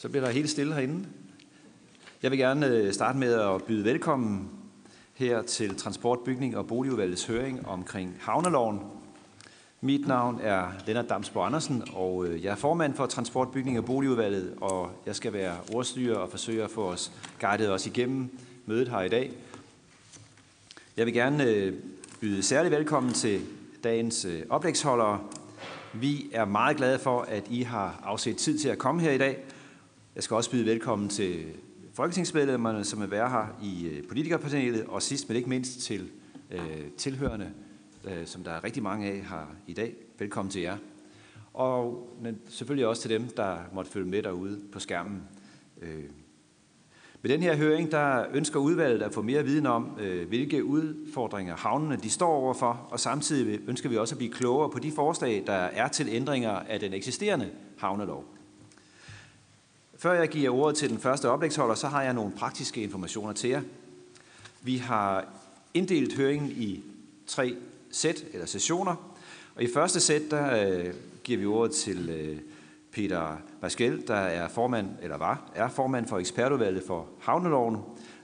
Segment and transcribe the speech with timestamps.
[0.00, 1.08] Så bliver der helt stille herinde.
[2.22, 4.50] Jeg vil gerne øh, starte med at byde velkommen
[5.14, 8.80] her til Transport, Bygning og Boligudvalgets høring omkring havneloven.
[9.80, 13.84] Mit navn er Lennart Damsborg Andersen, og øh, jeg er formand for Transport, Bygning og
[13.84, 18.88] Boligudvalget, og jeg skal være ordstyrer og forsøge at få os guidet os igennem mødet
[18.88, 19.32] her i dag.
[20.96, 21.74] Jeg vil gerne øh,
[22.20, 23.40] byde særlig velkommen til
[23.84, 25.20] dagens oplægsholdere.
[25.92, 29.18] Vi er meget glade for, at I har afsat tid til at komme her i
[29.18, 29.44] dag.
[30.18, 31.44] Jeg skal også byde velkommen til
[31.92, 36.10] folketingsmedlemmerne, som er være her i øh, politikerpanelet, og sidst men ikke mindst til
[36.50, 36.60] øh,
[36.96, 37.50] tilhørende,
[38.04, 39.94] øh, som der er rigtig mange af her i dag.
[40.18, 40.76] Velkommen til jer.
[41.54, 45.22] Og men selvfølgelig også til dem, der måtte følge med derude på skærmen.
[45.82, 46.04] Øh.
[47.22, 51.56] Med den her høring, der ønsker udvalget at få mere viden om, øh, hvilke udfordringer
[51.56, 55.44] havnene de står overfor, og samtidig ønsker vi også at blive klogere på de forslag,
[55.46, 58.37] der er til ændringer af den eksisterende havnelov.
[60.00, 63.50] Før jeg giver ordet til den første oplægsholder, så har jeg nogle praktiske informationer til
[63.50, 63.62] jer.
[64.62, 65.26] Vi har
[65.74, 66.84] inddelt høringen i
[67.26, 67.56] tre
[67.90, 68.94] sæt eller sessioner.
[69.54, 72.38] Og i første sæt, der øh, giver vi ordet til øh,
[72.92, 77.76] Peter Baskel, der er formand, eller var, er formand for ekspertudvalget for havneloven,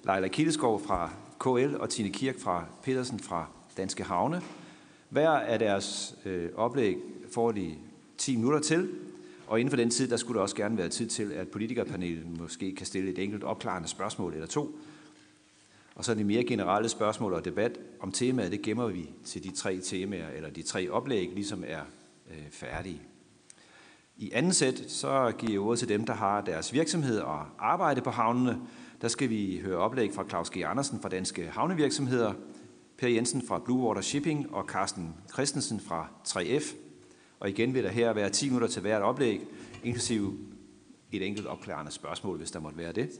[0.05, 4.43] Leila Kildeskov fra KL og Tine Kirk fra Petersen fra Danske Havne.
[5.09, 6.97] Hver af deres øh, oplæg
[7.33, 7.75] får de
[8.19, 8.89] 10 minutter til,
[9.47, 12.39] og inden for den tid, der skulle der også gerne være tid til, at politikerpanelet
[12.39, 14.79] måske kan stille et enkelt opklarende spørgsmål eller to.
[15.95, 19.51] Og så de mere generelle spørgsmål og debat om temaet, det gemmer vi til de
[19.51, 21.81] tre temaer, eller de tre oplæg, ligesom er
[22.31, 23.03] øh, færdige.
[24.17, 28.01] I anden sæt, så giver jeg ordet til dem, der har deres virksomhed og arbejde
[28.01, 28.61] på havnene.
[29.03, 30.57] Der skal vi høre oplæg fra Claus G.
[30.57, 32.33] Andersen fra Danske Havnevirksomheder,
[32.99, 36.84] Per Jensen fra Blue Water Shipping og Carsten Christensen fra 3F.
[37.45, 39.41] Og igen vil der her være 10 minutter til hvert oplæg,
[39.83, 40.39] inklusive
[41.13, 43.11] et enkelt opklarende spørgsmål, hvis der måtte være det.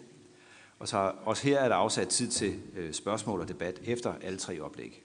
[0.79, 4.39] Og så også her er der afsat tid til øh, spørgsmål og debat efter alle
[4.39, 5.05] tre oplæg.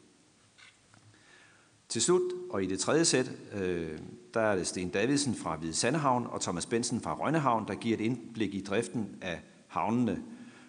[1.89, 3.99] Til slut, og i det tredje sæt, øh,
[4.33, 7.97] der er det Sten Davidsen fra Hvide Sandehavn og Thomas Bensen fra Rønnehavn, der giver
[7.97, 10.23] et indblik i driften af havnene.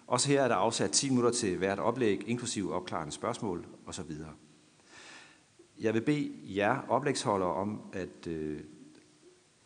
[0.07, 4.11] Også her er der afsat 10 minutter til hvert oplæg, inklusive opklarende spørgsmål osv.
[5.81, 8.59] Jeg vil bede jer oplægsholdere om at øh,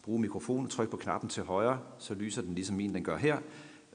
[0.04, 3.38] bruge mikrofonen, tryk på knappen til højre, så lyser den ligesom min, den gør her,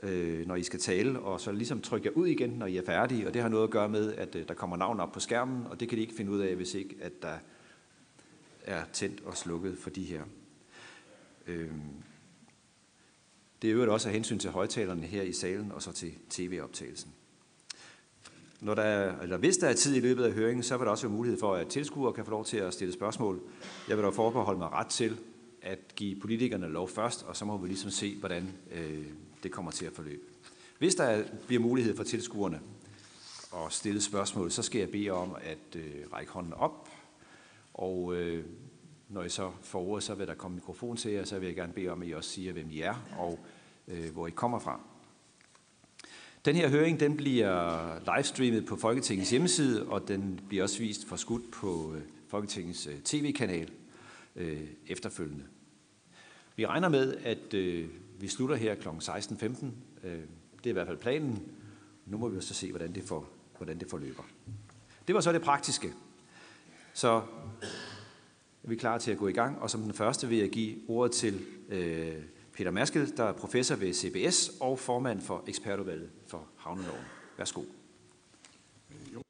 [0.03, 2.85] øh, når I skal tale, og så ligesom tryk jer ud igen, når I er
[2.87, 5.21] færdige, og det har noget at gøre med, at øh, der kommer navn op på
[5.21, 7.39] skærmen, og det kan I ikke finde ud af, hvis ikke at der
[8.63, 10.23] er tændt og slukket for de her.
[11.47, 11.71] Øh,
[13.63, 17.13] det er øvrigt også af hensyn til højtalerne her i salen, og så til tv-optagelsen.
[18.61, 20.91] Når der er, eller hvis der er tid i løbet af høringen, så vil der
[20.91, 23.41] også være mulighed for, at tilskuere kan få lov til at stille spørgsmål.
[23.89, 25.19] Jeg vil dog forbeholde mig ret til
[25.63, 29.07] at give politikerne lov først, og så må vi ligesom se, hvordan øh,
[29.43, 30.23] det kommer til at forløbe.
[30.79, 32.61] Hvis der bliver mulighed for tilskuerne
[33.55, 36.89] at stille spørgsmål, så skal jeg bede om at øh, række hånden op,
[37.75, 38.45] og øh,
[39.09, 41.57] når I så får ordet, så vil der komme mikrofon til jer, så vil jeg
[41.57, 43.39] gerne bede om, at I også siger, hvem I er og
[43.89, 44.81] øh, hvor I kommer fra.
[46.45, 51.17] Den her høring den bliver livestreamet på Folketingets hjemmeside, og den bliver også vist for
[51.17, 53.71] skudt på øh, Folketingets øh, tv-kanal
[54.37, 55.45] øh, efterfølgende.
[56.57, 57.89] Vi regner med, at øh,
[58.21, 58.89] vi slutter her kl.
[58.89, 59.67] 16.15.
[60.05, 60.13] Øh,
[60.59, 61.43] det er i hvert fald planen.
[62.07, 64.23] Nu må vi jo så se, hvordan det, for, hvordan det forløber.
[65.07, 65.93] Det var så det praktiske.
[66.95, 67.23] Så
[68.65, 70.77] er vi klar til at gå i gang, og som den første vil jeg give
[70.89, 72.23] ordet til øh,
[72.61, 77.01] Peter Maskel, der er professor ved CBS og formand for ekspertudvalget for havneloven.
[77.39, 77.63] Værsgo.
[79.15, 79.23] Jo,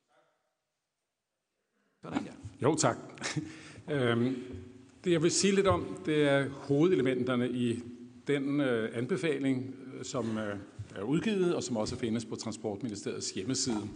[2.62, 2.96] jo tak.
[3.90, 4.36] Øhm,
[5.04, 7.82] det jeg vil sige lidt om, det er hovedelementerne i
[8.26, 10.56] den øh, anbefaling, øh, som øh,
[10.96, 13.88] er udgivet, og som også findes på Transportministeriets hjemmeside.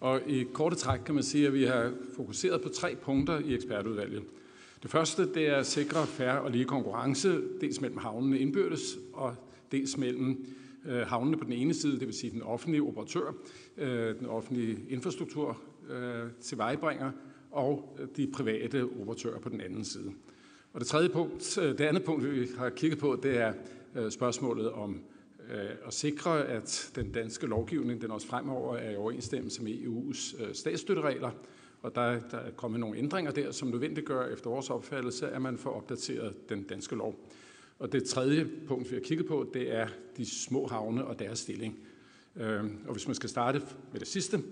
[0.00, 3.54] Og i korte træk kan man sige, at vi har fokuseret på tre punkter i
[3.54, 4.22] ekspertudvalget.
[4.82, 9.34] Det første det er at sikre færre og lige konkurrence, dels mellem havnene indbyrdes, og
[9.72, 10.46] dels mellem
[10.86, 13.34] øh, havnene på den ene side, det vil sige den offentlige operatør,
[13.76, 17.10] øh, den offentlige infrastruktur øh, til vejbringer,
[17.50, 20.12] og øh, de private operatører på den anden side.
[20.72, 23.52] Og det tredje punkt, øh, det andet punkt, vi har kigget på, det er
[23.96, 25.00] øh, spørgsmålet om
[25.86, 31.30] at sikre, at den danske lovgivning den også fremover er i overensstemmelse med EU's statsstøtteregler,
[31.82, 35.58] og der, der er kommet nogle ændringer der, som nødvendiggør efter vores opfattelse, at man
[35.58, 37.14] får opdateret den danske lov.
[37.78, 41.38] Og det tredje punkt, vi har kigget på, det er de små havne og deres
[41.38, 41.78] stilling.
[42.36, 43.62] Øhm, og hvis man skal starte
[43.92, 44.42] med det sidste,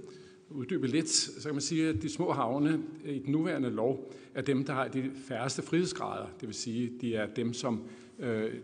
[0.51, 4.43] uddybe lidt, så kan man sige, at de små havne i den nuværende lov er
[4.43, 6.27] dem, der har de færreste frihedsgrader.
[6.41, 7.83] Det vil sige, de er dem, som
[8.19, 8.55] øh,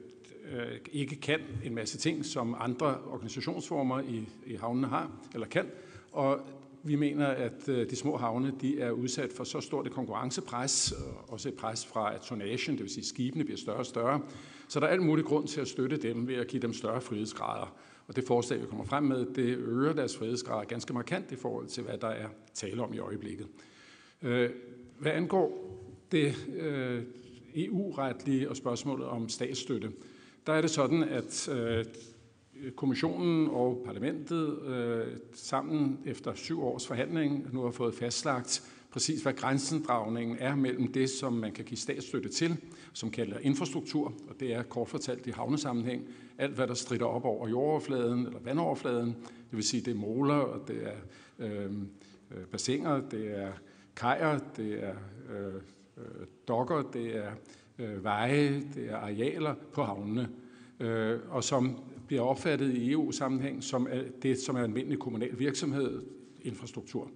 [0.52, 5.66] øh, ikke kan en masse ting, som andre organisationsformer i, i havnene har, eller kan.
[6.12, 6.40] Og
[6.82, 10.92] vi mener, at øh, de små havne de er udsat for så stort et konkurrencepres,
[10.92, 14.20] og også et pres fra at tonagen, det vil sige skibene, bliver større og større.
[14.68, 17.00] Så der er alt mulig grund til at støtte dem ved at give dem større
[17.00, 17.76] frihedsgrader.
[18.06, 21.66] Og det forslag, vi kommer frem med, det øger deres frihedsgrader ganske markant i forhold
[21.66, 23.46] til, hvad der er tale om i øjeblikket.
[24.22, 24.50] Øh,
[24.98, 25.76] hvad angår
[26.12, 26.34] det
[27.54, 29.92] EU-retlige og spørgsmålet om statsstøtte,
[30.46, 31.48] der er det sådan, at
[32.76, 39.32] kommissionen og parlamentet øh, sammen efter syv års forhandling nu har fået fastlagt præcis, hvad
[39.32, 42.56] grænsendragningen er mellem det, som man kan give statsstøtte til,
[42.92, 46.04] som kalder infrastruktur, og det er kort fortalt i havnesammenhæng,
[46.38, 49.16] alt hvad der strider op over jordoverfladen eller vandoverfladen,
[49.50, 50.96] det vil sige, det er måler, og det er
[51.38, 51.72] øh,
[52.30, 53.52] øh, bassiner, det er
[53.96, 54.94] kajer, det er
[55.30, 55.54] øh,
[55.96, 57.30] øh, dokker, det er
[57.78, 60.28] øh, veje, det er arealer på havnene,
[60.80, 61.78] øh, og som
[62.10, 63.88] bliver opfattet i EU-sammenhæng som
[64.22, 66.02] det, som er almindelig kommunal virksomhed,
[66.42, 67.10] infrastruktur,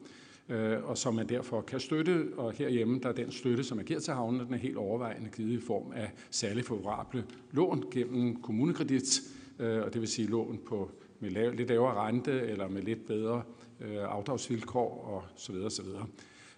[0.48, 2.26] øh, og som man derfor kan støtte.
[2.36, 5.30] Og herhjemme, der er den støtte, som er givet til havnene, den er helt overvejende
[5.36, 9.20] givet i form af særligt favorable lån gennem kommunekredit,
[9.58, 13.06] øh, og det vil sige lån på med lav, lidt lavere rente eller med lidt
[13.06, 13.42] bedre
[13.80, 16.06] øh, afdragsvilkår og så videre, så videre.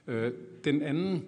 [0.07, 0.33] Øh,
[0.65, 1.25] den anden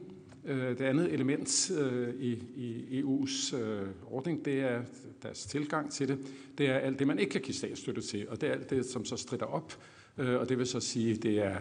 [0.49, 4.81] Øh, det andet element øh, i, i EU's øh, ordning, det er
[5.23, 6.19] deres tilgang til det,
[6.59, 8.87] det er alt det, man ikke kan give statsstøtte til, og det er alt det,
[8.87, 9.77] som så strider op,
[10.17, 11.57] og det vil så sige, det er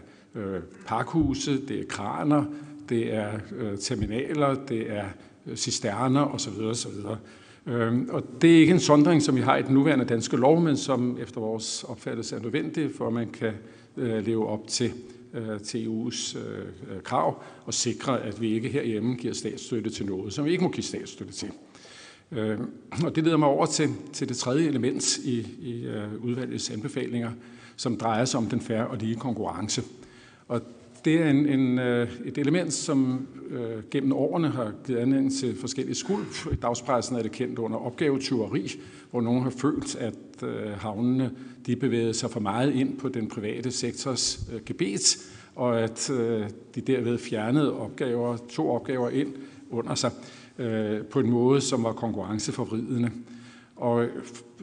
[0.86, 2.45] parkhuse, det er kraner,
[2.89, 3.39] det er
[3.80, 5.06] terminaler, det er
[5.56, 6.62] cisterner osv.
[6.62, 6.89] osv.
[8.10, 10.78] Og det er ikke en sondring, som vi har i den nuværende danske lov, men
[10.78, 13.54] som efter vores opfattelse er nødvendig, for at man kan
[13.95, 14.94] leve op til,
[15.38, 20.06] Øh, til EU's øh, øh, krav og sikre, at vi ikke herhjemme giver statsstøtte til
[20.06, 21.51] noget, som vi ikke må give statsstøtte til.
[22.31, 22.60] Øh,
[23.04, 27.31] og det leder mig over til, til det tredje element i, i øh, udvalgets anbefalinger,
[27.75, 29.84] som drejer sig om den færre og lige konkurrence.
[30.48, 30.62] Og
[31.07, 35.56] det er en, en, øh, et element, som øh, gennem årene har givet anledning til
[35.59, 36.25] forskellige skuld.
[36.51, 38.71] I dagspressen er det kendt under opgavetyveri,
[39.12, 41.31] hvor nogen har følt, at øh, havnene
[41.65, 45.18] de bevægede sig for meget ind på den private sektors øh, gebet,
[45.56, 49.33] og at øh, de derved fjernede opgaver, to opgaver ind
[49.69, 50.12] under sig
[50.57, 53.12] øh, på en måde, som var konkurrenceforvridende.
[53.77, 54.06] Og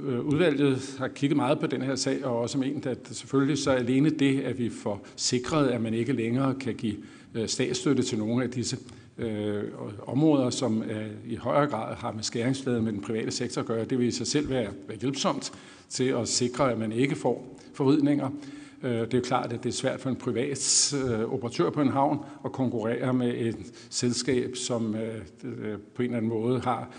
[0.05, 3.71] øh, udvalget har kigget meget på den her sag, og også ment, at selvfølgelig så
[3.71, 6.97] alene det, at vi får sikret, at man ikke længere kan give
[7.35, 8.77] øh, statsstøtte til nogle af disse
[9.19, 9.65] øh,
[10.07, 13.85] områder, som øh, i højere grad har med skæringsfladen med den private sektor at gøre,
[13.85, 15.53] det vil i sig selv være, være hjælpsomt
[15.89, 18.31] til at sikre, at man ikke får forvridninger.
[18.83, 21.81] Øh, det er jo klart, at det er svært for en privat øh, operatør på
[21.81, 23.57] en havn at konkurrere med et
[23.91, 25.15] selskab, som øh,
[25.45, 26.91] øh på en eller anden måde har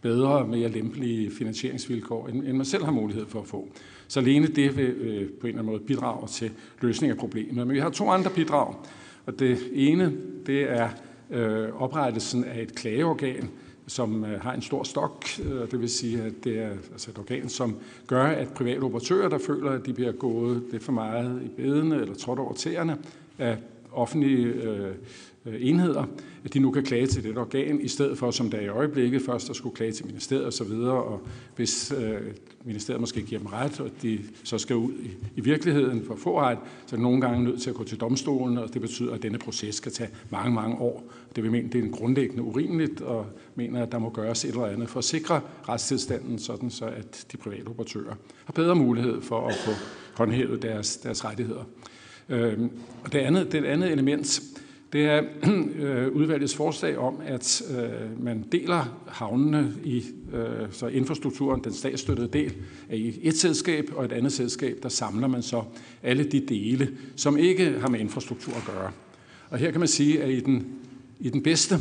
[0.00, 3.68] bedre, mere lempelige finansieringsvilkår, end man selv har mulighed for at få.
[4.08, 6.50] Så alene det vil øh, på en eller anden måde bidrage til
[6.80, 7.66] løsning af problemet.
[7.66, 8.74] Men vi har to andre bidrag,
[9.26, 10.12] og det ene,
[10.46, 10.88] det er
[11.30, 13.50] øh, oprettelsen af et klageorgan,
[13.86, 15.24] som øh, har en stor stok.
[15.44, 19.28] Øh, det vil sige, at det er altså et organ, som gør, at private operatører,
[19.28, 22.96] der føler, at de bliver gået lidt for meget i bedene eller trådt over tæerne
[23.38, 23.56] af
[23.92, 24.94] offentlige øh,
[25.46, 26.04] Øh, enheder,
[26.44, 29.22] at de nu kan klage til det organ, i stedet for, som der i øjeblikket,
[29.22, 31.20] først at skulle klage til ministeriet osv., og, så og
[31.56, 32.20] hvis øh,
[32.64, 36.20] ministeriet måske giver dem ret, og de så skal ud i, i virkeligheden for at
[36.20, 38.80] få ret, så er de nogle gange nødt til at gå til domstolen, og det
[38.80, 41.04] betyder, at denne proces skal tage mange, mange år.
[41.36, 44.50] Det vil mene, det er en grundlæggende urimeligt, og mener, at der må gøres et
[44.50, 48.14] eller andet for at sikre retstilstanden, sådan så at de private operatører
[48.44, 49.70] har bedre mulighed for at få
[50.14, 51.64] håndhævet deres, deres rettigheder.
[52.28, 52.58] Øh,
[53.04, 54.40] og det andet, det andet element,
[54.92, 55.22] det er
[55.80, 60.04] øh, udvalgets forslag om, at øh, man deler havnene i
[60.34, 62.54] øh, så infrastrukturen, den statsstøttede del,
[62.88, 65.62] er i et selskab, og et andet selskab, der samler man så
[66.02, 68.90] alle de dele, som ikke har med infrastruktur at gøre.
[69.50, 70.66] Og her kan man sige, at i den,
[71.20, 71.74] i den bedste,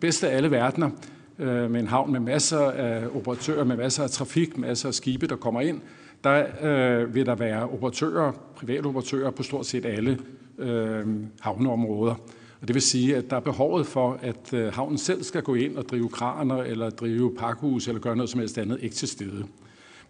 [0.00, 0.90] bedste af alle verdener,
[1.38, 5.26] øh, med en havn med masser af operatører, med masser af trafik, masser af skibe,
[5.26, 5.80] der kommer ind,
[6.24, 10.18] der øh, vil der være operatører, private operatører på stort set alle
[10.58, 11.06] øh,
[11.40, 12.14] havneområder.
[12.60, 15.54] Og det vil sige, at der er behovet for, at øh, havnen selv skal gå
[15.54, 19.08] ind og drive kraner eller drive pakhus eller gøre noget som helst andet ikke til
[19.08, 19.44] stede.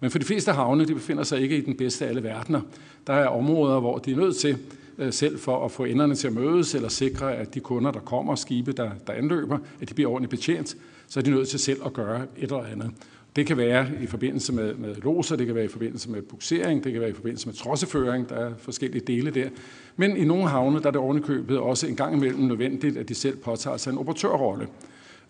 [0.00, 2.60] Men for de fleste havne, de befinder sig ikke i den bedste af alle verdener.
[3.06, 4.58] Der er områder, hvor de er nødt til
[4.98, 8.00] øh, selv for at få enderne til at mødes, eller sikre, at de kunder, der
[8.00, 10.76] kommer, skibe, der, der anløber, at de bliver ordentligt betjent,
[11.08, 12.90] så er de nødt til selv at gøre et eller andet.
[13.36, 16.84] Det kan være i forbindelse med, med loser, det kan være i forbindelse med buksering,
[16.84, 19.48] det kan være i forbindelse med trosseføring, der er forskellige dele der.
[19.96, 23.14] Men i nogle havne, der er det ovenikøbet også en gang imellem nødvendigt, at de
[23.14, 24.68] selv påtager sig en operatørrolle.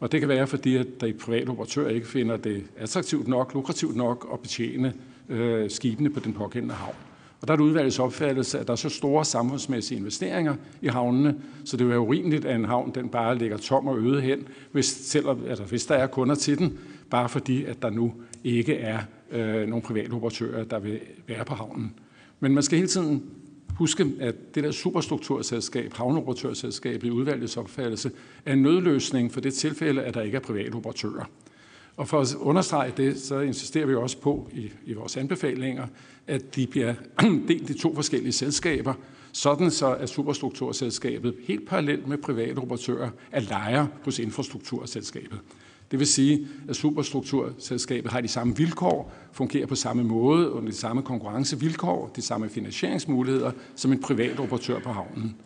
[0.00, 3.54] Og det kan være, fordi at der i private operatør ikke finder det attraktivt nok,
[3.54, 4.94] lukrativt nok at betjene
[5.28, 6.94] øh, skibene på den pågældende havn.
[7.40, 11.36] Og der er det udvalgets opfattelse, at der er så store samfundsmæssige investeringer i havnene,
[11.64, 14.48] så det vil være urimeligt, at en havn den bare ligger tom og øde hen,
[14.72, 16.78] hvis, selv, altså, hvis der er kunder til den,
[17.10, 18.12] bare fordi at der nu
[18.44, 18.98] ikke er
[19.30, 21.94] øh, nogle private operatører, der vil være på havnen.
[22.40, 23.22] Men man skal hele tiden
[23.78, 28.10] huske, at det der superstrukturselskab, havneoperatørselskab i udvalgets opfattelse,
[28.46, 31.24] er en nødløsning for det tilfælde, at der ikke er private operatører.
[31.96, 35.86] Og for at understrege det, så insisterer vi også på i, i vores anbefalinger,
[36.26, 36.94] at de bliver
[37.48, 38.94] delt i to forskellige selskaber,
[39.32, 45.40] sådan så at superstrukturselskabet helt parallelt med private operatører er lejer hos infrastrukturselskabet.
[45.90, 50.76] Det vil sige, at superstrukturselskabet har de samme vilkår, fungerer på samme måde, under de
[50.76, 55.36] samme konkurrencevilkår, de samme finansieringsmuligheder som en privat operatør på havnen.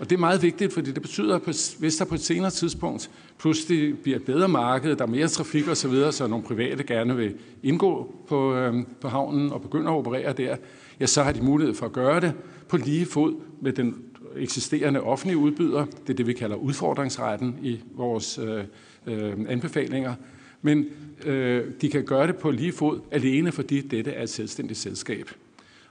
[0.00, 3.10] Og det er meget vigtigt, fordi det betyder, at hvis der på et senere tidspunkt
[3.38, 6.84] pludselig bliver et bedre marked, der er mere trafik osv., så, videre, så nogle private
[6.84, 10.56] gerne vil indgå på, øh, på havnen og begynde at operere der,
[11.00, 12.32] ja, så har de mulighed for at gøre det
[12.68, 13.94] på lige fod med den
[14.36, 15.84] eksisterende offentlige udbyder.
[15.84, 18.64] Det er det, vi kalder udfordringsretten i vores øh,
[19.06, 20.14] øh, anbefalinger.
[20.62, 20.86] Men
[21.24, 25.30] øh, de kan gøre det på lige fod, alene fordi dette er et selvstændigt selskab.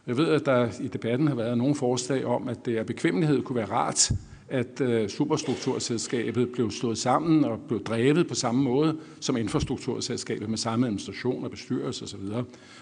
[0.08, 3.42] Jeg ved, at der i debatten har været nogle forslag om, at det er bekvemmelighed
[3.42, 4.12] kunne være rart,
[4.50, 10.58] at øh, superstrukturselskabet blev slået sammen og blev drevet på samme måde som infrastrukturselskabet med
[10.58, 12.20] samme administration og bestyrelse osv.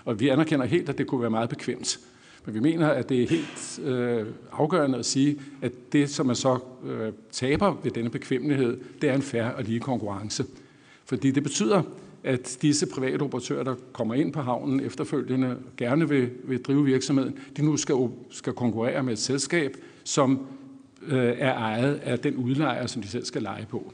[0.06, 2.00] Og vi anerkender helt, at det kunne være meget bekvemt.
[2.48, 6.36] Men vi mener, at det er helt øh, afgørende at sige, at det, som man
[6.36, 10.46] så øh, taber ved denne bekvemmelighed, det er en færre og lige konkurrence.
[11.06, 11.82] Fordi det betyder,
[12.24, 17.40] at disse private operatører, der kommer ind på havnen efterfølgende, gerne vil, vil drive virksomheden,
[17.58, 17.96] de nu skal,
[18.30, 20.48] skal konkurrere med et selskab, som
[21.08, 23.94] øh, er ejet af den udlejer, som de selv skal lege på.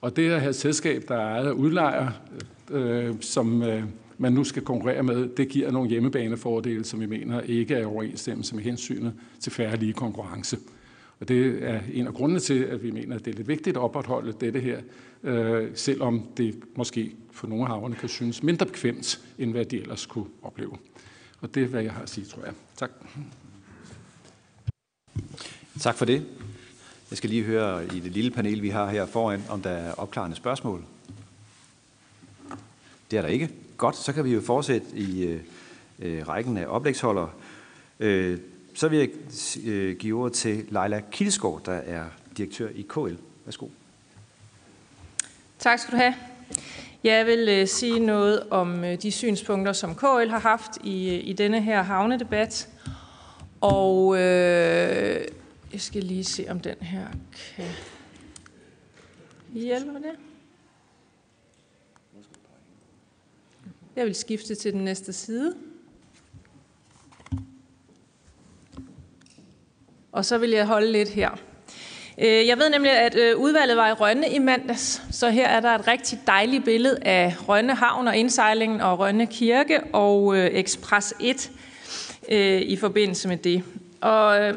[0.00, 2.08] Og det at have et selskab, der er ejet af udlejer,
[2.70, 3.82] øh, som øh,
[4.18, 7.84] man nu skal konkurrere med, det giver nogle hjemmebanefordele, som vi mener ikke er i
[7.84, 10.58] overensstemmelse med hensynet til færre lige konkurrence.
[11.20, 13.76] Og det er en af grundene til, at vi mener, at det er lidt vigtigt
[13.76, 14.80] at opretholde dette her,
[15.22, 19.80] øh, selvom det måske for nogle af haverne kan synes mindre bekvemt, end hvad de
[19.80, 20.72] ellers kunne opleve.
[21.40, 22.54] Og det er, hvad jeg har at sige, tror jeg.
[22.76, 22.90] Tak.
[25.80, 26.26] Tak for det.
[27.10, 29.92] Jeg skal lige høre i det lille panel, vi har her foran, om der er
[29.92, 30.84] opklarende spørgsmål.
[33.10, 33.50] Det er der ikke.
[33.84, 35.40] Godt, så kan vi jo fortsætte i øh,
[35.98, 37.30] øh, rækken af oplægsholdere.
[38.00, 38.38] Øh,
[38.74, 39.08] så vil jeg
[39.64, 42.04] øh, give ordet til Leila Kilsgaard, der er
[42.36, 43.14] direktør i KL.
[43.44, 43.66] Værsgo.
[45.58, 46.14] Tak skal du have.
[47.04, 51.28] Jeg vil øh, sige noget om øh, de synspunkter, som KL har haft i, øh,
[51.28, 52.68] i denne her havnedebat.
[53.60, 55.24] Og øh,
[55.72, 57.06] jeg skal lige se, om den her
[57.56, 57.64] kan
[59.52, 60.23] hjælpe med det.
[63.96, 65.54] Jeg vil skifte til den næste side.
[70.12, 71.30] Og så vil jeg holde lidt her.
[72.18, 75.60] Øh, jeg ved nemlig, at øh, udvalget var i Rønne i mandags, så her er
[75.60, 80.46] der et rigtig dejligt billede af Rønne Havn og indsejlingen og Rønne Kirke og øh,
[80.46, 81.50] Express 1
[82.62, 83.62] i forbindelse med det.
[84.00, 84.54] Og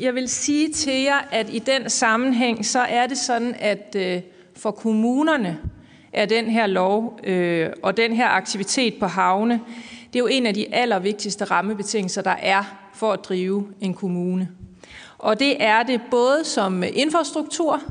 [0.00, 3.96] jeg vil sige til jer, at i den sammenhæng, så er det sådan, at
[4.56, 5.58] for kommunerne
[6.12, 9.60] er den her lov øh, og den her aktivitet på havne,
[10.12, 14.48] det er jo en af de allervigtigste rammebetingelser, der er for at drive en kommune.
[15.18, 17.82] Og det er det både som infrastruktur,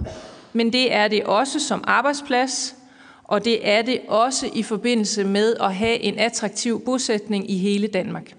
[0.53, 2.75] men det er det også som arbejdsplads,
[3.23, 7.87] og det er det også i forbindelse med at have en attraktiv bosætning i hele
[7.87, 8.33] Danmark.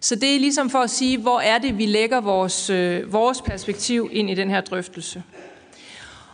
[0.00, 3.42] Så det er ligesom for at sige, hvor er det, vi lægger vores, øh, vores
[3.42, 5.22] perspektiv ind i den her drøftelse.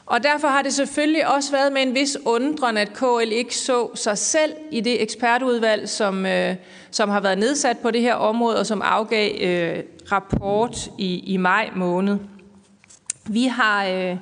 [0.07, 3.89] Og derfor har det selvfølgelig også været med en vis undren, at KL ikke så
[3.95, 6.57] sig selv i det ekspertudvalg, som, øh,
[6.91, 9.83] som har været nedsat på det her område, og som afgav øh,
[10.13, 12.19] rapport i, i maj måned.
[13.29, 14.17] Vi har, øh,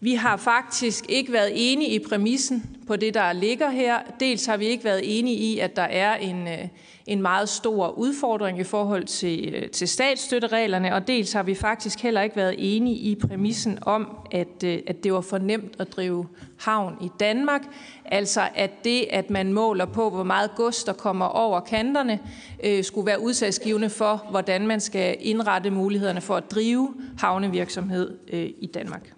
[0.00, 3.98] vi har faktisk ikke været enige i præmissen på det, der ligger her.
[4.20, 6.68] Dels har vi ikke været enige i, at der er en, øh,
[7.06, 12.00] en meget stor udfordring i forhold til, øh, til statsstøttereglerne, og dels har vi faktisk
[12.00, 15.92] heller ikke været enige i præmissen om, at, øh, at det var for nemt at
[15.96, 16.26] drive
[16.58, 17.62] havn i Danmark.
[18.04, 22.18] Altså at det, at man måler på, hvor meget gods der kommer over kanterne,
[22.64, 28.50] øh, skulle være udsagsgivende for, hvordan man skal indrette mulighederne for at drive havnevirksomhed øh,
[28.58, 29.12] i Danmark.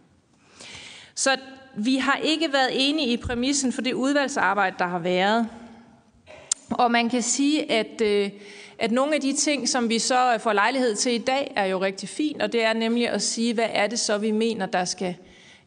[1.15, 1.31] Så
[1.77, 5.49] vi har ikke været enige i præmissen for det udvalgsarbejde, der har været.
[6.79, 8.31] Og man kan sige, at, øh,
[8.79, 11.65] at nogle af de ting, som vi så øh, får lejlighed til i dag, er
[11.65, 14.67] jo rigtig fint, og det er nemlig at sige, hvad er det så, vi mener,
[14.67, 15.15] der skal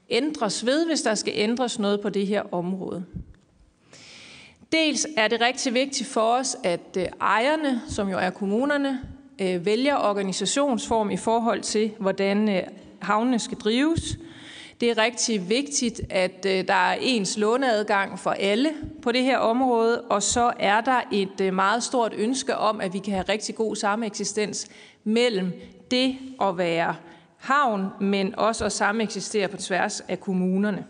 [0.10, 3.06] ændres ved, hvis der skal ændres noget på det her område.
[4.72, 9.00] Dels er det rigtig vigtigt for os, at øh, ejerne, som jo er kommunerne,
[9.40, 12.64] vælger organisationsform i forhold til, hvordan
[13.00, 14.18] havnene skal drives.
[14.80, 18.70] Det er rigtig vigtigt, at øh, der er ens låneadgang for alle
[19.02, 22.94] på det her område, og så er der et øh, meget stort ønske om, at
[22.94, 24.68] vi kan have rigtig god sameksistens
[25.04, 25.52] mellem
[25.92, 26.96] det at være
[27.38, 30.86] havn, men også at sameksistere på tværs af kommunerne.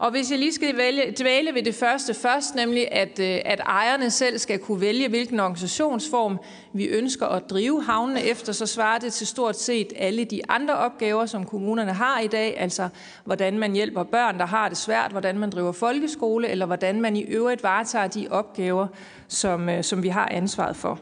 [0.00, 3.60] Og hvis jeg lige skal vælge, dvæle ved det første først, nemlig at, øh, at
[3.60, 6.38] ejerne selv skal kunne vælge, hvilken organisationsform
[6.72, 10.74] vi ønsker at drive havnene efter, så svarer det til stort set alle de andre
[10.74, 12.88] opgaver, som kommunerne har i dag, altså
[13.24, 17.16] hvordan man hjælper børn, der har det svært, hvordan man driver folkeskole, eller hvordan man
[17.16, 18.86] i øvrigt varetager de opgaver,
[19.28, 21.00] som, øh, som vi har ansvaret for.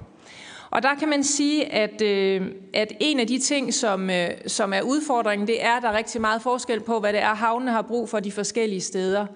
[0.70, 4.72] Og der kan man sige, at, øh, at en af de ting, som, øh, som
[4.72, 7.70] er udfordringen, det er, at der er rigtig meget forskel på, hvad det er, havnene
[7.70, 9.26] har brug for de forskellige steder.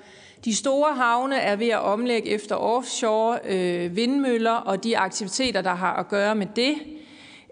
[0.45, 5.75] De store havne er ved at omlægge efter offshore øh, vindmøller og de aktiviteter, der
[5.75, 6.75] har at gøre med det.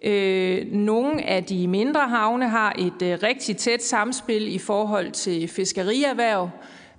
[0.02, 5.48] Øh, nogle af de mindre havne har et øh, rigtig tæt samspil i forhold til
[5.48, 6.50] fiskerierhverv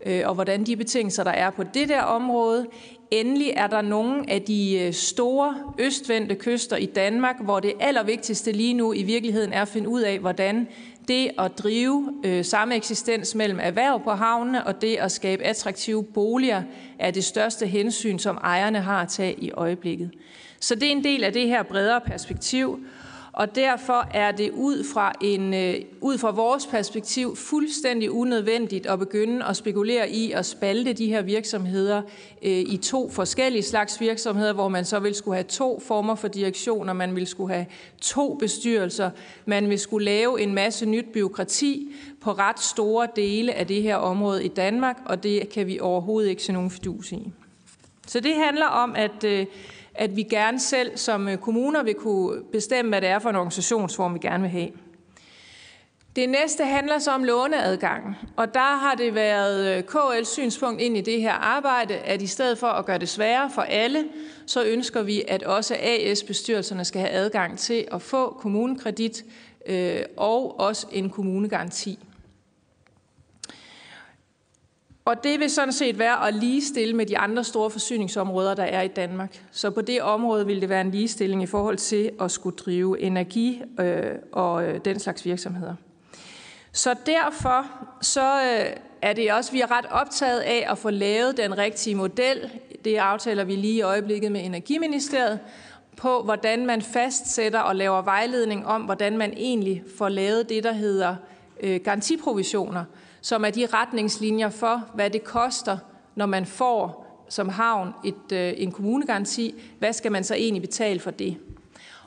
[0.06, 2.68] øh, og hvordan de betingelser, der er på det der område.
[3.12, 8.52] Endelig er der nogle af de øh, store østvendte kyster i Danmark, hvor det allervigtigste
[8.52, 10.68] lige nu i virkeligheden er at finde ud af, hvordan
[11.08, 16.04] det at drive øh, samme eksistens mellem erhverv på havnene og det at skabe attraktive
[16.04, 16.64] boliger
[17.00, 20.12] er det største hensyn, som ejerne har at tage i øjeblikket.
[20.60, 22.80] Så det er en del af det her bredere perspektiv,
[23.34, 29.00] og derfor er det ud fra, en, øh, ud fra vores perspektiv fuldstændig unødvendigt at
[29.00, 32.02] begynde at spekulere i at spalte de her virksomheder
[32.42, 36.28] øh, i to forskellige slags virksomheder, hvor man så vil skulle have to former for
[36.28, 37.66] direktioner, man vil skulle have
[38.02, 39.10] to bestyrelser,
[39.46, 43.96] man vil skulle lave en masse nyt byråkrati på ret store dele af det her
[43.96, 47.32] område i Danmark, og det kan vi overhovedet ikke se nogen fidus i.
[48.08, 49.46] Så det handler om, at øh,
[50.02, 53.36] at vi gerne selv som øh, kommuner vil kunne bestemme, hvad det er for en
[53.36, 54.70] organisationsform, vi gerne vil have.
[56.16, 60.98] Det næste handler så om låneadgangen, og der har det været øh, KL's synspunkt ind
[60.98, 64.06] i det her arbejde, at i stedet for at gøre det sværere for alle,
[64.46, 69.26] så ønsker vi, at også AS-bestyrelserne skal have adgang til at få kommunekredit
[69.66, 72.00] øh, og også en kommunegaranti.
[75.06, 78.82] Og det vil sådan set være at ligestille med de andre store forsyningsområder, der er
[78.82, 79.44] i Danmark.
[79.52, 83.00] Så på det område vil det være en ligestilling i forhold til at skulle drive
[83.00, 85.76] energi øh, og øh, den slags virksomheder.
[86.72, 87.66] Så derfor
[88.02, 88.66] så øh,
[89.02, 92.52] er det også, vi er ret optaget af at få lavet den rigtige model.
[92.86, 95.40] Det aftaler vi lige i øjeblikket med Energiministeriet
[95.98, 100.74] på, hvordan man fastsætter og laver vejledning om, hvordan man egentlig får lavet det, der
[100.74, 101.16] hedder
[101.64, 102.84] øh, garantiprovisioner–
[103.22, 105.78] som er de retningslinjer for, hvad det koster,
[106.16, 109.56] når man får som havn et, øh, en kommunegaranti.
[109.80, 111.38] Hvad skal man så egentlig betale for det?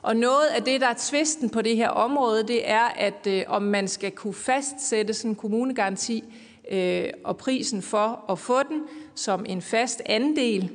[0.01, 3.43] Og noget af det, der er tvisten på det her område, det er, at øh,
[3.47, 6.23] om man skal kunne fastsætte sådan en kommunegaranti
[6.71, 8.81] øh, og prisen for at få den
[9.15, 10.69] som en fast andel.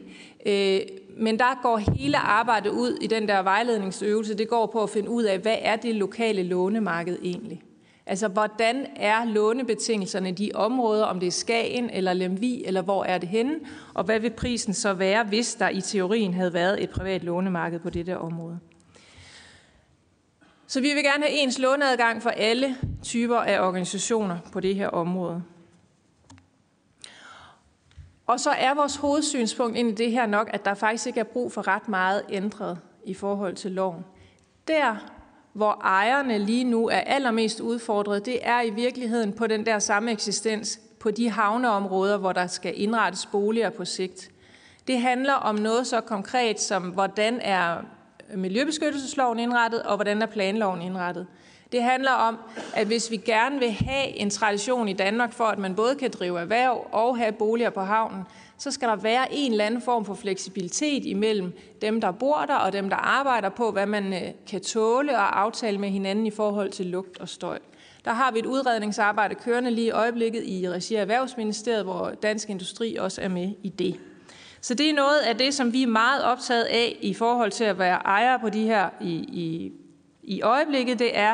[0.47, 0.81] Øh,
[1.17, 4.35] men der går hele arbejdet ud i den der vejledningsøvelse.
[4.35, 7.63] Det går på at finde ud af, hvad er det lokale lånemarked egentlig?
[8.11, 13.05] Altså, hvordan er lånebetingelserne i de områder, om det er Skagen eller Lemvi, eller hvor
[13.05, 13.61] er det henne,
[13.95, 17.81] og hvad vil prisen så være, hvis der i teorien havde været et privat lånemarked
[17.81, 18.59] på det der område?
[20.67, 24.89] Så vi vil gerne have ens låneadgang for alle typer af organisationer på det her
[24.89, 25.43] område.
[28.27, 31.25] Og så er vores hovedsynspunkt ind i det her nok, at der faktisk ikke er
[31.25, 34.05] brug for ret meget ændret i forhold til loven.
[34.69, 35.20] Der,
[35.53, 40.11] hvor ejerne lige nu er allermest udfordret, det er i virkeligheden på den der samme
[40.11, 44.31] eksistens på de havneområder, hvor der skal indrettes boliger på sigt.
[44.87, 47.77] Det handler om noget så konkret som, hvordan er
[48.35, 51.27] miljøbeskyttelsesloven indrettet, og hvordan er planloven indrettet.
[51.73, 52.39] Det handler om,
[52.75, 56.11] at hvis vi gerne vil have en tradition i Danmark for, at man både kan
[56.11, 58.23] drive erhverv og have boliger på havnen,
[58.61, 62.55] så skal der være en eller anden form for fleksibilitet imellem dem, der bor der,
[62.55, 66.31] og dem, der arbejder på, hvad man øh, kan tåle og aftale med hinanden i
[66.31, 67.59] forhold til lugt og støj.
[68.05, 72.51] Der har vi et udredningsarbejde kørende lige i øjeblikket i regi af Erhvervsministeriet, hvor Dansk
[72.51, 74.01] Industri også er med i det.
[74.61, 77.65] Så det er noget af det, som vi er meget optaget af i forhold til
[77.65, 79.73] at være ejere på de her i, i,
[80.23, 80.99] i øjeblikket.
[80.99, 81.33] Det er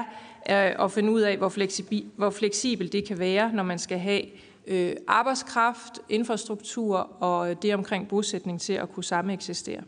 [0.51, 3.99] øh, at finde ud af, hvor, fleksibel, hvor fleksibel det kan være, når man skal
[3.99, 4.23] have
[4.67, 9.81] øh, arbejdskraft, infrastruktur og det omkring bosætning til at kunne samme eksistere.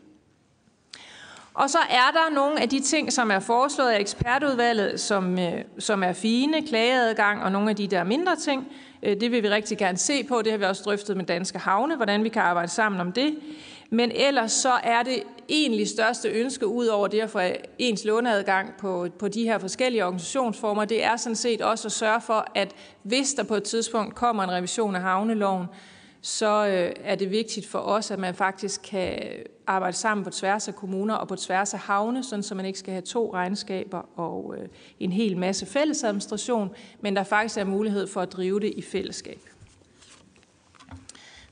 [1.53, 5.63] Og så er der nogle af de ting, som er foreslået af ekspertudvalget, som, øh,
[5.79, 8.67] som er fine, klageadgang og nogle af de der mindre ting.
[9.03, 10.41] Øh, det vil vi rigtig gerne se på.
[10.41, 13.35] Det har vi også drøftet med Danske Havne, hvordan vi kan arbejde sammen om det.
[13.89, 17.39] Men ellers så er det egentlig største ønske, ud over det at få
[17.77, 22.21] ens låneadgang på, på de her forskellige organisationsformer, det er sådan set også at sørge
[22.21, 22.71] for, at
[23.03, 25.65] hvis der på et tidspunkt kommer en revision af havneloven,
[26.21, 29.19] så øh, er det vigtigt for os, at man faktisk kan
[29.67, 32.79] arbejde sammen på tværs af kommuner og på tværs af havne, sådan så man ikke
[32.79, 34.67] skal have to regnskaber og øh,
[34.99, 36.69] en hel masse fælles administration,
[37.01, 39.48] men der faktisk er mulighed for at drive det i fællesskab.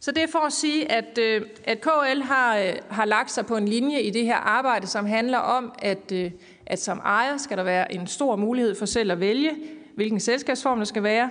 [0.07, 3.45] Så det er for at sige, at, øh, at KL har, øh, har lagt sig
[3.45, 6.31] på en linje i det her arbejde, som handler om, at, øh,
[6.65, 9.51] at som ejer skal der være en stor mulighed for selv at vælge,
[9.95, 11.29] hvilken selskabsform der skal være.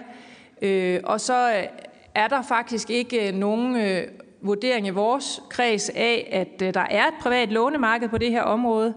[1.04, 1.66] Og så
[2.14, 4.02] er der faktisk ikke nogen
[4.40, 8.94] vurdering i vores kreds af, at der er et privat lånemarked på det her område.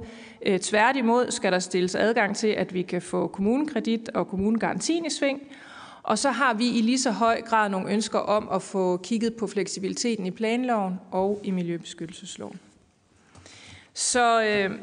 [0.61, 5.41] Tværtimod skal der stilles adgang til, at vi kan få kommunekredit og kommunegarantien i sving.
[6.09, 9.35] Og så har vi i lige så høj grad nogle ønsker om at få kigget
[9.35, 12.59] på fleksibiliteten i planloven og i miljøbeskyttelsesloven.
[13.93, 14.79] Så øh,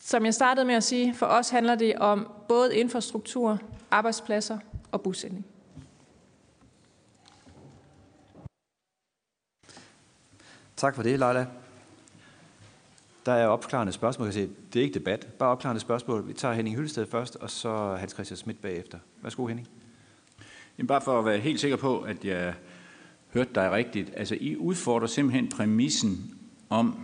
[0.00, 3.58] som jeg startede med at sige, for os handler det om både infrastruktur,
[3.90, 4.58] arbejdspladser
[4.92, 5.46] og bosætning.
[10.76, 11.46] Tak for det, Leila.
[13.28, 14.26] Der er opklarende spørgsmål.
[14.26, 16.28] Jeg kan se, det er ikke debat, bare opklarende spørgsmål.
[16.28, 18.98] Vi tager Henning Hyllested først, og så Hans Christian Schmidt bagefter.
[19.22, 19.68] Værsgo, Henning.
[20.78, 22.54] Jamen bare for at være helt sikker på, at jeg
[23.34, 24.12] hørte dig rigtigt.
[24.16, 26.38] Altså, I udfordrer simpelthen præmissen
[26.68, 27.00] om,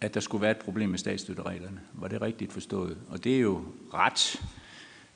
[0.00, 1.80] at der skulle være et problem med statsstøttereglerne.
[1.92, 2.96] Var det rigtigt forstået?
[3.08, 3.64] Og det er jo
[3.94, 4.42] ret.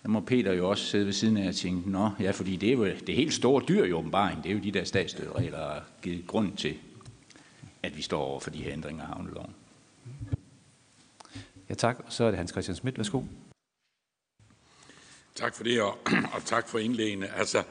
[0.02, 2.68] Der må Peter jo også sidde ved siden af og tænke, nå, ja, fordi det
[2.68, 4.44] er jo det helt store dyr i åbenbaring.
[4.44, 6.74] Det er jo de der statsstøtteregler, der har givet grund til,
[7.82, 9.54] at vi står over for de her ændringer af havneloven.
[11.68, 11.96] Ja, tak.
[12.08, 12.98] Så er det Hans Christian Schmidt.
[12.98, 13.22] Værsgo.
[15.34, 15.98] Tak for det, og,
[16.34, 17.34] og tak for indlæggene.
[17.34, 17.62] Altså,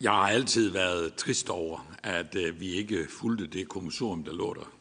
[0.00, 4.54] jeg har altid været trist over, at øh, vi ikke fulgte det kommissorium, der lå
[4.54, 4.72] der,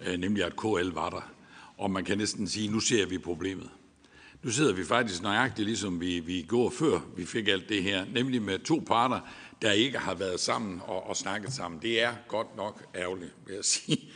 [0.00, 1.32] øh, nemlig at KL var der.
[1.78, 3.70] Og man kan næsten sige, nu ser vi problemet.
[4.42, 8.04] Nu sidder vi faktisk nøjagtigt, ligesom vi, vi går før vi fik alt det her,
[8.04, 9.20] nemlig med to parter,
[9.62, 11.82] der ikke har været sammen og, og snakket sammen.
[11.82, 14.12] Det er godt nok ærgerligt, vil jeg sige.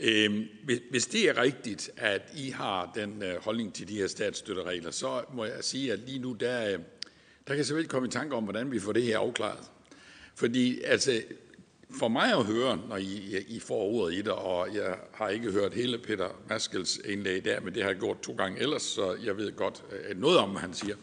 [0.00, 0.48] Øhm,
[0.90, 5.22] hvis det er rigtigt, at I har den øh, holdning til de her statsstøtteregler, så
[5.32, 6.78] må jeg sige, at lige nu, der, øh,
[7.48, 9.70] der kan selvfølgelig komme i tanke om, hvordan vi får det her afklaret.
[10.34, 11.22] Fordi altså,
[11.98, 15.52] for mig at høre, når I, I får ordet i det, og jeg har ikke
[15.52, 19.16] hørt hele Peter Maskels indlæg der, men det har jeg gjort to gange ellers, så
[19.24, 20.96] jeg ved godt øh, noget om, hvad han siger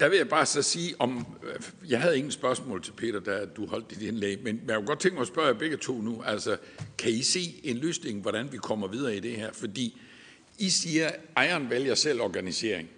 [0.00, 3.44] der vil jeg bare så sige, om øh, jeg havde ingen spørgsmål til Peter, da
[3.44, 6.00] du holdt dit indlæg, men jeg kunne godt tænke mig at spørge jer begge to
[6.00, 6.56] nu, altså,
[6.98, 9.52] kan I se en løsning, hvordan vi kommer videre i det her?
[9.52, 10.00] Fordi
[10.58, 12.88] I siger, at ejeren vælger selv organisering.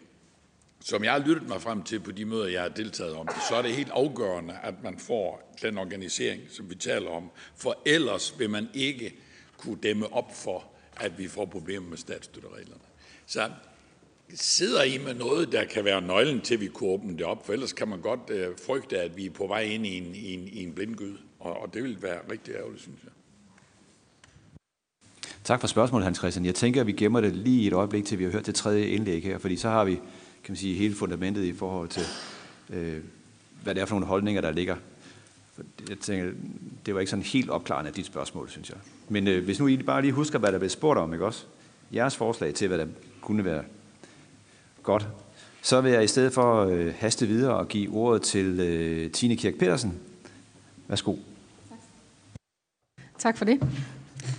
[0.80, 3.54] Som jeg har lyttet mig frem til på de møder, jeg har deltaget om, så
[3.54, 7.30] er det helt afgørende, at man får den organisering, som vi taler om.
[7.56, 9.14] For ellers vil man ikke
[9.56, 10.64] kunne dæmme op for,
[10.96, 12.80] at vi får problemer med statsstøttereglerne.
[13.26, 13.50] Så
[14.34, 17.46] Sidder I med noget, der kan være nøglen til, at vi kunne åbne det op?
[17.46, 20.14] For ellers kan man godt øh, frygte, at vi er på vej ind i en,
[20.14, 21.16] i en, i en blindgyde.
[21.40, 23.12] Og, og det vil være rigtig ærgerligt, synes jeg.
[25.44, 26.46] Tak for spørgsmålet, Hans Christian.
[26.46, 28.86] Jeg tænker, at vi gemmer det lige et øjeblik, til vi har hørt det tredje
[28.86, 30.00] indlæg her, fordi så har vi
[30.44, 32.02] kan man sige, hele fundamentet i forhold til,
[32.70, 32.98] øh,
[33.62, 34.76] hvad det er for nogle holdninger, der ligger.
[35.88, 36.32] Jeg tænker,
[36.86, 38.78] det var ikke sådan helt opklarende af dit spørgsmål, synes jeg.
[39.08, 41.44] Men øh, hvis nu I bare lige husker, hvad der blev spurgt om, ikke også?
[41.94, 42.86] Jeres forslag til, hvad der
[43.20, 43.64] kunne være
[44.84, 45.08] Godt.
[45.62, 49.36] Så vil jeg i stedet for øh, haste videre og give ordet til øh, Tine
[49.36, 50.00] Kirk Petersen.
[50.88, 51.14] Værsgo.
[51.68, 51.78] Tak
[53.18, 53.62] tak for det.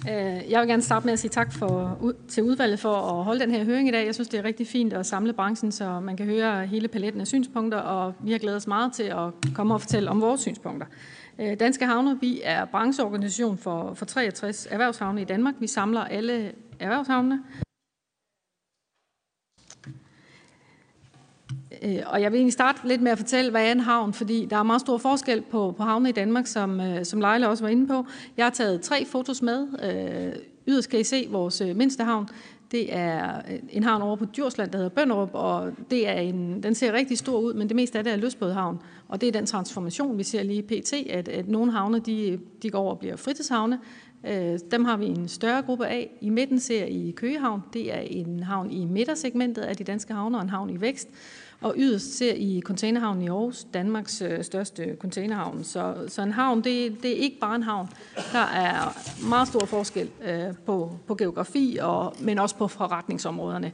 [0.10, 3.40] Øh, jeg vil gerne starte med at sige tak for, til udvalget for at holde
[3.40, 4.06] den her høring i dag.
[4.06, 7.22] Jeg synes, det er rigtig fint at samle branchen, så man kan høre hele paletten
[7.22, 10.42] af synspunkter, og vi har glædet os meget til at komme og fortælle om vores
[10.42, 10.88] synspunkter.
[11.40, 15.54] Øh, Danske Havne, vi er brancheorganisation for, for 63 erhvervshavne i Danmark.
[15.60, 17.40] Vi samler alle erhvervshavnene,
[21.86, 24.45] Øh, og jeg vil egentlig starte lidt med at fortælle, hvad er en havn, fordi
[24.45, 27.63] der er meget stor forskel på, på havne i Danmark, som, øh, som Leila også
[27.63, 28.06] var inde på.
[28.38, 29.67] Jeg har taget tre fotos med.
[29.84, 32.28] Øh, yderst kan I se vores øh, mindste havn.
[32.71, 36.76] Det er en havn over på Djursland, der hedder Bønderup, og det er en, den
[36.76, 38.80] ser rigtig stor ud, men det meste af det er løsbådhavn.
[39.08, 42.69] Og det er den transformation, vi ser lige pt, at, at nogle havne de, de
[42.69, 43.80] går over og bliver fritidshavne,
[44.28, 46.10] Øh, dem har vi en større gruppe af.
[46.21, 47.62] I midten ser I Køgehavn.
[47.74, 51.10] Det er en havn i midtersegmentet af de danske havne og en havn i vækst.
[51.62, 55.63] Og yderst ser I containerhavnen i Aarhus, Danmarks øh, største containerhavn.
[55.63, 57.89] Så, så en havn, det, det er ikke bare en havn.
[58.34, 58.98] Der er
[59.30, 63.72] meget stor forskel øh, på, på geografi, og, men også på forretningsområderne.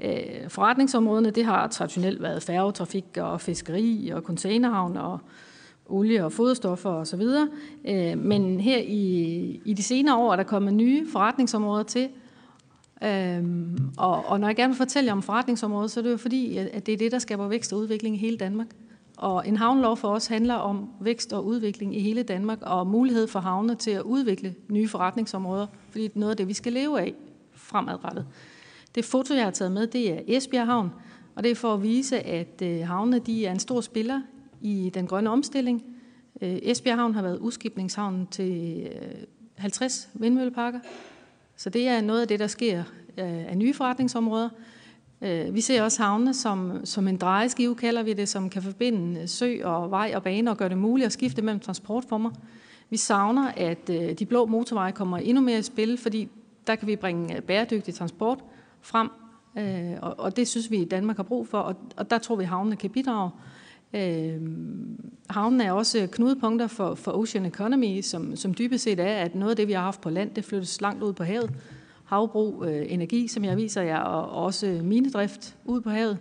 [0.00, 5.18] Øh, forretningsområderne, det har traditionelt været færgetrafik og fiskeri og containerhavn og
[5.86, 7.22] olie og foderstoffer osv.
[7.84, 12.08] Øh, men her i, i de senere år er der kommet nye forretningsområder til,
[13.04, 16.56] Øhm, og, og når jeg gerne vil fortælle om forretningsområdet, så er det jo fordi,
[16.56, 18.66] at det er det, der skaber vækst og udvikling i hele Danmark.
[19.16, 23.26] Og en havnelov for os handler om vækst og udvikling i hele Danmark, og mulighed
[23.26, 26.72] for havne til at udvikle nye forretningsområder, fordi det er noget af det, vi skal
[26.72, 27.14] leve af
[27.52, 28.26] fremadrettet.
[28.94, 30.90] Det foto, jeg har taget med, det er Esbjerg Havn,
[31.34, 34.20] og det er for at vise, at øh, havne de er en stor spiller
[34.60, 35.84] i den grønne omstilling.
[36.40, 39.22] Øh, Esbjerg Havn har været udskibningshavnen til øh,
[39.56, 40.80] 50 vindmølleparker,
[41.58, 42.78] så det er noget af det, der sker
[43.18, 44.48] øh, af nye forretningsområder.
[45.22, 49.28] Øh, vi ser også havne som, som en drejeskive, kalder vi det, som kan forbinde
[49.28, 52.30] sø og vej og bane og gøre det muligt at skifte mellem transportformer.
[52.90, 56.28] Vi savner, at øh, de blå motorveje kommer endnu mere i spil, fordi
[56.66, 58.38] der kan vi bringe bæredygtig transport
[58.80, 59.10] frem,
[60.00, 62.90] og det synes vi i Danmark har brug for, og der tror vi, havnene kan
[62.90, 63.30] bidrage.
[63.94, 64.40] Øh,
[65.30, 69.50] havnen er også knudepunkter for, for Ocean Economy, som, som dybest set er, at noget
[69.50, 71.50] af det, vi har haft på land, det flyttes langt ud på havet.
[72.04, 76.18] Havbrug, øh, energi, som jeg viser jer, og også minedrift ud på havet.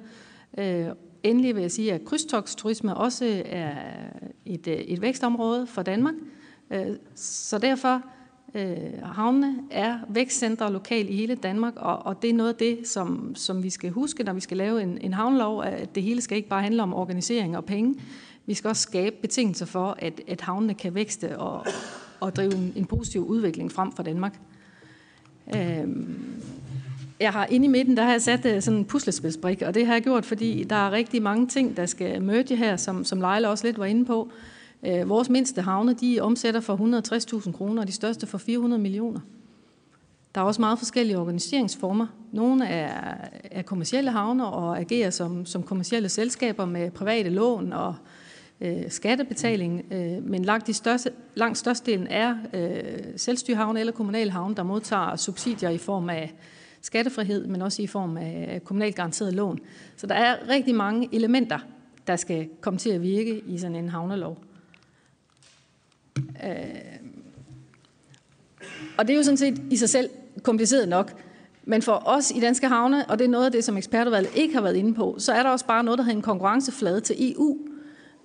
[0.57, 0.87] Øh,
[1.23, 3.71] endelig vil jeg sige, at krydstogsturisme også er
[4.45, 6.13] et, øh, et vækstområde for Danmark.
[6.71, 8.01] Øh, så derfor
[8.57, 12.87] Øh, havnene er vækstcentre lokalt i hele Danmark, og, og det er noget af det,
[12.87, 16.21] som, som vi skal huske, når vi skal lave en, en havnelov, at det hele
[16.21, 17.95] skal ikke bare handle om organisering og penge.
[18.45, 21.65] Vi skal også skabe betingelser for, at, at havnene kan vækste og,
[22.19, 24.39] og drive en, en positiv udvikling frem for Danmark.
[25.55, 25.87] Øh,
[27.19, 29.85] jeg har inde i midten, der har jeg sat øh, sådan en puslespilsbrik, og det
[29.85, 33.21] har jeg gjort, fordi der er rigtig mange ting, der skal møde her, som, som
[33.21, 34.31] Leila også lidt var inde på.
[34.31, 36.75] Øh, Øh, vores mindste havne, de omsætter for
[37.45, 39.19] 160.000 kroner, og de største for 400 millioner.
[40.35, 42.07] Der er også meget forskellige organiseringsformer.
[42.31, 47.95] Nogle er, er kommersielle havne og agerer som, som kommersielle selskaber med private lån og
[48.61, 54.55] øh, skattebetaling, øh, men langt, de største, langt størstedelen er øh, selvstyrhavne eller kommunale havne,
[54.55, 56.33] der modtager subsidier i form af
[56.81, 59.59] skattefrihed, men også i form af kommunalt garanteret lån.
[59.95, 61.59] Så der er rigtig mange elementer,
[62.07, 64.37] der skal komme til at virke i sådan en havnelov.
[66.45, 66.53] Øh,
[68.97, 70.09] og det er jo sådan set i sig selv
[70.43, 71.13] kompliceret nok.
[71.65, 74.53] Men for os i Danske Havne, og det er noget af det, som ekspertudvalget ikke
[74.53, 77.31] har været inde på, så er der også bare noget, der hedder en konkurrenceflade til
[77.31, 77.57] EU.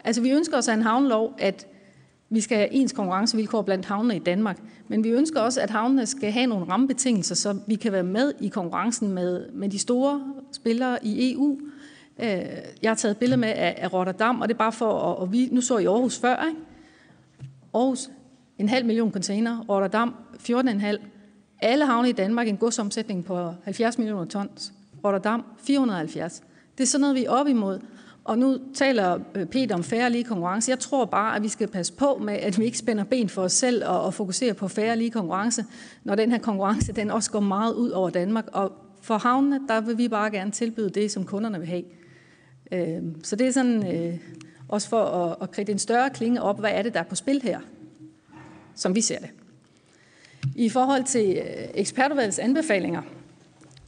[0.05, 1.67] Altså vi ønsker os af en havnelov, at
[2.31, 4.59] vi skal have ens konkurrencevilkår blandt havnene i Danmark.
[4.89, 8.33] Men vi ønsker også, at havnene skal have nogle rammebetingelser, så vi kan være med
[8.41, 11.59] i konkurrencen med, med de store spillere i EU.
[12.23, 12.29] Øh,
[12.83, 15.49] jeg har taget billede med af Rotterdam, og det er bare for at, at vi,
[15.53, 16.61] nu så i Aarhus før, ikke?
[17.75, 18.11] Aarhus,
[18.59, 19.65] en halv million container.
[19.69, 20.15] Rotterdam,
[20.49, 20.97] 14,5.
[21.63, 24.73] Alle havne i Danmark en godsomsætning på 70 millioner tons.
[25.05, 26.43] Rotterdam, 470.
[26.79, 27.81] Det er sådan noget, vi er op imod.
[28.25, 30.71] Og nu taler øh, Peter om færre lige konkurrence.
[30.71, 33.43] Jeg tror bare, at vi skal passe på med, at vi ikke spænder ben for
[33.43, 35.65] os selv og, og fokuserer på færre lige konkurrence,
[36.05, 38.45] når den her konkurrence den også går meget ud over Danmark.
[38.53, 41.85] Og for havnene, der vil vi bare gerne tilbyde det, som kunderne vil have.
[42.73, 44.19] Øh, så det er sådan øh,
[44.73, 47.15] også for at, at kridte en større klinge op, hvad er det, der er på
[47.15, 47.61] spil her,
[48.75, 49.31] som vi ser det.
[50.57, 53.03] I forhold til øh, ekspertudvalgets anbefalinger,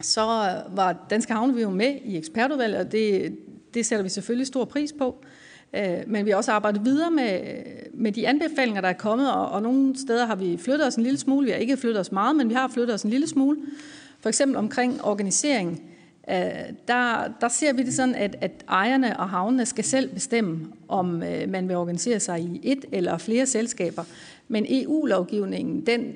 [0.01, 0.23] så
[0.69, 3.37] var Danske Havne jo med i ekspertudvalget, og det,
[3.75, 5.25] det sætter vi selvfølgelig stor pris på.
[5.73, 7.41] Øh, men vi har også arbejdet videre med,
[7.95, 11.03] med de anbefalinger, der er kommet, og, og nogle steder har vi flyttet os en
[11.03, 11.45] lille smule.
[11.45, 13.59] Vi har ikke flyttet os meget, men vi har flyttet os en lille smule.
[14.21, 15.94] For eksempel omkring organisering
[16.31, 16.37] Øh,
[16.89, 21.23] der, der ser vi det sådan, at, at ejerne og havnene skal selv bestemme, om
[21.23, 24.05] øh, man vil organisere sig i et eller flere selskaber.
[24.49, 26.13] Men EU-lovgivningen, den,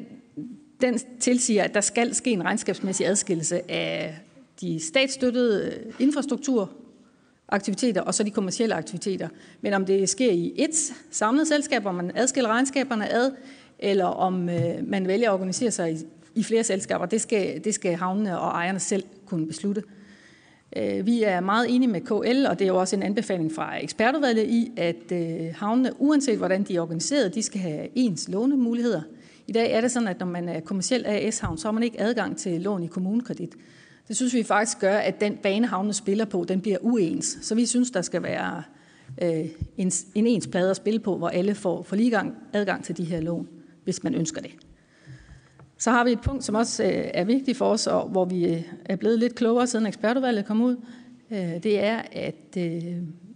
[0.80, 4.18] den tilsiger, at der skal ske en regnskabsmæssig adskillelse af
[4.60, 9.28] de statsstøttede infrastrukturaktiviteter og så de kommercielle aktiviteter.
[9.60, 13.30] Men om det sker i et samlet selskab, hvor man adskiller regnskaberne ad,
[13.78, 15.96] eller om øh, man vælger at organisere sig i,
[16.34, 19.82] i flere selskaber, det skal, det skal havnene og ejerne selv kunne beslutte.
[19.86, 19.97] Øh,
[20.76, 23.82] Øh, vi er meget enige med KL, og det er jo også en anbefaling fra
[23.82, 29.02] ekspertudvalget i, at øh, havnene, uanset hvordan de er organiseret, de skal have ens lånemuligheder.
[29.46, 32.00] I dag er det sådan, at når man er kommersiel AS-havn, så har man ikke
[32.00, 33.54] adgang til lån i kommunekredit.
[34.08, 37.38] Det synes vi faktisk gør, at den bane, havnene spiller på, den bliver uens.
[37.42, 38.62] Så vi synes, der skal være
[39.22, 42.84] øh, en, en ens plade at spille på, hvor alle får, får lige gang, adgang
[42.84, 43.48] til de her lån,
[43.84, 44.67] hvis man ønsker det.
[45.78, 48.46] Så har vi et punkt, som også øh, er vigtigt for os, og hvor vi
[48.46, 50.76] øh, er blevet lidt klogere, siden ekspertudvalget kom ud.
[51.30, 52.56] Øh, det er, at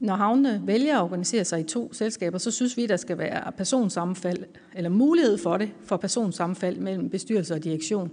[0.01, 3.53] når havnene vælger at organisere sig i to selskaber, så synes vi, der skal være
[3.53, 8.11] personsammenfald, eller mulighed for det, for personsammenfald mellem bestyrelse og direktion.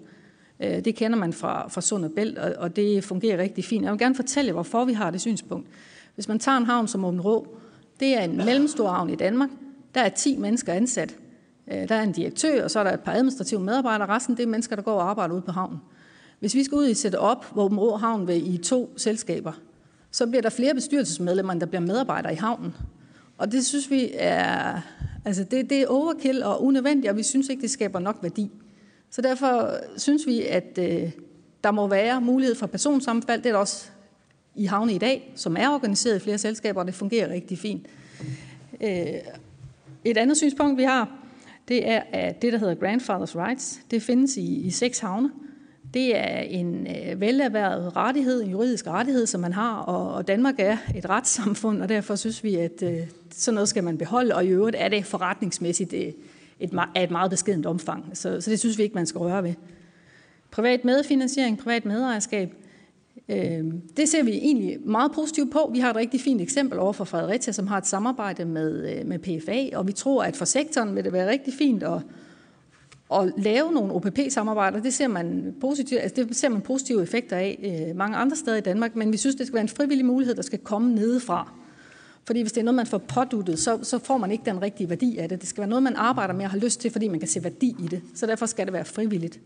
[0.60, 3.84] Det kender man fra, fra Sund og Bælt, og det fungerer rigtig fint.
[3.84, 5.68] Jeg vil gerne fortælle hvorfor vi har det synspunkt.
[6.15, 7.58] Hvis man tager en havn som Åben Rå,
[8.00, 9.50] det er en mellemstor havn i Danmark.
[9.96, 11.19] Der er 10 mennesker ansat.
[11.72, 14.10] Øh, der er en direktør, og så er der et par administrative medarbejdere.
[14.10, 15.80] Resten det er mennesker, der går og arbejder ude på havnen.
[16.40, 19.52] Hvis vi skal ud i sætte op, hvor Rå Havn vil i to selskaber,
[20.12, 22.76] så bliver der flere bestyrelsesmedlemmer, end der bliver medarbejdere i havnen.
[23.38, 24.82] Og det synes vi er,
[25.26, 28.52] altså det, det er overkill og unødvendigt, og vi synes ikke, det skaber nok værdi.
[29.10, 31.12] Så derfor synes vi, at øh,
[31.64, 33.42] der må være mulighed for personsammenfald.
[33.42, 33.90] Det er der også
[34.56, 37.86] i havne i dag, som er organiseret i flere selskaber, og det fungerer rigtig fint.
[38.82, 39.08] Øh,
[40.04, 41.19] et andet synspunkt, vi har,
[41.70, 45.32] det er, at det, der hedder Grandfather's Rights, det findes i, i seks havne.
[45.94, 50.56] Det er en øh, velerhvervet rettighed, en juridisk rettighed, som man har, og, og Danmark
[50.58, 53.00] er et retssamfund, og derfor synes vi, at øh,
[53.32, 56.12] sådan noget skal man beholde, og i øvrigt er det forretningsmæssigt øh,
[56.60, 59.44] et, af et meget beskedent omfang, så, så det synes vi ikke, man skal røre
[59.44, 59.54] ved.
[60.52, 62.69] Privat medfinansiering, privat medejerskab, Øh,
[63.30, 65.70] Øhm, det ser vi egentlig meget positivt på.
[65.74, 69.08] Vi har et rigtig fint eksempel over for Fredericia, som har et samarbejde med, øh,
[69.08, 72.02] med PFA, og vi tror, at for sektoren vil det være rigtig fint at,
[73.13, 74.82] at lave nogle OPP-samarbejder.
[74.82, 78.58] Det ser man positivt, altså det ser man positive effekter af øh, mange andre steder
[78.58, 81.54] i Danmark, men vi synes, det skal være en frivillig mulighed, der skal komme nedefra.
[82.24, 84.89] Fordi hvis det er noget, man får påduttet, så, så får man ikke den rigtige
[84.89, 85.42] værdi af det.
[85.42, 87.44] Det skal være noget, man arbejder med og har lyst til, fordi man kan se
[87.44, 88.02] værdi i det.
[88.15, 89.39] Så derfor skal det være frivilligt.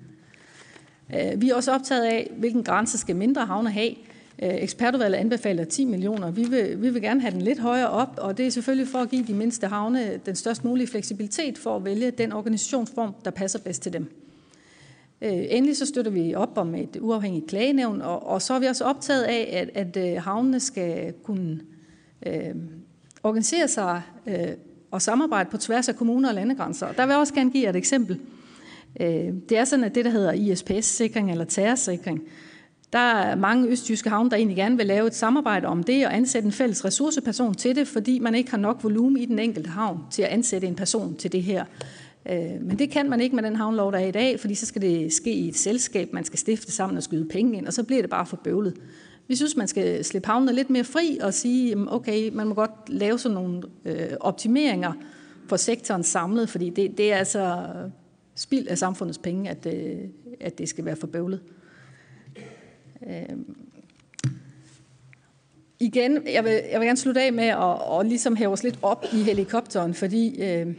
[1.15, 3.95] Øh, vi er også optaget af, hvilken grænse skal mindre havne have.
[4.41, 6.31] Øh, ekspertudvalget anbefaler 10 millioner.
[6.31, 8.99] Vi vil, vi vil gerne have den lidt højere op, og det er selvfølgelig for
[8.99, 13.31] at give de mindste havne den størst mulige fleksibilitet for at vælge den organisationsform, der
[13.31, 14.11] passer bedst til dem.
[15.21, 18.65] Øh, endelig så støtter vi op om et uafhængigt klagenævn, og, og så er vi
[18.65, 21.59] også optaget af, at, at havnene skal kunne
[22.25, 22.55] øh,
[23.23, 24.47] organisere sig øh,
[24.91, 26.87] og samarbejde på tværs af kommuner og landegrænser.
[26.87, 28.19] Og der vil jeg også gerne give et eksempel.
[29.01, 32.21] Øh, det er sådan, at det, der hedder ISPS-sikring eller terrorsikring,
[32.93, 36.15] der er mange østjyske havne, der egentlig gerne vil lave et samarbejde om det og
[36.15, 39.69] ansætte en fælles ressourceperson til det, fordi man ikke har nok volumen i den enkelte
[39.69, 41.65] havn til at ansætte en person til det her.
[42.29, 44.65] Øh, men det kan man ikke med den havnlov, der er i dag, fordi så
[44.65, 47.73] skal det ske i et selskab, man skal stifte sammen og skyde penge ind, og
[47.73, 48.73] så bliver det bare for bøvlet.
[49.27, 52.71] Vi synes, man skal slippe havnene lidt mere fri og sige, okay, man må godt
[52.87, 54.93] lave sådan nogle øh, optimeringer
[55.49, 57.65] for sektoren samlet, fordi det, det er altså
[58.35, 59.99] spild af samfundets penge, at, øh,
[60.39, 61.41] at det skal være for bøvlet.
[63.07, 63.37] Øh,
[65.79, 68.79] igen, jeg vil, jeg vil gerne slutte af med at, at ligesom hæve os lidt
[68.81, 70.75] op i helikopteren, fordi øh,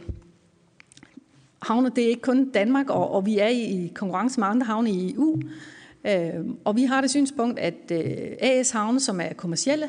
[1.61, 4.91] havne, det er ikke kun Danmark, og, og vi er i konkurrence med andre havne
[4.91, 5.41] i EU.
[6.07, 9.87] Øh, og vi har det synspunkt, at øh, AS havne, som er kommercielle,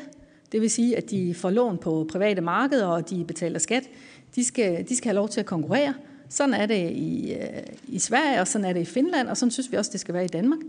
[0.51, 3.83] det vil sige, at de får lån på private markeder, og de betaler skat,
[4.35, 5.93] de skal, de skal have lov til at konkurrere,
[6.29, 9.51] sådan er det i, øh, i Sverige, og sådan er det i Finland, og sådan
[9.51, 10.59] synes vi også, det skal være i Danmark.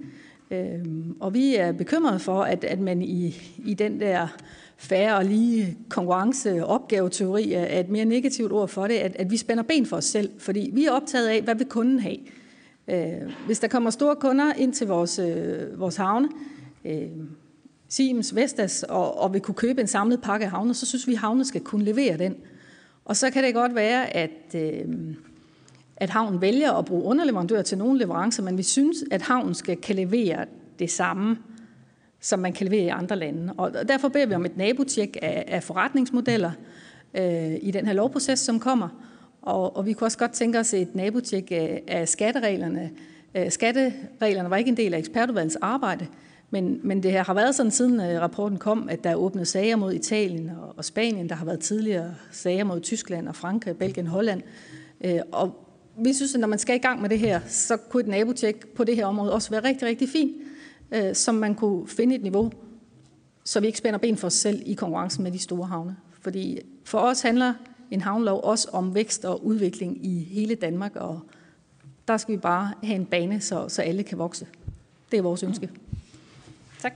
[0.51, 0.85] Øh,
[1.21, 4.37] og vi er bekymrede for, at, at man i, i den der
[4.77, 9.37] færre og lige konkurrence opgaveteori er et mere negativt ord for det, at, at vi
[9.37, 12.19] spænder ben for os selv, fordi vi er optaget af, hvad vil kunden have.
[12.89, 16.29] Øh, hvis der kommer store kunder ind til vores, øh, vores havne,
[16.85, 17.09] øh,
[17.89, 21.13] Siemens, Vestas, og, og vil kunne købe en samlet pakke af havne, så synes vi,
[21.13, 22.37] at havne skal kunne levere den.
[23.05, 24.85] Og så kan det godt være, at, øh,
[26.01, 29.77] at havnen vælger at bruge underleverandører til nogle leverancer, men vi synes, at havnen skal
[29.77, 30.45] kan levere
[30.79, 31.39] det samme,
[32.21, 33.53] som man kan levere i andre lande.
[33.57, 36.51] Og derfor beder vi om et nabotjek af, af forretningsmodeller
[37.15, 38.89] øh, i den her lovproces, som kommer.
[39.43, 42.91] Og, og vi kunne også godt tænke os et nabotjek af, af skattereglerne.
[43.35, 46.07] Øh, skattereglerne var ikke en del af ekspertudvalgets arbejde,
[46.51, 49.77] men, men det har været sådan siden øh, rapporten kom, at der er åbnet sager
[49.77, 51.29] mod Italien og, og Spanien.
[51.29, 54.43] Der har været tidligere sager mod Tyskland og Frankrig, Belgien Holland.
[55.05, 55.68] Øh, og
[56.05, 58.67] vi synes, at når man skal i gang med det her, så kunne et nabotjek
[58.67, 60.37] på det her område også være rigtig, rigtig fint,
[60.93, 62.53] øh, som man kunne finde et niveau,
[63.45, 65.97] så vi ikke spænder ben for os selv i konkurrencen med de store havne.
[66.21, 67.55] Fordi for os handler
[67.91, 71.21] en havnlov også om vækst og udvikling i hele Danmark, og
[72.09, 74.47] der skal vi bare have en bane, så, så alle kan vokse.
[75.11, 75.71] Det er vores ønske.
[76.81, 76.93] Tak.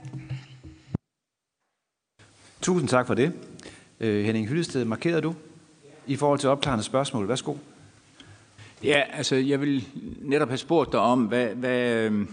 [2.61, 3.33] Tusind tak for det.
[3.99, 5.35] Øh, Henning Hyllested, markerer du
[6.07, 7.27] i forhold til opklarende spørgsmål?
[7.27, 7.53] Værsgo.
[8.83, 9.87] Ja, altså jeg vil
[10.21, 12.27] netop have spurgt dig om, hvad, hvad, øhm,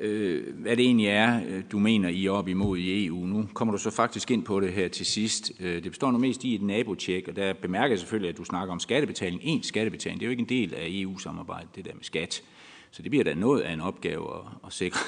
[0.00, 3.26] øh, hvad det egentlig er, øh, du mener, I er op imod i EU.
[3.26, 5.52] Nu kommer du så faktisk ind på det her til sidst.
[5.60, 8.44] Øh, det består nu mest i et nabotjek, og der bemærker jeg selvfølgelig, at du
[8.44, 9.40] snakker om skattebetaling.
[9.44, 12.42] En skattebetaling, det er jo ikke en del af EU-samarbejdet, det der med skat.
[12.90, 15.00] Så det bliver da noget af en opgave at, at, sikre,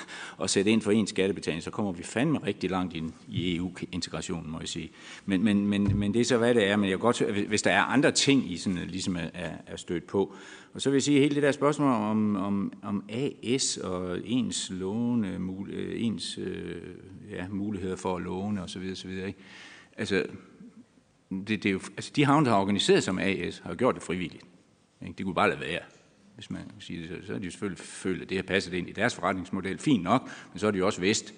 [0.42, 1.62] at sætte ind for en skattebetaling.
[1.62, 4.90] Så kommer vi fandme rigtig langt ind i EU-integrationen, må jeg sige.
[5.26, 6.76] Men, men, men, men det er så, hvad det er.
[6.76, 10.34] Men jeg godt, hvis der er andre ting, I sådan, ligesom er, er stødt på.
[10.74, 14.70] Og så vil jeg sige, hele det der spørgsmål om, om, om AS og ens
[14.70, 16.82] låne, øh, ens øh,
[17.30, 18.88] ja, muligheder for at låne osv.
[18.92, 19.10] osv.
[19.10, 19.34] Ikke?
[19.96, 20.26] Altså,
[21.30, 24.02] det, det er jo, altså de havne, der har organiseret som AS, har gjort det
[24.02, 24.44] frivilligt.
[25.02, 25.14] Ikke?
[25.18, 25.80] Det kunne bare lade være
[26.40, 28.42] hvis man kan sige det, så, så har de jo selvfølgelig følt, at det har
[28.42, 29.78] passet ind i deres forretningsmodel.
[29.78, 31.34] Fint nok, men så har de jo også vidst,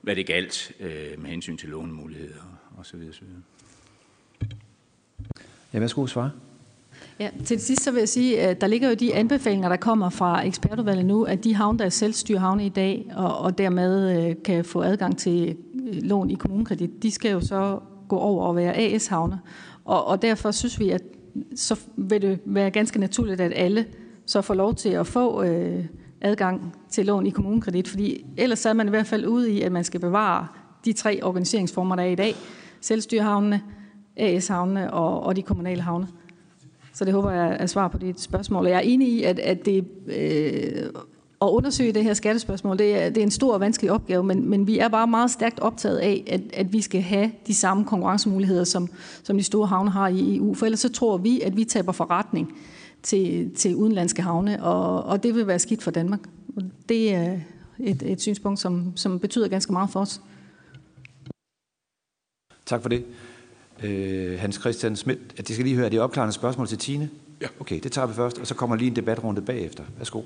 [0.00, 3.14] hvad det galt øh, med hensyn til lånemuligheder og så videre.
[3.14, 3.42] Så videre.
[5.72, 6.30] Ja, værsgo svare.
[7.20, 10.10] Ja, til sidst så vil jeg sige, at der ligger jo de anbefalinger, der kommer
[10.10, 14.36] fra ekspertudvalget nu, at de havne, der er selvstyrehavne i dag, og, og dermed øh,
[14.44, 18.56] kan få adgang til øh, lån i kommunekredit, de skal jo så gå over og
[18.56, 19.40] være AS-havne.
[19.84, 21.02] Og, og derfor synes vi, at
[21.54, 23.86] så vil det være ganske naturligt, at alle
[24.28, 25.84] så får lov til at få øh,
[26.20, 29.72] adgang til lån i kommunekredit, fordi ellers er man i hvert fald ude i, at
[29.72, 30.46] man skal bevare
[30.84, 32.34] de tre organiseringsformer, der er i dag.
[32.80, 33.62] Selvstyrehavnene,
[34.16, 36.08] AS-havnene og, og de kommunale havne.
[36.94, 38.64] Så det håber jeg er svar på dit spørgsmål.
[38.64, 40.90] Og jeg er enig i, at, at det, øh,
[41.42, 44.50] at undersøge det her skattespørgsmål, det er, det er en stor og vanskelig opgave, men,
[44.50, 47.84] men vi er bare meget stærkt optaget af, at, at vi skal have de samme
[47.84, 48.88] konkurrencemuligheder, som,
[49.22, 50.54] som de store havne har i EU.
[50.54, 52.52] For ellers så tror vi, at vi taber forretning
[53.08, 56.20] til, til udenlandske havne, og, og det vil være skidt for Danmark.
[56.56, 57.40] Og det er
[57.78, 60.20] et, et synspunkt, som, som betyder ganske meget for os.
[62.66, 63.04] Tak for det.
[63.82, 67.10] Øh, Hans Christian Schmidt, at det skal lige høre, er det opklarende spørgsmål til Tine?
[67.40, 67.46] Ja.
[67.60, 69.84] Okay, det tager vi først, og så kommer lige en debatrunde bagefter.
[69.98, 70.22] Værsgo.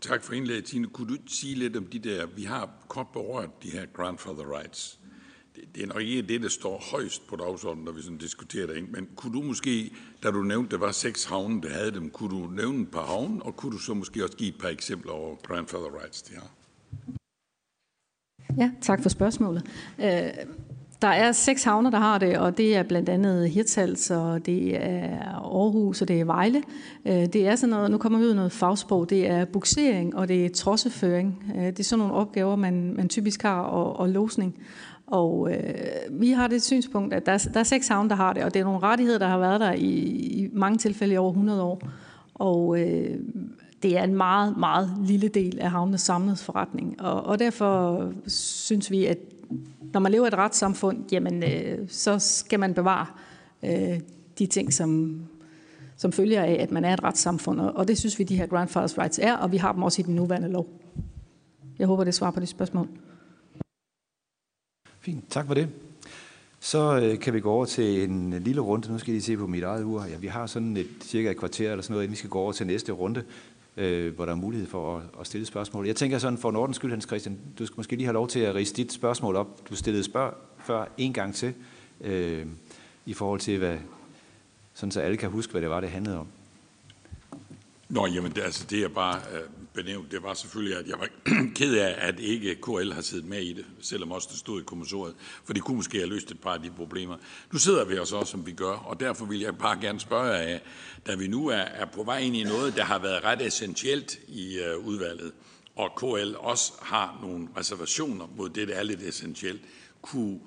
[0.00, 0.86] Tak for indlægget, Tine.
[0.86, 4.98] Kunne du sige lidt om de der, vi har kort berørt de her grandfather rights.
[5.60, 8.66] Det, det er nok ikke det, der står højst på dagsordenen, når vi sådan diskuterer
[8.66, 9.90] det, men kunne du måske,
[10.22, 12.90] da du nævnte, at der var seks havne, der havde dem, kunne du nævne et
[12.90, 16.22] par havne, og kunne du så måske også give et par eksempler over grandfather rights,
[16.22, 16.50] de har?
[18.58, 19.62] Ja, tak for spørgsmålet.
[19.98, 20.30] Øh,
[21.02, 24.76] der er seks havner, der har det, og det er blandt andet Hirtals, og det
[24.76, 26.62] er Aarhus, og det er Vejle.
[27.06, 30.28] Øh, det er sådan noget, nu kommer vi ud noget fagsprog, det er buksering, og
[30.28, 31.52] det er trosseføring.
[31.56, 34.54] Øh, det er sådan nogle opgaver, man, man typisk har, og, og losning.
[35.10, 38.32] Og øh, vi har det synspunkt, at der er, der er seks havne, der har
[38.32, 41.16] det, og det er nogle rettigheder, der har været der i, i mange tilfælde i
[41.16, 41.82] over 100 år.
[42.34, 43.18] Og øh,
[43.82, 47.00] det er en meget, meget lille del af havnenes samlede forretning.
[47.00, 49.18] Og, og derfor synes vi, at
[49.92, 53.06] når man lever i et retssamfund, jamen, øh, så skal man bevare
[53.62, 54.00] øh,
[54.38, 55.20] de ting, som,
[55.96, 57.60] som følger af, at man er et retssamfund.
[57.60, 60.04] Og det synes vi, de her grandfathers rights er, og vi har dem også i
[60.04, 60.66] den nuværende lov.
[61.78, 62.88] Jeg håber, det svarer på det spørgsmål.
[65.08, 65.68] Fint, tak for det.
[66.60, 68.92] Så øh, kan vi gå over til en øh, lille runde.
[68.92, 70.04] Nu skal I se på mit eget ur.
[70.04, 72.38] Ja, vi har sådan et cirka et kvarter eller sådan noget, inden vi skal gå
[72.38, 73.24] over til næste runde
[73.76, 75.86] øh, hvor der er mulighed for at, at stille spørgsmål.
[75.86, 78.40] Jeg tænker sådan, for Nordens skyld, Hans Christian, du skal måske lige have lov til
[78.40, 79.68] at rise dit spørgsmål op.
[79.70, 81.54] Du stillede spørg før en gang til,
[82.00, 82.46] øh,
[83.06, 83.78] i forhold til, hvad,
[84.74, 86.26] sådan så alle kan huske, hvad det var, det handlede om.
[87.88, 89.40] Nå, jamen, det, altså, det er bare øh,
[89.82, 91.08] benævnt, det var selvfølgelig, at jeg var
[91.58, 94.64] ked af, at ikke KL har siddet med i det, selvom også det stod i
[94.64, 95.14] kommissoriet,
[95.44, 97.16] for det kunne måske have løst et par af de problemer.
[97.52, 100.24] Nu sidder vi os også, som vi gør, og derfor vil jeg bare gerne spørge
[100.24, 100.60] jer af,
[101.06, 104.20] da vi nu er, er på vej ind i noget, der har været ret essentielt
[104.28, 105.32] i uh, udvalget,
[105.76, 109.60] og KL også har nogle reservationer mod det, der er lidt essentielt,
[110.02, 110.40] kunne,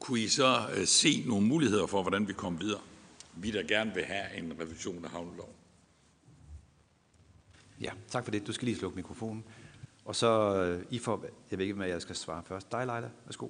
[0.00, 2.80] kunne I så uh, se nogle muligheder for, hvordan vi kommer videre?
[3.36, 5.57] Vi der gerne vil have en revision af havneloven.
[7.80, 8.46] Ja, tak for det.
[8.46, 9.44] Du skal lige slukke mikrofonen.
[10.04, 12.72] Og så, øh, I får, jeg ved ikke, hvad jeg skal svare først.
[12.72, 13.08] Dig, Leila.
[13.26, 13.46] Værsgo.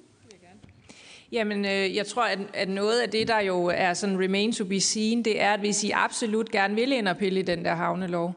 [1.31, 4.65] Jamen, øh, jeg tror, at, at noget af det, der jo er sådan remain to
[4.65, 7.65] be seen, det er, at hvis I absolut gerne vil ind og pille i den
[7.65, 8.33] der havnelov,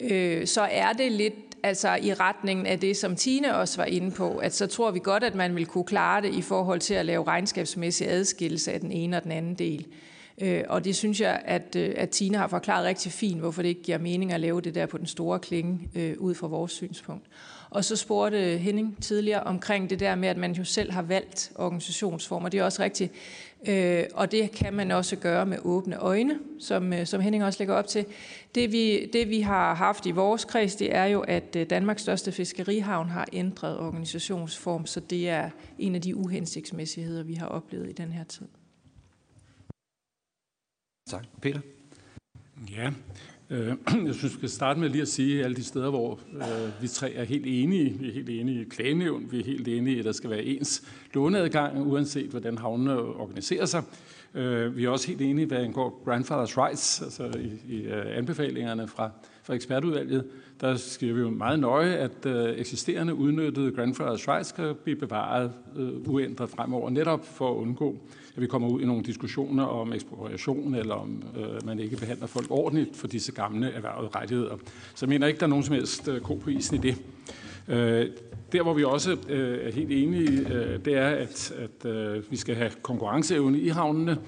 [0.00, 4.10] øh, så er det lidt altså i retningen af det, som Tine også var inde
[4.10, 6.94] på, at så tror vi godt, at man vil kunne klare det i forhold til
[6.94, 9.86] at lave regnskabsmæssig adskillelse af den ene og den anden del.
[10.40, 13.68] Øh, og det synes jeg, at, øh, at Tina har forklaret rigtig fint, hvorfor det
[13.68, 16.72] ikke giver mening at lave det der på den store klinge, øh, ud fra vores
[16.72, 17.26] synspunkt.
[17.70, 21.52] Og så spurgte Henning tidligere omkring det der med, at man jo selv har valgt
[21.54, 22.48] organisationsformer.
[22.48, 23.12] Det er også rigtigt.
[23.68, 27.58] Øh, og det kan man også gøre med åbne øjne, som, øh, som Henning også
[27.58, 28.06] lægger op til.
[28.54, 32.02] Det vi, det vi har haft i vores kreds, det er jo, at øh, Danmarks
[32.02, 37.88] største fiskerihavn har ændret organisationsform, så det er en af de uhensigtsmæssigheder, vi har oplevet
[37.90, 38.46] i den her tid.
[41.08, 41.24] Tak.
[41.42, 41.60] Peter?
[42.76, 42.90] Ja,
[43.50, 43.74] øh,
[44.06, 46.88] jeg synes, vi skal starte med lige at sige alle de steder, hvor øh, vi
[46.88, 47.98] tre er helt enige.
[47.98, 50.42] Vi er helt enige i klagenævn, vi er helt enige i, at der skal være
[50.42, 50.82] ens
[51.14, 53.82] låneadgang, uanset hvordan havnene organiserer sig.
[54.34, 58.88] Øh, vi er også helt enige, hvad angår grandfathers rights, altså i, i øh, anbefalingerne
[58.88, 59.10] fra,
[59.42, 60.24] fra ekspertudvalget,
[60.60, 65.52] der skriver vi jo meget nøje, at øh, eksisterende udnyttede grandfathers rights skal blive bevaret
[65.76, 67.96] øh, uændret fremover, netop for at undgå,
[68.36, 72.26] at vi kommer ud i nogle diskussioner om ekspropriation, eller om øh, man ikke behandler
[72.26, 74.56] folk ordentligt for disse gamle erhvervede rettigheder.
[74.94, 76.96] Så jeg mener ikke, der er nogen som helst øh, ko på isen i det.
[77.68, 78.06] Øh,
[78.52, 82.36] der, hvor vi også øh, er helt enige, øh, det er, at, at øh, vi
[82.36, 84.18] skal have konkurrenceevne i havnene,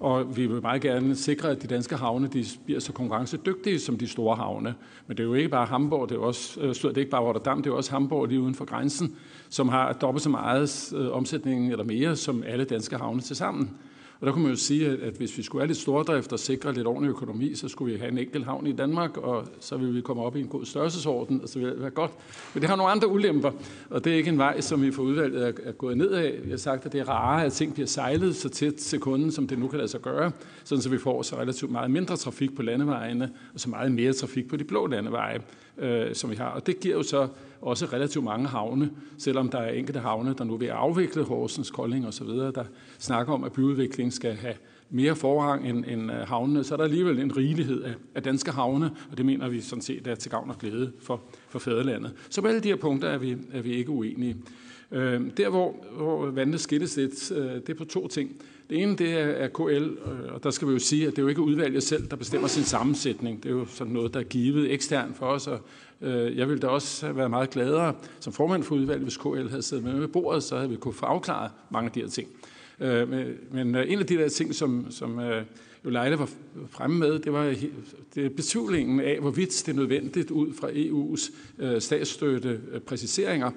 [0.00, 3.98] og vi vil meget gerne sikre, at de danske havne de bliver så konkurrencedygtige som
[3.98, 4.74] de store havne.
[5.06, 7.22] Men det er jo ikke bare Hamburg, det er, også, øh, det er ikke bare
[7.22, 9.16] Rotterdam, det er også Hamburg lige uden for grænsen,
[9.48, 13.70] som har dobbelt så meget øh, omsætning eller mere som alle danske havne til sammen.
[14.20, 16.72] Og der kunne man jo sige, at hvis vi skulle have lidt stordrift og sikre
[16.72, 19.94] lidt ordentlig økonomi, så skulle vi have en enkelt havn i Danmark, og så ville
[19.94, 22.10] vi komme op i en god størrelsesorden, og så ville det være godt.
[22.54, 23.50] Men det har nogle andre ulemper,
[23.90, 26.38] og det er ikke en vej, som vi for udvalget er gået ned af.
[26.42, 29.32] Jeg har sagt, at det er rarere, at ting bliver sejlet så tæt til kunden,
[29.32, 30.32] som det nu kan lade sig gøre,
[30.64, 34.12] sådan så vi får så relativt meget mindre trafik på landevejene, og så meget mere
[34.12, 35.40] trafik på de blå landeveje,
[35.78, 36.50] øh, som vi har.
[36.50, 37.28] Og det giver jo så
[37.62, 42.06] også relativt mange havne, selvom der er enkelte havne, der nu vil afvikle Horsens, Kolding
[42.06, 42.64] osv., der
[42.98, 44.54] snakker om, at byudvikling skal have
[44.90, 48.50] mere forrang end, end øh, havnene, så er der alligevel en rigelighed af, af danske
[48.50, 52.12] havne, og det mener vi sådan set er til gavn og glæde for, for fædrelandet.
[52.30, 54.36] Så på alle de her punkter er vi, er vi ikke uenige.
[54.92, 58.36] Øh, der, hvor, hvor vandene skilles lidt, øh, det er på to ting.
[58.70, 61.22] Det ene det er, KL, øh, og der skal vi jo sige, at det er
[61.22, 63.42] jo ikke udvalget selv, der bestemmer sin sammensætning.
[63.42, 65.60] Det er jo sådan noget, der er givet ekstern for os, og
[66.02, 69.48] Øh, jeg ville da også have været meget gladere som formand for udvalget, hvis KL
[69.48, 72.08] havde siddet med ved bordet, så havde vi kunne få afklaret mange af de her
[72.08, 72.28] ting.
[72.80, 73.08] Øh,
[73.52, 75.20] men øh, en af de der ting, som, som
[75.84, 76.28] jo Leila var
[76.70, 77.54] fremme med, det var
[78.14, 81.32] det betvivlingen af, hvorvidt det er nødvendigt ud fra EU's
[81.78, 83.50] statsstøtte præciseringer,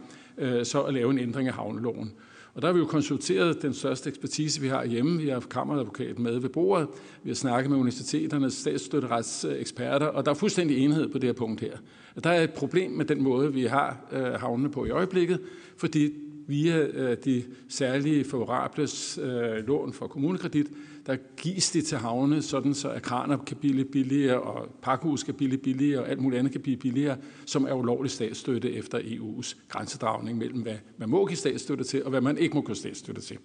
[0.64, 2.14] så at lave en ændring af havneloven.
[2.54, 5.22] Og der har vi jo konsulteret den største ekspertise, vi har hjemme.
[5.22, 6.88] Vi har kammeradvokaten med ved bordet.
[7.24, 11.62] Vi har snakket med universiteternes statsstøtteretseksperter, og der er fuldstændig enhed på det her punkt
[11.62, 11.78] her.
[12.24, 15.39] Der er et problem med den måde, vi har øh, havnene på i øjeblikket,
[15.78, 16.14] fordi
[16.47, 20.68] via øh, de særlige favorables øh, lån for kommunekredit,
[21.06, 25.34] der gives det til havne, sådan så at kraner kan blive billigere, og pakhus kan
[25.34, 29.56] blive billigere, og alt muligt andet kan blive billigere, som er ulovlig statsstøtte efter EU's
[29.70, 33.22] grænsedragning mellem, hvad man må give statsstøtte til, og hvad man ikke må give statsstøtte
[33.22, 33.38] til.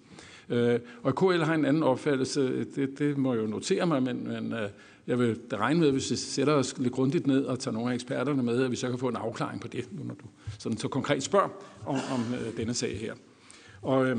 [0.49, 4.27] Øh, og KL har en anden opfattelse, det, det må jeg jo notere mig, men,
[4.27, 4.69] men øh,
[5.07, 7.93] jeg vil regne med, hvis vi sætter os lidt grundigt ned og tager nogle af
[7.93, 10.25] eksperterne med, at vi så kan få en afklaring på det, når du
[10.59, 11.49] sådan så konkret spørger
[11.85, 13.13] om, om øh, denne sag her.
[13.81, 14.17] Og øh,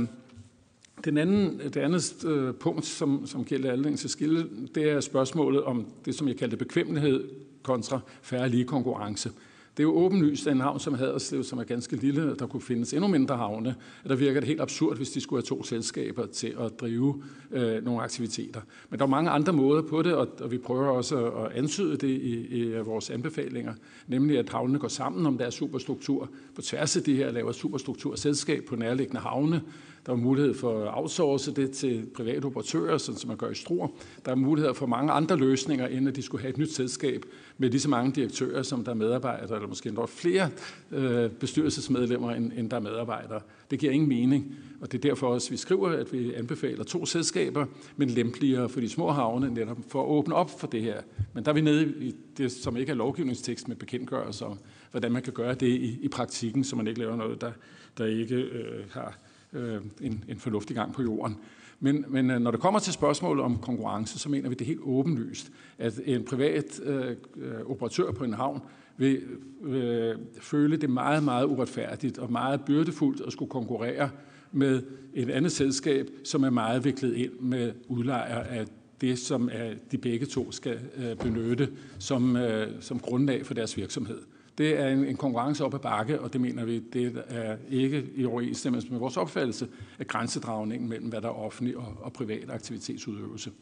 [1.05, 5.62] den anden, det andet øh, punkt, som, som gælder anledning til skille, det er spørgsmålet
[5.62, 7.28] om det, som jeg kaldte bekvemmelighed
[7.62, 9.30] kontra færre lige konkurrence.
[9.76, 12.62] Det er jo åbenlyst, at en havn som Haderslev, som er ganske lille, der kunne
[12.62, 13.74] findes endnu mindre havne,
[14.05, 17.22] at der virker det helt absurd, hvis de skulle have to selskaber til at drive
[17.51, 18.61] øh, nogle aktiviteter.
[18.90, 21.96] Men der er mange andre måder på det, og, og vi prøver også at antyde
[21.96, 23.74] det i, i vores anbefalinger,
[24.09, 26.30] nemlig at havnene går sammen om deres superstruktur.
[26.55, 29.62] På tværs af det her laver superstrukturselskab på nærliggende havne,
[30.07, 33.55] der er mulighed for at outsource det til private operatører, sådan som man gør i
[33.55, 33.88] Struer.
[34.24, 37.24] Der er muligheder for mange andre løsninger, end at de skulle have et nyt selskab
[37.59, 40.51] med lige så mange direktører, som der er medarbejdere, eller måske endda flere
[40.90, 43.40] øh, bestyrelsesmedlemmer, end, end der er medarbejdere.
[43.70, 46.84] Det giver ingen mening, og det er derfor også, at vi skriver, at vi anbefaler
[46.84, 50.82] to selskaber, men lempeligere for de små havne, netop for at åbne op for det
[50.82, 51.01] her.
[51.34, 54.59] Men der er vi nede i det, som ikke er lovgivningstekst med bekendtgørelser,
[54.90, 57.53] hvordan man kan gøre det i, i praktikken, så man ikke laver noget, der,
[57.98, 59.18] der ikke øh, har
[59.53, 61.36] øh, en, en fornuftig gang på jorden.
[61.80, 64.66] Men, men øh, når det kommer til spørgsmålet om konkurrence, så mener vi det er
[64.66, 68.61] helt åbenlyst, at en privat øh, øh, operatør på en havn
[68.96, 69.22] vil
[69.62, 74.11] øh, føle det meget, meget uretfærdigt og meget byrdefuldt at skulle konkurrere
[74.53, 74.82] med
[75.14, 78.66] et andet selskab, som er meget viklet ind med udlejer af
[79.01, 83.76] det, som er, de begge to skal øh, benytte som, øh, som grundlag for deres
[83.76, 84.18] virksomhed.
[84.61, 88.11] Det er en, en konkurrence op ad bakke, og det mener vi, det er ikke
[88.16, 92.50] i overensstemmelse med vores opfattelse af grænsedragningen mellem, hvad der er offentlig og, og privat
[92.50, 93.52] aktivitetsudøvelse.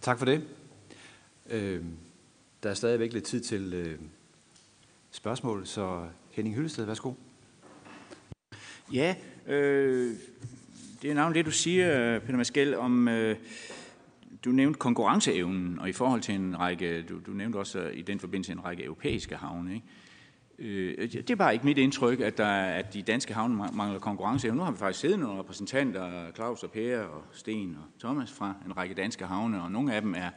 [0.00, 0.44] Tak for det.
[1.50, 1.84] Øh,
[2.62, 3.98] der er stadigvæk lidt tid til øh,
[5.10, 7.12] spørgsmål, så Henning Hyllested, værsgo.
[8.92, 9.14] Ja,
[9.46, 10.14] øh,
[11.02, 13.08] det er navnet det, du siger, Peter Maskell, om...
[13.08, 13.36] Øh,
[14.46, 18.02] du nævnte konkurrenceevnen, og i forhold til en række, du, du nævnte også øh, i
[18.02, 19.86] den forbindelse en række europæiske havne, ikke?
[20.58, 24.58] Øh, det er bare ikke mit indtryk, at, der, at de danske havne mangler konkurrenceevne.
[24.58, 28.54] Nu har vi faktisk siddet nogle repræsentanter, Claus og Per og Sten og Thomas fra
[28.66, 30.30] en række danske havne, og nogle af dem er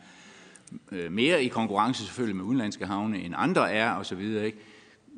[0.91, 4.57] øh, mere i konkurrence selvfølgelig med udenlandske havne, end andre er, og så videre, ikke?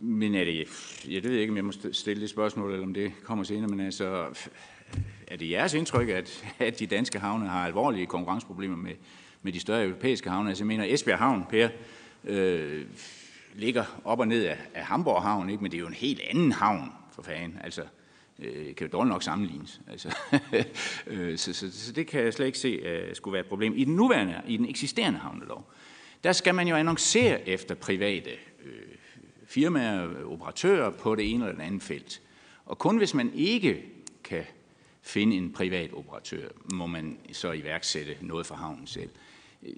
[0.04, 0.68] Men er det,
[1.10, 3.80] jeg ved ikke, om jeg må stille det spørgsmål, eller om det kommer senere, men
[3.80, 4.26] altså,
[5.28, 8.94] er det jeres indtryk, at, at de danske havne har alvorlige konkurrenceproblemer med,
[9.42, 10.50] med de større europæiske havne?
[10.50, 11.70] Altså jeg mener, Esbjerg Havn, Per,
[12.24, 12.86] øh,
[13.56, 15.64] ligger op og ned af, af Hamburg Havn, ikke?
[15.64, 17.58] men det er jo en helt anden havn, for fanden.
[17.64, 17.82] Altså,
[18.40, 19.82] øh, kan jo dårligt nok sammenlignes.
[19.88, 20.16] Altså,
[21.08, 23.74] øh, så, så, så det kan jeg slet ikke se uh, skulle være et problem.
[23.76, 25.72] I den nuværende, i den eksisterende havnelov,
[26.24, 28.32] der skal man jo annoncere efter private
[28.66, 28.72] øh,
[29.48, 32.22] firmaer, operatører på det ene eller det andet felt.
[32.66, 33.86] Og kun hvis man ikke
[34.24, 34.44] kan
[35.02, 39.10] finde en privat operatør, må man så iværksætte noget for havnen selv.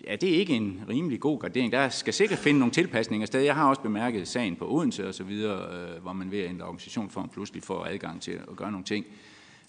[0.08, 1.72] Er det ikke en rimelig god gradering?
[1.72, 3.42] Der skal sikkert finde nogle tilpasninger sted.
[3.42, 6.50] Jeg har også bemærket sagen på Odense og så videre, øh, hvor man ved at
[6.50, 9.06] ændre organisationsform pludselig får adgang til at gøre nogle ting.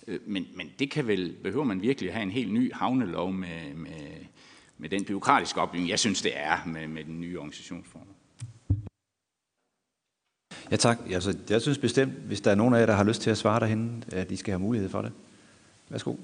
[0.06, 3.74] Øh, men, men det kan vel, behøver man virkelig have en helt ny havnelov med,
[3.74, 4.10] med,
[4.78, 8.06] med den byråkratiske opbygning, jeg synes, det er med, med den nye organisationsform.
[10.70, 10.98] Ja tak.
[11.10, 13.38] Altså, jeg synes bestemt, hvis der er nogen af jer, der har lyst til at
[13.38, 15.12] svare derhen, at I skal have mulighed for det.
[15.88, 16.14] Værsgo.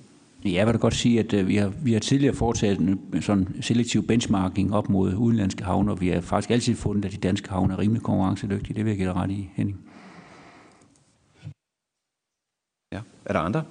[0.44, 3.62] Jeg vil da godt sige, at øh, vi har, vi har tidligere foretaget en sådan
[3.62, 7.48] selektiv benchmarking op mod udenlandske havne, og vi har faktisk altid fundet, at de danske
[7.48, 8.74] havne er rimelig konkurrencedygtige.
[8.74, 9.78] Det vil jeg give dig ret i, Henning.
[12.92, 13.00] Ja.
[13.24, 13.64] Er der andre?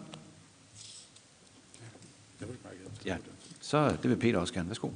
[3.05, 3.17] Ja,
[3.61, 4.69] så det vil Peter også gerne.
[4.69, 4.89] Værsgo.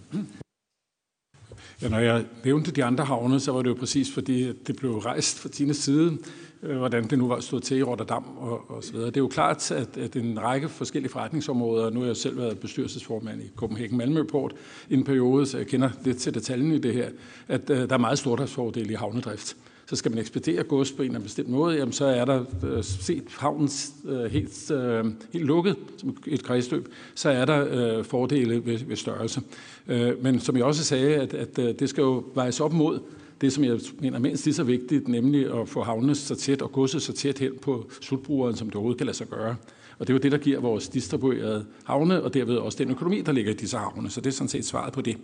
[1.81, 4.97] Ja, når jeg nævnte de andre havne, så var det jo præcis fordi, det blev
[4.97, 6.17] rejst fra Tines side, øh,
[6.63, 9.07] Øh, hvordan det nu var stået til i Rotterdam og, og så videre.
[9.07, 12.59] Det er jo klart, at, at en række forskellige forretningsområder, nu har jeg selv været
[12.59, 14.53] bestyrelsesformand i Copenhagen Malmøport
[14.89, 17.09] i en periode, så jeg kender lidt til detaljen i det her,
[17.47, 21.05] at uh, der er meget stordriftsfordele i havnedrift så skal man ekspedere gods på en
[21.05, 23.69] eller anden bestemt måde, jamen så er der uh, set havnen
[24.03, 28.95] uh, helt, uh, helt lukket som et kredsløb, så er der uh, fordele ved, ved
[28.95, 29.41] størrelse.
[29.87, 32.99] Uh, men som jeg også sagde, at, at uh, det skal jo vejes op mod
[33.41, 36.71] det, som jeg mener mindst lige så vigtigt, nemlig at få havnene så tæt og
[36.71, 39.55] godset så tæt hen på slutbrugeren, som det overhovedet kan lade sig gøre.
[39.99, 43.21] Og det er jo det, der giver vores distribuerede havne, og derved også den økonomi,
[43.21, 44.09] der ligger i disse havne.
[44.09, 45.17] Så det er sådan set svaret på det.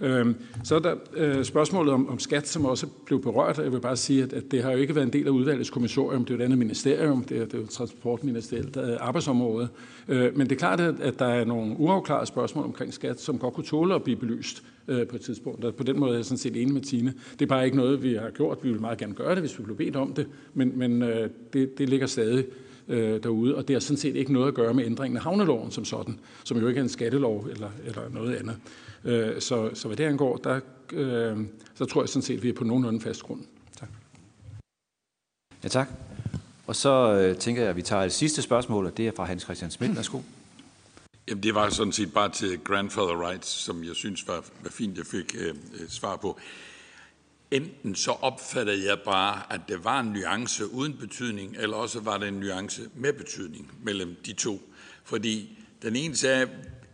[0.00, 0.34] Øhm,
[0.64, 3.58] så er der øh, spørgsmålet om, om skat, som også blev berørt.
[3.58, 5.70] Jeg vil bare sige, at, at det har jo ikke været en del af udvalgets
[5.70, 6.24] kommissorium.
[6.24, 7.24] Det er jo et andet ministerium.
[7.24, 9.68] Det er, det er jo transportministeriet øh, arbejdsområde.
[10.08, 13.38] Øh, men det er klart, at, at der er nogle uafklarede spørgsmål omkring skat, som
[13.38, 15.64] godt kunne tåle at blive belyst på et tidspunkt.
[15.64, 17.14] Og på den måde er jeg sådan set enig med Tine.
[17.32, 18.58] Det er bare ikke noget, vi har gjort.
[18.62, 20.26] Vi vil meget gerne gøre det, hvis vi blev bedt om det.
[20.54, 21.02] Men, men
[21.52, 22.44] det, det ligger stadig
[22.88, 25.70] øh, derude, og det har sådan set ikke noget at gøre med ændringen af havneloven
[25.70, 28.56] som sådan, som jo ikke er en skattelov eller, eller noget andet.
[29.06, 30.60] Øh, så, så hvad det angår, der,
[30.92, 31.38] øh,
[31.74, 33.44] så tror jeg sådan set, at vi er på nogenlunde fast grund.
[33.78, 33.88] Tak.
[35.64, 35.88] Ja, tak.
[36.66, 39.24] Og så øh, tænker jeg, at vi tager et sidste spørgsmål, og det er fra
[39.24, 39.96] Hans Christian Schmidt.
[39.96, 40.20] Værsgo.
[41.28, 44.98] Jamen, det var sådan set bare til grandfather rights, som jeg synes var, var fint,
[44.98, 45.54] jeg fik øh,
[45.88, 46.38] svar på.
[47.50, 52.18] Enten så opfattede jeg bare, at det var en nuance uden betydning, eller også var
[52.18, 54.60] det en nuance med betydning mellem de to.
[55.04, 56.48] Fordi den ene sagde,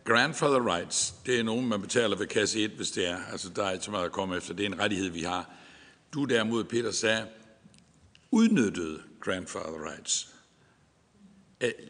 [0.05, 3.19] grandfather rights, det er nogen, man betaler ved kasse 1, hvis det er.
[3.33, 4.55] Altså, der er ikke så meget at komme efter.
[4.55, 5.51] Det er en rettighed, vi har.
[6.15, 7.27] Du derimod, Peter, sagde,
[8.31, 10.29] udnyttede grandfather rights.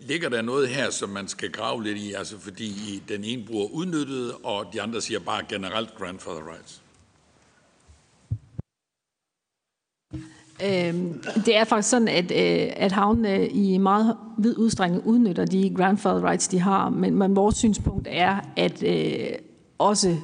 [0.00, 3.68] Ligger der noget her, som man skal grave lidt i, altså fordi den ene bruger
[3.68, 6.81] udnyttet, og de andre siger bare generelt grandfather rights?
[10.66, 15.44] Øhm, det er faktisk sådan, at, øh, at havnene øh, i meget vid udstrækning udnytter
[15.44, 19.28] de grandfather rights, de har, men, men vores synspunkt er, at øh,
[19.78, 20.16] også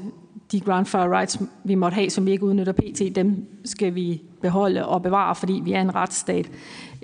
[0.53, 4.87] de grandfather rights, vi måtte have, som vi ikke udnytter pt., dem skal vi beholde
[4.87, 6.51] og bevare, fordi vi er en retsstat.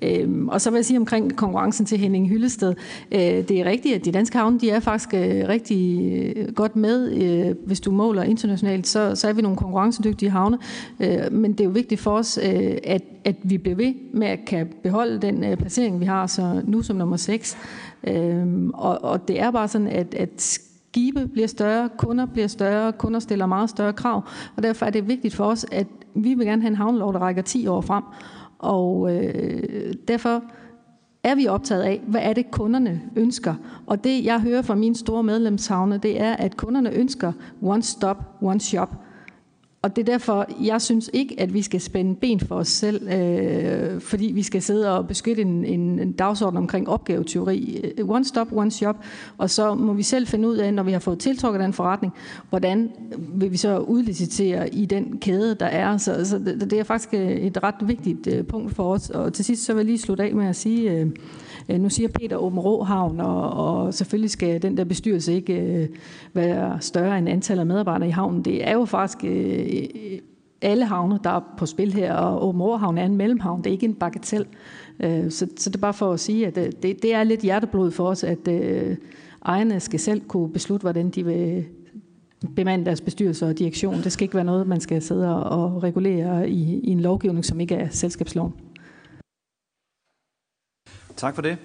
[0.02, 2.74] Øhm, og så vil jeg sige omkring konkurrencen til Henning Hyllested.
[3.12, 6.76] Øh, det er rigtigt, at de danske havne de er faktisk øh, rigtig øh, godt
[6.76, 7.12] med.
[7.12, 10.58] Øh, hvis du måler internationalt, så, så er vi nogle konkurrencedygtige havne.
[11.00, 14.26] Øh, men det er jo vigtigt for os, øh, at, at vi bliver ved med
[14.26, 17.56] at kan beholde den øh, placering, vi har så nu som nummer 6.
[18.06, 20.58] Øh, og, og det er bare sådan, at, at
[20.94, 24.22] skibe bliver større, kunder bliver større, kunder stiller meget større krav,
[24.56, 27.18] og derfor er det vigtigt for os, at vi vil gerne have en havnelov, der
[27.18, 28.04] rækker 10 år frem.
[28.58, 30.42] Og øh, derfor
[31.24, 33.54] er vi optaget af, hvad er det kunderne ønsker.
[33.86, 37.32] Og det jeg hører fra mine store medlemshavne, det er, at kunderne ønsker
[37.62, 38.90] one stop, one shop.
[39.84, 43.08] Og det er derfor, jeg synes ikke, at vi skal spænde ben for os selv,
[43.08, 47.92] øh, fordi vi skal sidde og beskytte en, en, en dagsorden omkring opgaveteori.
[47.98, 48.96] Øh, one stop, one shop.
[49.38, 52.12] Og så må vi selv finde ud af, når vi har fået tiltrukket den forretning,
[52.50, 52.90] hvordan
[53.34, 55.96] vil vi så udlicitere i den kæde, der er.
[55.96, 59.10] Så, så det, det er faktisk øh, et ret vigtigt øh, punkt for os.
[59.10, 61.06] Og til sidst så vil jeg lige slutte af med at sige, Øh,
[61.68, 65.88] Øh, nu siger Peter Åben Råhavn, og, og selvfølgelig skal den der bestyrelse ikke øh,
[66.34, 68.42] være større end antallet af medarbejdere i havnen.
[68.42, 70.18] Det er jo faktisk øh, øh
[70.64, 73.58] alle havne, der er på spil her, og Åben Råhavn er en mellemhavn.
[73.58, 74.46] Det er ikke en bagatel.
[75.00, 77.40] Øh, så, så det er bare for at sige, at øh, det, det er lidt
[77.40, 78.96] hjerteblod for os, at øh,
[79.46, 81.64] ejerne skal selv kunne beslutte, hvordan de vil
[82.56, 83.94] bemande deres bestyrelse og direktion.
[83.94, 87.60] Det skal ikke være noget, man skal sidde og regulere i, i en lovgivning, som
[87.60, 88.52] ikke er selskabsloven.
[91.16, 91.58] Tak for det.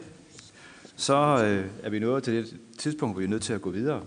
[0.96, 3.70] Så øh, er vi nået til det tidspunkt, hvor vi er nødt til at gå
[3.70, 4.02] videre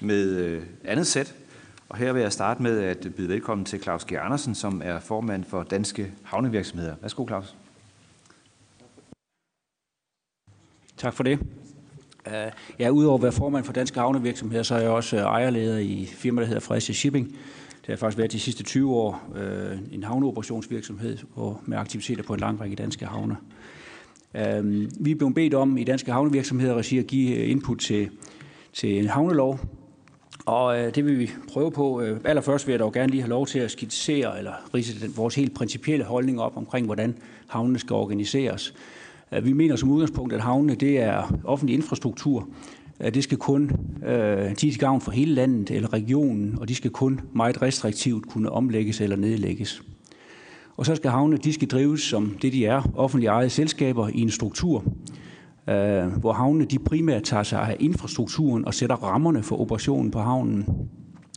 [0.00, 1.34] med øh, andet sæt.
[1.88, 4.12] Og her vil jeg starte med at byde velkommen til Claus G.
[4.12, 6.94] Andersen, som er formand for Danske Havnevirksomheder.
[7.00, 7.54] Værsgo, Claus.
[10.96, 11.38] Tak for det.
[12.26, 12.32] Uh,
[12.78, 16.08] ja, udover at være formand for Danske Havnevirksomheder, så er jeg også øh, ejerleder i
[16.12, 17.26] firma, der hedder Fredericia Shipping.
[17.80, 21.18] Det har faktisk været de sidste 20 år uh, en havneoperationsvirksomhed
[21.66, 23.36] med aktiviteter på en lang række danske havne.
[24.34, 24.40] Uh,
[25.00, 28.10] vi er blevet bedt om i Danske Havnevirksomheder at give øh, input til,
[28.72, 29.60] til en havnelov,
[30.48, 32.00] og øh, det vil vi prøve på.
[32.00, 35.34] Øh, allerførst vil jeg dog gerne lige have lov til at skitsere eller rise vores
[35.34, 37.14] helt principielle holdning op omkring, hvordan
[37.48, 38.74] havnene skal organiseres.
[39.32, 42.48] Øh, vi mener som udgangspunkt, at havnene det er offentlig infrastruktur.
[43.14, 43.70] Det skal kun
[44.06, 48.28] øh, de til gavn for hele landet eller regionen, og de skal kun meget restriktivt
[48.28, 49.82] kunne omlægges eller nedlægges.
[50.78, 54.20] Og så skal havne, de skal drives som det, de er, offentlige ejede selskaber i
[54.20, 54.84] en struktur,
[55.68, 60.18] øh, hvor havnene de primært tager sig af infrastrukturen og sætter rammerne for operationen på
[60.18, 60.66] havnen,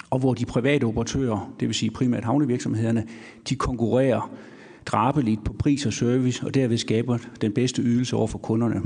[0.10, 3.08] og hvor de private operatører, det vil sige primært havnevirksomhederne,
[3.50, 4.32] de konkurrerer
[4.86, 8.82] drabeligt på pris og service, og derved skaber den bedste ydelse over for kunderne.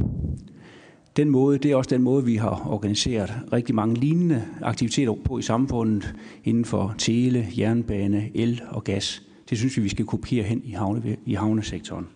[1.17, 5.37] Den måde, det er også den måde, vi har organiseret rigtig mange lignende aktiviteter på
[5.37, 9.21] i samfundet inden for tele, jernbane, el og gas.
[9.49, 12.07] Det synes vi, vi skal kopiere hen i, havne, i havnesektoren.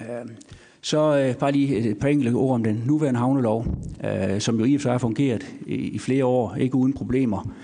[0.00, 0.30] Øhm,
[0.80, 3.66] så øh, bare lige et par enkelte ord om den nuværende havnelov,
[4.04, 6.92] øh, som jo i og for sig har fungeret i, i flere år, ikke uden
[6.92, 7.54] problemer.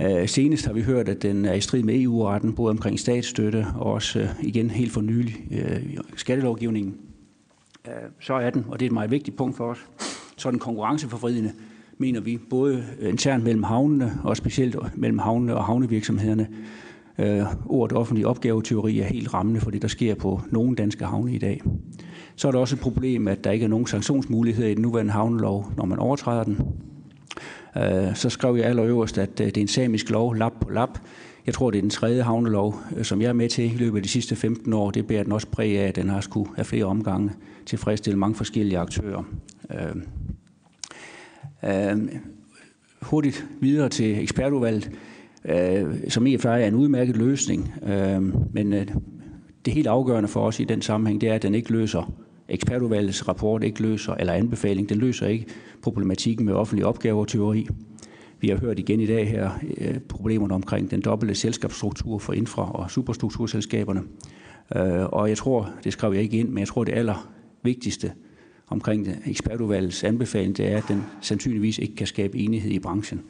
[0.00, 3.66] Øh, senest har vi hørt, at den er i strid med EU-retten, både omkring statsstøtte
[3.74, 6.96] og også øh, igen helt for nylig øh, skattelovgivningen.
[7.86, 9.78] Øh, så er den, og det er et meget vigtigt punkt for os,
[10.36, 11.52] så er den konkurrenceforvridende,
[11.98, 16.48] mener vi, både internt mellem havnene og specielt mellem havnene og havnevirksomhederne.
[17.18, 21.34] Øh, ordet offentlig opgaveteori er helt rammende for det, der sker på nogle danske havne
[21.34, 21.60] i dag.
[22.36, 25.12] Så er der også et problem, at der ikke er nogen sanktionsmuligheder i den nuværende
[25.12, 26.58] havnelov, når man overtræder den.
[27.76, 30.98] Øh, så skrev jeg allerøverst, at øh, det er en samisk lov, lap på lap.
[31.46, 33.96] Jeg tror, det er den tredje havnelov, øh, som jeg er med til i løbet
[33.96, 34.90] af de sidste 15 år.
[34.90, 37.30] Det bærer den også præg af, at den har skulle have flere omgange
[37.66, 39.22] tilfredsstille mange forskellige aktører.
[39.70, 39.96] Øh,
[41.64, 42.08] øh,
[43.02, 44.90] hurtigt videre til ekspertudvalget,
[45.44, 47.72] øh, som i og er en udmærket løsning.
[47.86, 48.22] Øh,
[48.54, 48.86] men øh,
[49.64, 52.12] det helt afgørende for os i den sammenhæng, det er, at den ikke løser
[52.48, 55.46] ekspertudvalgets rapport ikke løser, eller anbefaling, den løser ikke
[55.82, 57.66] problematikken med offentlige opgaver og teori.
[58.40, 62.72] Vi har hørt igen i dag her øh, problemerne omkring den dobbelte selskabsstruktur for infra-
[62.72, 64.02] og superstrukturselskaberne.
[64.76, 67.30] Øh, og jeg tror, det skrev jeg ikke ind, men jeg tror, det aller
[67.62, 68.12] vigtigste
[68.68, 73.22] omkring ekspertudvalgets anbefaling, det er, at den sandsynligvis ikke kan skabe enighed i branchen.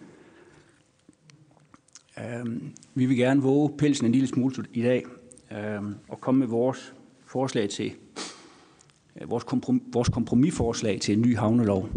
[2.18, 2.62] Øhm,
[2.94, 5.04] vi vil gerne våge pelsen en lille smule i dag
[5.52, 6.94] øhm, og komme med vores
[7.26, 7.92] forslag til
[9.20, 11.88] øh, vores, komprom- vores kompromisforslag til en ny havnelov.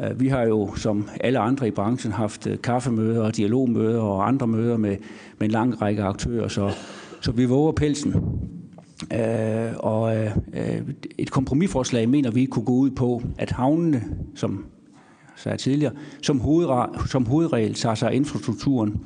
[0.00, 4.28] Øh, vi har jo, som alle andre i branchen, haft øh, kaffemøder og dialogmøder og
[4.28, 4.96] andre møder med,
[5.38, 6.72] med en lang række aktører, så,
[7.20, 8.14] så vi våger pelsen.
[9.12, 10.82] Øh, og øh, øh
[11.18, 14.04] et kompromisforslag mener vi kunne gå ud på, at havnene,
[14.34, 14.66] som
[15.38, 19.00] sagde tidligere, som, hovedre, som hovedregel tager sig af infrastrukturen,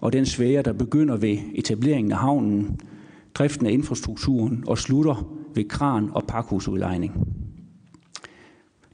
[0.00, 2.80] og den svære, der begynder ved etableringen af havnen,
[3.34, 7.12] driften af infrastrukturen og slutter ved kran- og pakhusudlejning.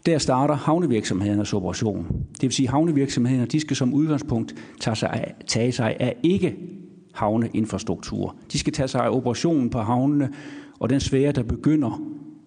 [0.07, 2.07] Der starter havnevirksomhedernes operation.
[2.33, 6.17] Det vil sige, at havnevirksomhederne de skal som udgangspunkt tage sig af, tage sig af
[6.23, 6.57] ikke
[7.13, 8.37] havneinfrastruktur.
[8.53, 10.31] De skal tage sig af operationen på havnene
[10.79, 12.03] og den sfære, der begynder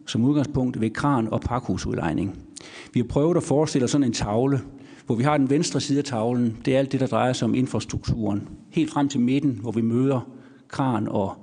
[0.06, 2.47] som udgangspunkt ved kran- og pakhusudlejning.
[2.94, 4.60] Vi har prøvet at forestille os sådan en tavle,
[5.06, 6.58] hvor vi har den venstre side af tavlen.
[6.66, 8.50] Det er alt det, der drejer sig om infrastrukturen.
[8.72, 10.30] Helt frem til midten, hvor vi møder
[10.68, 11.34] kran- og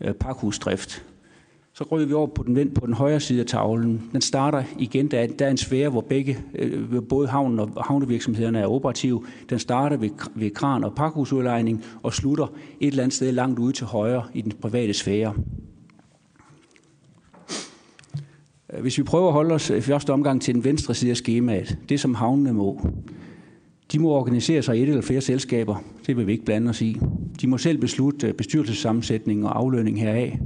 [0.00, 1.04] øh, pakhusdrift.
[1.72, 4.10] Så ryger vi over på den, på den højre side af tavlen.
[4.12, 7.84] Den starter igen, der er, der er en sfære, hvor begge, øh, både havnen og
[7.84, 9.24] havnevirksomhederne er operative.
[9.50, 12.46] Den starter ved, ved kran- og pakhusudlejning og slutter
[12.80, 15.34] et eller andet sted langt ude til højre i den private sfære.
[18.74, 21.16] Øh, hvis vi prøver at holde os i første omgang til den venstre side af
[21.16, 22.88] skemaet, det som havnene må,
[23.92, 25.76] de må organisere sig i et eller flere selskaber.
[26.06, 27.00] Det vil vi ikke blande os i.
[27.40, 30.38] De må selv beslutte øh, bestyrelsessammensætning og aflønning heraf.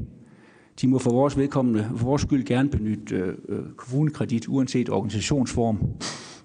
[0.81, 3.15] De må for vores vedkommende, for vores skyld gerne benytte
[3.49, 5.79] øh, kommunekredit, uanset organisationsform.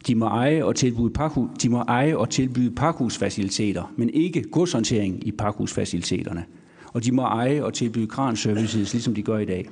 [0.07, 5.27] De må eje og tilbyde, pakhus, de må eje og tilbyde pakhusfaciliteter, men ikke godshåndtering
[5.27, 6.43] i pakhusfaciliteterne.
[6.93, 9.69] Og de må eje og tilbyde kranservices, ligesom de gør i dag.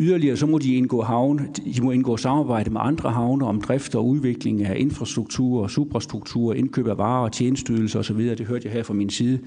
[0.00, 3.94] Yderligere så må de indgå, havne, de må indgå samarbejde med andre havne om drift
[3.94, 8.18] og udvikling af infrastruktur, og suprastruktur, indkøb af varer og tjenestydelser osv.
[8.18, 9.38] Det hørte jeg her fra min side.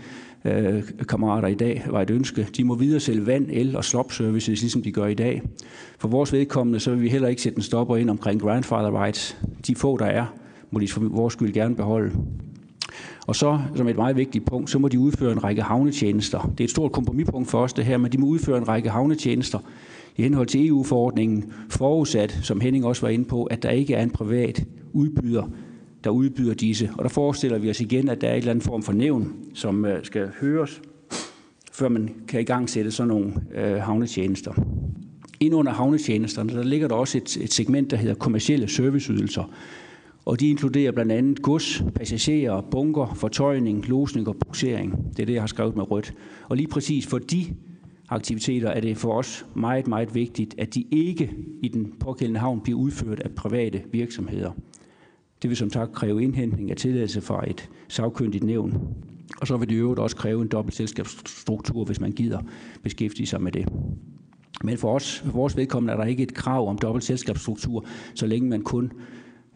[0.45, 2.47] Øh, kammerater i dag var et ønske.
[2.57, 5.41] De må videre sælge vand, el og slop services, ligesom de gør i dag.
[5.99, 9.37] For vores vedkommende, så vil vi heller ikke sætte en stopper ind omkring grandfather rights.
[9.67, 10.25] De få, der er,
[10.71, 12.11] må de for vores skyld gerne beholde.
[13.27, 16.51] Og så, som et meget vigtigt punkt, så må de udføre en række havnetjenester.
[16.57, 18.89] Det er et stort kompromispunkt for os, det her, men de må udføre en række
[18.89, 19.59] havnetjenester
[20.22, 24.03] i henhold til EU-forordningen, forudsat, som Henning også var inde på, at der ikke er
[24.03, 24.63] en privat
[24.93, 25.43] udbyder,
[26.03, 26.89] der udbyder disse.
[26.97, 29.34] Og der forestiller vi os igen, at der er et eller andet form for nævn,
[29.53, 30.82] som øh, skal høres,
[31.72, 34.53] før man kan i gang sætte sådan nogle øh, havnetjenester.
[35.39, 39.43] Ind under havnetjenesterne, der ligger der også et, et segment, der hedder kommercielle serviceydelser.
[40.26, 45.05] Og de inkluderer blandt andet gods, passagerer, bunker, fortøjning, losning og buksering.
[45.17, 46.13] Det er det, jeg har skrevet med rødt.
[46.49, 47.45] Og lige præcis for de
[48.12, 51.32] aktiviteter er det for os meget, meget vigtigt, at de ikke
[51.64, 54.51] i den pågældende havn bliver udført af private virksomheder.
[55.41, 58.95] Det vil som sagt kræve indhentning af tilladelse fra et sagkyndigt nævn.
[59.41, 62.39] Og så vil det øvrigt også kræve en dobbelt selskabsstruktur, hvis man gider
[62.84, 63.68] beskæftige sig med det.
[64.64, 67.86] Men for os, for vores vedkommende er der ikke et krav om dobbelt selskabsstruktur,
[68.16, 68.91] så længe man kun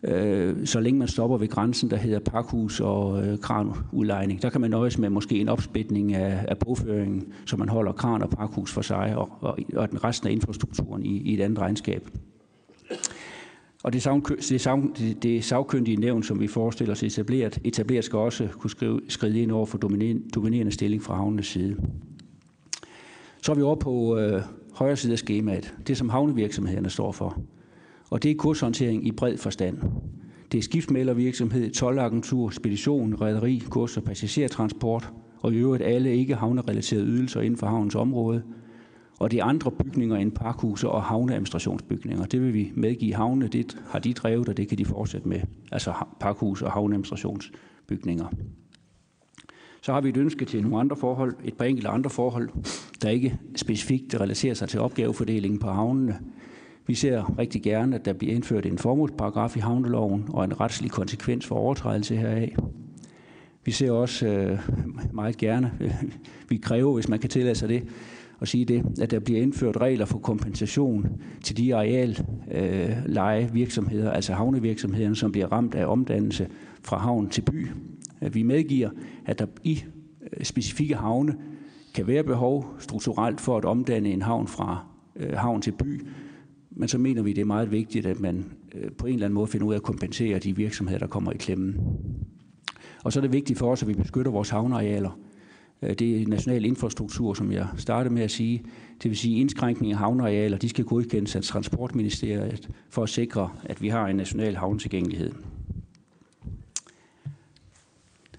[0.08, 4.42] øh, så længe man stopper ved grænsen, der hedder pakhus og øh, kranudlejning.
[4.42, 8.22] Der kan man nøjes med måske en opsplitning af, af bogføringen, så man holder kran
[8.22, 11.60] og pakhus for sig, og, og, og den resten af infrastrukturen i, i et andet
[11.60, 12.10] regnskab.
[13.84, 14.04] Og det,
[14.98, 19.42] det, det sagkyndige nævn, som vi forestiller os etableret, etableret skal også kunne skrive, skride
[19.42, 19.78] ind over for
[20.36, 21.76] dominerende stilling fra havnenes side.
[23.42, 24.42] Så er vi over på øh,
[24.74, 27.42] højre side af skemaet, det som havnevirksomhederne står for.
[28.10, 29.78] Og det er kurshåndtering i bred forstand.
[30.52, 37.06] Det er skibsmælervirksomhed, tolvagentur, spedition, rederi, kurs og passagertransport, og i øvrigt alle ikke havnerelaterede
[37.06, 38.44] ydelser inden for havnens område.
[39.20, 42.26] Og det er andre bygninger end parkhuse og havneadministrationsbygninger.
[42.26, 45.40] Det vil vi medgive havne, det har de drevet, og det kan de fortsætte med.
[45.72, 48.26] Altså parkhus og havneadministrationsbygninger.
[49.82, 52.50] Så har vi et ønske til nogle andre forhold, et par enkelte andre forhold,
[53.02, 56.20] der ikke specifikt relaterer sig til opgavefordelingen på havnene.
[56.88, 60.92] Vi ser rigtig gerne, at der bliver indført en formålsparagraf i havneloven og en retslig
[60.92, 62.56] konsekvens for overtrædelse heraf.
[63.66, 64.60] Vi ser også øh,
[65.14, 65.72] meget gerne,
[66.50, 67.84] vi kræver, hvis man kan tillade sig det,
[68.42, 73.50] at sige det, at der bliver indført regler for kompensation til de areal øh, leje
[73.54, 76.48] virksomheder, altså havnevirksomhederne, som bliver ramt af omdannelse
[76.82, 77.68] fra havn til by.
[78.22, 78.90] At vi medgiver,
[79.26, 79.84] at der i
[80.22, 81.36] øh, specifikke havne
[81.94, 86.06] kan være behov strukturelt for at omdanne en havn fra øh, havn til by,
[86.76, 88.46] men så mener vi, det er meget vigtigt, at man
[88.76, 91.32] øh, på en eller anden måde finder ud af at kompensere de virksomheder, der kommer
[91.32, 91.76] i klemmen.
[93.04, 95.20] Og så er det vigtigt for os, at vi beskytter vores havnearealer.
[95.82, 98.64] Øh, det er national infrastruktur, som jeg startede med at sige.
[99.04, 103.82] Det vil sige, indskrænkning af havnearealer, de skal godkendes af Transportministeriet for at sikre, at
[103.82, 105.32] vi har en national havnetilgængelighed.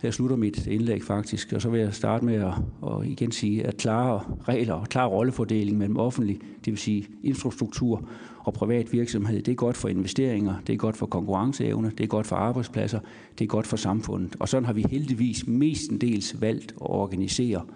[0.02, 2.52] Her slutter mit indlæg faktisk, og så vil jeg starte med at,
[2.90, 8.08] at igen sige, at klare regler og klar rollefordeling mellem offentlig, det vil sige infrastruktur
[8.38, 12.08] og privat virksomhed, det er godt for investeringer, det er godt for konkurrenceevne, det er
[12.08, 13.00] godt for arbejdspladser,
[13.38, 14.36] det er godt for samfundet.
[14.40, 17.66] Og sådan har vi heldigvis mestendels valgt at organisere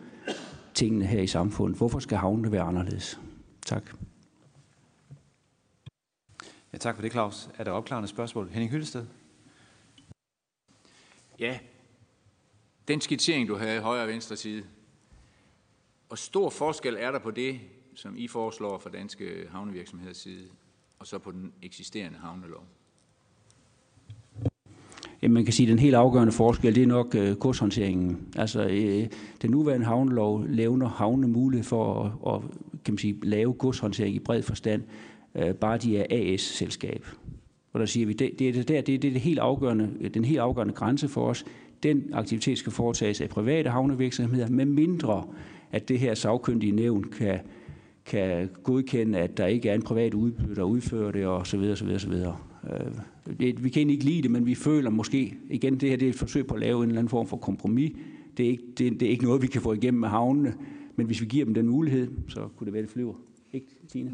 [0.74, 1.78] tingene her i samfundet.
[1.78, 3.20] Hvorfor skal havnene være anderledes?
[3.66, 3.90] Tak.
[6.72, 7.48] Ja, tak for det, Claus.
[7.58, 8.48] Er der opklarende spørgsmål?
[8.50, 9.04] Henning Hyllested?
[11.38, 11.58] Ja,
[12.91, 14.62] den skitsering, du havde i højre og venstre side,
[16.09, 17.61] og stor forskel er der på det,
[17.95, 20.45] som I foreslår fra danske havnevirksomheders side,
[20.99, 22.64] og så på den eksisterende havnelov?
[25.22, 28.28] Jamen, man kan sige, at den helt afgørende forskel, det er nok øh, kurshåndteringen.
[28.36, 29.07] Altså, øh,
[29.43, 32.51] den nuværende havnelov levner havne mulighed for at, at
[32.84, 34.82] kan man sige, lave godshåndtering i bred forstand,
[35.34, 37.07] øh, bare de er AS-selskab.
[37.72, 40.11] Og der siger vi, det, det, er det, der, det, det er det helt afgørende,
[40.14, 41.45] den helt afgørende grænse for os.
[41.82, 45.24] Den aktivitet skal foretages af private havnevirksomheder, med mindre
[45.72, 47.40] at det her sagkyndige nævn kan,
[48.04, 51.76] kan godkende, at der ikke er en privat udbyder, der udfører det, og så videre,
[51.76, 52.36] så videre, så videre.
[52.70, 56.10] Øh, vi kan ikke lide det, men vi føler måske, igen, det her det er
[56.10, 57.92] et forsøg på at lave en eller anden form for kompromis.
[58.36, 60.54] Det er ikke, det, det er ikke noget, vi kan få igennem med havnene,
[60.96, 63.14] men hvis vi giver dem den mulighed, så kunne det være, det flyver.
[63.52, 64.12] Ikke, Tine?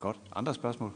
[0.00, 0.20] Godt.
[0.36, 0.90] Andre spørgsmål?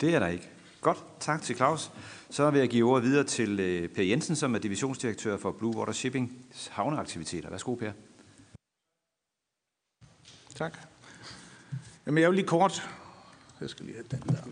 [0.00, 0.48] Det er der ikke.
[0.80, 1.90] Godt, tak til Claus.
[2.32, 5.76] Så vil jeg give ordet videre til øh, Per Jensen, som er divisionsdirektør for Blue
[5.76, 7.50] Water Shipping havneaktiviteter.
[7.50, 7.92] Værsgo, Per.
[10.54, 10.78] Tak.
[12.06, 12.88] Jamen, jeg vil lige kort...
[13.60, 14.42] Jeg skal lige have den der.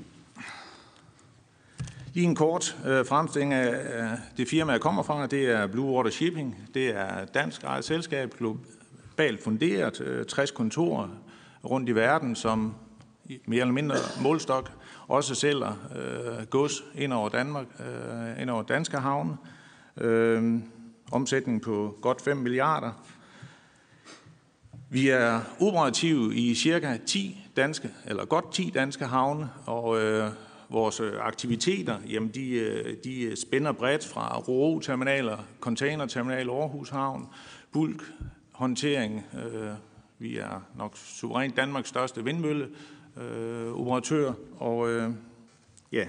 [2.14, 5.26] Lige en kort øh, fremstilling af det firma, jeg kommer fra.
[5.26, 6.68] Det er Blue Water Shipping.
[6.74, 11.08] Det er dansk eget selskab, globalt funderet, øh, 60 kontorer
[11.64, 12.74] rundt i verden, som
[13.46, 14.79] mere eller mindre målstok
[15.10, 19.36] også sælger øh, gods ind over Danmark, øh, ind over danske havne.
[19.96, 20.60] Øh,
[21.12, 22.92] omsætning på godt 5 milliarder.
[24.90, 30.30] Vi er operative i cirka 10 danske, eller godt 10 danske havne, og øh,
[30.68, 37.26] vores øh, aktiviteter, jamen de, øh, de spænder bredt fra ro-terminaler, containerterminal Aarhus Havn,
[37.72, 38.02] bulk,
[38.52, 39.24] håndtering.
[39.34, 39.70] Øh,
[40.18, 42.68] vi er nok suverænt Danmarks største vindmølle
[43.16, 45.10] øh, operatør, og øh,
[45.92, 46.06] ja.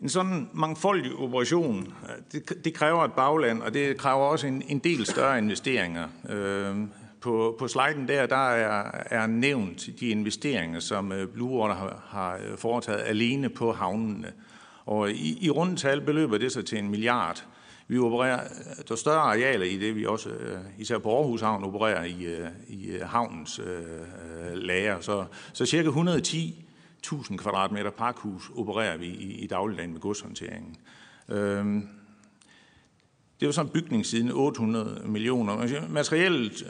[0.00, 1.94] En sådan mangfoldig operation,
[2.32, 6.08] det, det kræver et bagland, og det kræver også en, en del større investeringer.
[6.28, 6.76] Øh,
[7.20, 12.02] på, på sliden der, der er, er nævnt de investeringer, som øh, Blue Water har,
[12.08, 14.32] har øh, foretaget alene på havnene.
[14.84, 17.44] Og i, i rundtal beløber det sig til en milliard.
[17.88, 21.40] Vi opererer, øh, der er større arealer i det, vi også, øh, især på Aarhus
[21.40, 25.00] Havn, opererer i, øh, i havnens øh, lager.
[25.00, 30.76] Så, så cirka 110.000 kvadratmeter pakhus opererer vi i, i dagligdagen med godshåndteringen.
[31.28, 31.88] Øhm,
[33.40, 35.88] det var sådan bygningssiden 800 millioner.
[35.88, 36.64] Materielt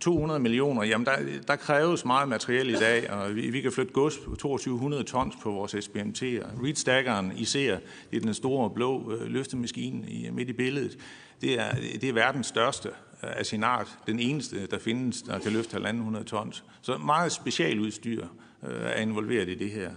[0.00, 3.72] 200 øh, millioner, jamen der, der kræves meget materiel i dag, og vi, vi kan
[3.72, 6.64] flytte gods på 2200 tons på vores SBMT'er.
[6.64, 7.78] Reed Staggeren ser,
[8.10, 10.98] det er den store blå øh, løftemaskine i, midt i billedet.
[11.40, 13.98] Det er, det er verdens største øh, af sin art.
[14.06, 16.64] Den eneste, der findes, der kan løfte 1.500 tons.
[16.80, 18.26] Så meget specialudstyr
[18.62, 19.90] øh, er involveret i det her.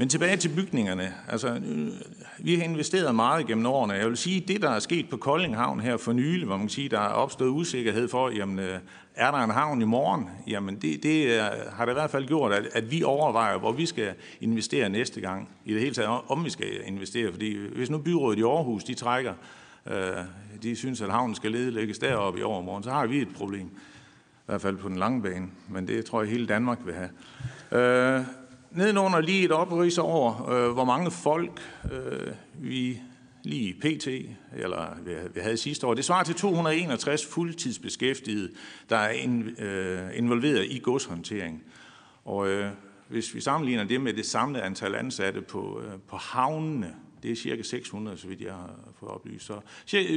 [0.00, 1.14] Men tilbage til bygningerne.
[1.28, 1.88] Altså, øh,
[2.38, 3.94] vi har investeret meget gennem årene.
[3.94, 6.66] Jeg vil sige, det, der er sket på Kolding Havn her for nylig, hvor man
[6.66, 8.78] kan sige, der er opstået usikkerhed for, jamen, øh,
[9.14, 10.28] er der en havn i morgen?
[10.46, 11.40] Jamen, det, det øh,
[11.72, 15.20] har det i hvert fald gjort, at, at vi overvejer, hvor vi skal investere næste
[15.20, 15.48] gang.
[15.64, 17.32] I det hele taget, om vi skal investere.
[17.32, 19.34] Fordi hvis nu byrådet i Aarhus, de trækker,
[19.86, 19.94] øh,
[20.62, 23.66] de synes, at havnen skal ledlægges deroppe i overmorgen, så har vi et problem.
[23.66, 25.48] I hvert fald på den lange bane.
[25.68, 27.10] Men det tror jeg, hele Danmark vil have.
[27.72, 28.24] Øh,
[28.70, 31.60] nedenunder lige et oprids over, øh, hvor mange folk
[31.92, 33.00] øh, vi
[33.42, 34.06] lige pt,
[34.56, 34.96] eller
[35.34, 35.94] vi havde sidste år.
[35.94, 38.50] Det svarer til 261 fuldtidsbeskæftigede,
[38.90, 41.62] der er in, øh, involveret i godshåndtering.
[42.24, 42.70] Og øh,
[43.08, 47.36] hvis vi sammenligner det med det samlede antal ansatte på, øh, på havnene, det er
[47.36, 49.46] cirka 600, så vidt jeg har fået oplyst.
[49.46, 49.60] Så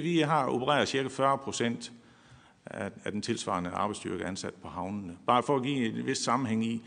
[0.04, 1.92] vi har opereret cirka 40 procent
[2.66, 5.18] af, af den tilsvarende arbejdsstyrke ansat på havnene.
[5.28, 6.84] Bare for at give en vis sammenhæng i,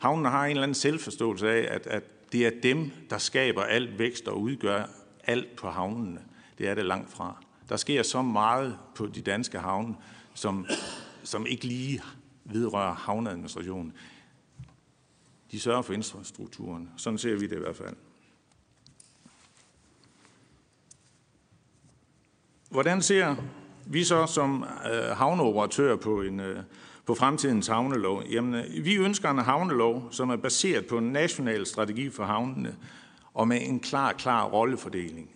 [0.00, 3.98] Havnen har en eller anden selvforståelse af, at, at det er dem, der skaber alt
[3.98, 4.84] vækst og udgør
[5.24, 6.20] alt på havnene.
[6.58, 7.44] Det er det langt fra.
[7.68, 9.94] Der sker så meget på de danske havne,
[10.34, 10.66] som,
[11.22, 12.02] som ikke lige
[12.44, 13.92] vedrører havneadministrationen.
[15.50, 16.90] De sørger for infrastrukturen.
[16.96, 17.96] Sådan ser vi det i hvert fald.
[22.70, 23.36] Hvordan ser
[23.86, 26.62] vi så som øh, havneoperatør på en, øh,
[27.10, 28.22] på fremtidens havnelov?
[28.30, 32.76] Jamen, vi ønsker en havnelov, som er baseret på en national strategi for havnene
[33.34, 35.30] og med en klar, klar rollefordeling.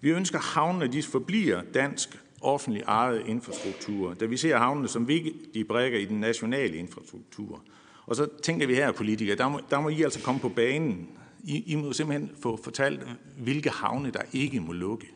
[0.00, 5.08] Vi ønsker, at havnene de forbliver dansk offentlig ejet infrastruktur, da vi ser havnene som
[5.08, 7.62] vigtige brækker i den nationale infrastruktur.
[8.06, 11.08] Og så tænker vi her, politikere, der må, der må I altså komme på banen.
[11.44, 13.00] I, I må simpelthen få fortalt,
[13.38, 15.06] hvilke havne, der ikke må lukke.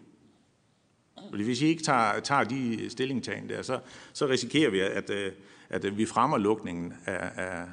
[1.30, 3.80] Fordi hvis I ikke tager, tager de stillingtagen der, så,
[4.12, 5.32] så risikerer vi, at, øh,
[5.70, 7.64] at øh, vi fremmer lukningen af, af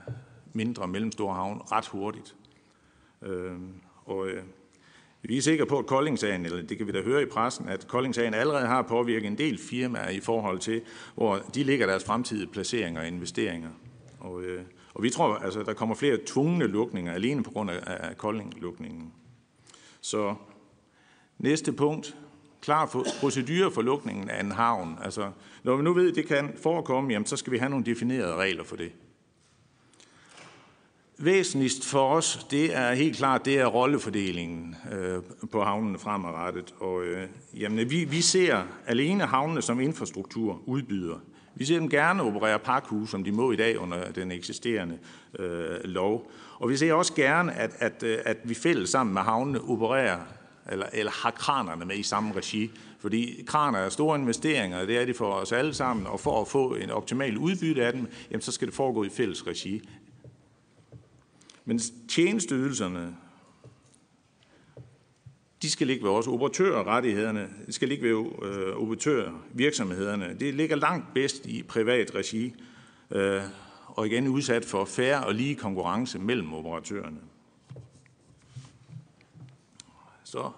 [0.53, 2.35] mindre og mellemstore havn ret hurtigt.
[3.21, 3.57] Øh,
[4.05, 4.43] og øh,
[5.21, 7.87] vi er sikre på, at Koldingsagen, eller det kan vi da høre i pressen, at
[7.87, 10.81] Koldingsagen allerede har påvirket en del firmaer i forhold til,
[11.15, 13.69] hvor de ligger deres fremtidige placeringer og investeringer.
[14.19, 14.63] Og, øh,
[14.93, 19.13] og vi tror, altså, der kommer flere tvungne lukninger alene på grund af, af Kolding-lukningen.
[20.01, 20.35] Så
[21.37, 22.17] næste punkt,
[22.63, 24.97] klar for, procedure for lukningen af en havn.
[25.03, 25.31] Altså,
[25.63, 28.35] når vi nu ved, at det kan forekomme, jamen, så skal vi have nogle definerede
[28.35, 28.91] regler for det.
[31.17, 36.73] Væsentligst for os, det er helt klart, det er rollefordelingen øh, på havnene fremadrettet.
[36.79, 37.27] Og, øh,
[37.59, 41.17] jamen, vi, vi ser alene havnene som infrastruktur udbyder.
[41.55, 44.97] Vi ser dem gerne operere pakhus, som de må i dag under den eksisterende
[45.39, 46.31] øh, lov.
[46.59, 50.19] Og vi ser også gerne, at, at, øh, at vi fælles sammen med havnene opererer
[50.71, 52.71] eller, eller har kranerne med i samme regi.
[52.99, 56.41] Fordi kraner er store investeringer, og det er det for os alle sammen, og for
[56.41, 59.89] at få en optimal udbytte af dem, jamen, så skal det foregå i fælles regi.
[61.65, 63.15] Men tjenesteydelserne,
[65.61, 66.27] de skal ligge ved os.
[66.27, 70.35] Operatørrettighederne, skal ligge ved øh, operatørvirksomhederne.
[70.39, 72.55] Det ligger langt bedst i privat regi,
[73.11, 73.41] øh,
[73.87, 77.17] og igen udsat for færre og lige konkurrence mellem operatørerne.
[80.33, 80.51] Så,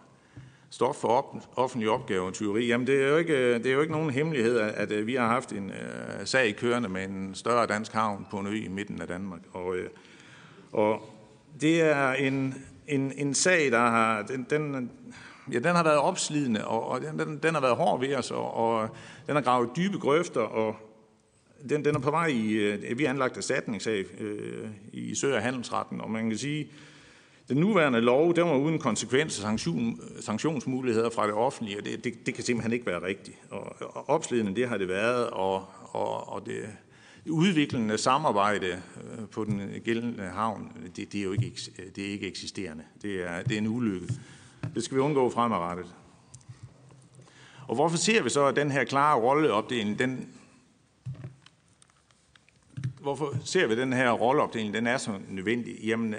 [0.70, 2.68] stof for offentlig opgave og tyveri.
[2.68, 5.28] Jamen, det er, jo ikke, det er jo ikke nogen hemmelighed, at, at vi har
[5.28, 9.02] haft en uh, sag kørende med en større dansk havn på en ø i midten
[9.02, 9.40] af Danmark.
[9.54, 9.76] Og, uh,
[10.72, 11.02] og
[11.62, 12.56] det er en,
[12.88, 14.92] en, en sag, der har, den, den,
[15.52, 18.54] ja, den har været opslidende, og, og den, den har været hård ved os, og,
[18.54, 18.90] og
[19.28, 20.76] den har gravet dybe grøfter, og
[21.70, 25.42] den, den er på vej i, uh, vi har anlagt erstatningssag uh, i Sø- og
[25.42, 26.72] Handelsretten, og man kan sige,
[27.50, 32.04] den nuværende lov, den var uden konsekvens og sanktion, sanktionsmuligheder fra det offentlige, og det,
[32.04, 33.38] det, det kan simpelthen ikke være rigtigt.
[33.50, 36.66] Og, og opslidende, det har det været, og, og, og det
[37.30, 41.62] udviklende samarbejde øh, på den gældende havn, det, det er jo ikke,
[41.96, 42.84] det er ikke eksisterende.
[43.02, 44.08] Det er, det er en ulykke.
[44.76, 45.96] Det skal vi undgå fremadrettet.
[47.68, 50.30] Og hvorfor ser vi så, at den her klare rolleopdeling, den,
[53.02, 55.76] hvorfor ser vi den her rolleopdeling, den er så nødvendig?
[55.84, 56.16] Jamen,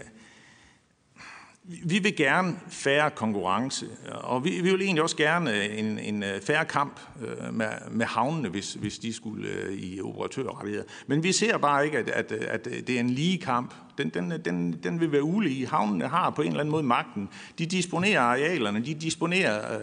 [1.68, 6.40] vi vil gerne færre konkurrence, og vi, vi vil egentlig også gerne en, en øh,
[6.40, 10.84] færre kamp øh, med, med havnene, hvis, hvis de skulle øh, i operatørrettigheder.
[11.06, 13.74] Men vi ser bare ikke, at, at, at det er en lige kamp.
[13.98, 15.66] Den, den, den, den vil være ulige.
[15.66, 17.28] Havnene har på en eller anden måde magten.
[17.58, 19.80] De disponerer arealerne, de disponerer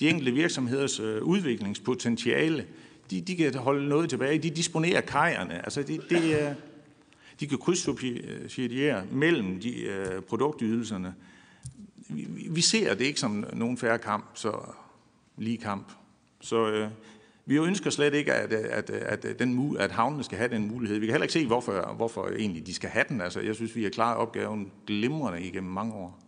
[0.00, 2.66] de enkelte virksomheders udviklingspotentiale.
[3.10, 4.38] De, de kan holde noget tilbage.
[4.38, 5.54] De disponerer kajerne.
[5.54, 6.56] Altså det, det,
[7.42, 11.14] de kan krydssubsidiere mellem de øh, produktydelserne.
[12.08, 14.52] Vi, vi ser det ikke som nogen færre kamp, så
[15.36, 15.92] lige kamp.
[16.40, 16.88] Så øh,
[17.46, 20.50] vi ønsker slet ikke, at, øh, at, øh, at, øh, den, at havnene skal have
[20.50, 20.98] den mulighed.
[20.98, 23.20] Vi kan heller ikke se, hvorfor, hvorfor egentlig de skal have den.
[23.20, 26.18] Altså, jeg synes, vi har klaret opgaven glimrende igennem mange år.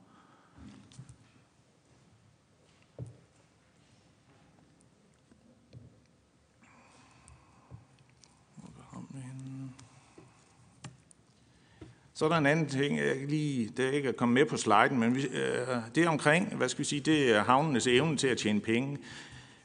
[12.17, 14.99] Så er der en anden ting, jeg lige, der ikke er kommet med på sliden,
[14.99, 18.27] men vi, øh, det er omkring, hvad skal vi sige, det er havnenes evne til
[18.27, 18.99] at tjene penge.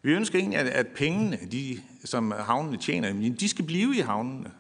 [0.02, 4.52] Vi ønsker egentlig, at, at pengene, de, som havnene tjener, de skal blive i havnene.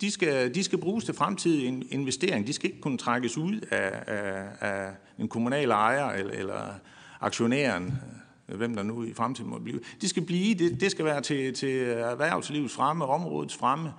[0.00, 2.46] De skal, de skal bruges til fremtidig investering.
[2.46, 6.74] De skal ikke kunne trækkes ud af, af, af en kommunal ejer eller, eller
[7.20, 7.94] aktionæren,
[8.48, 9.80] øh, hvem der nu i fremtiden må blive.
[10.00, 13.92] De skal blive, det, det skal være til, til erhvervslivets fremme, områdets fremme.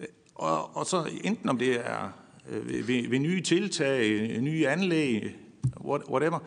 [0.00, 4.68] Øh, og, og så enten om det er Øh, ved, ved nye tiltag, øh, nye
[4.68, 5.36] anlæg,
[5.84, 6.38] whatever.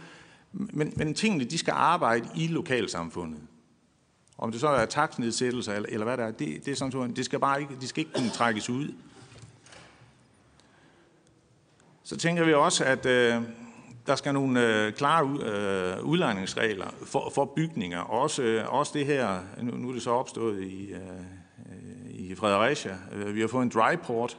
[0.51, 3.41] Men, men tingene, de skal arbejde i lokalsamfundet.
[4.37, 7.25] Om det så er taksnedsættelser eller, eller hvad der er, det, det er sådan, det
[7.25, 8.93] skal bare ikke, de skal ikke kunne trækkes ud.
[12.03, 13.41] Så tænker vi også, at øh,
[14.07, 17.99] der skal nogle øh, klare øh, udlejningsregler for, for bygninger.
[17.99, 22.35] Også, øh, også det her, nu, nu er det så opstået i, øh, øh i
[22.35, 22.97] Fredericia.
[23.13, 24.37] Øh, vi har fået en dryport,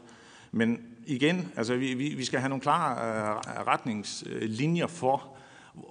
[0.52, 5.36] men igen, altså vi, vi, vi skal have nogle klare øh, retningslinjer for,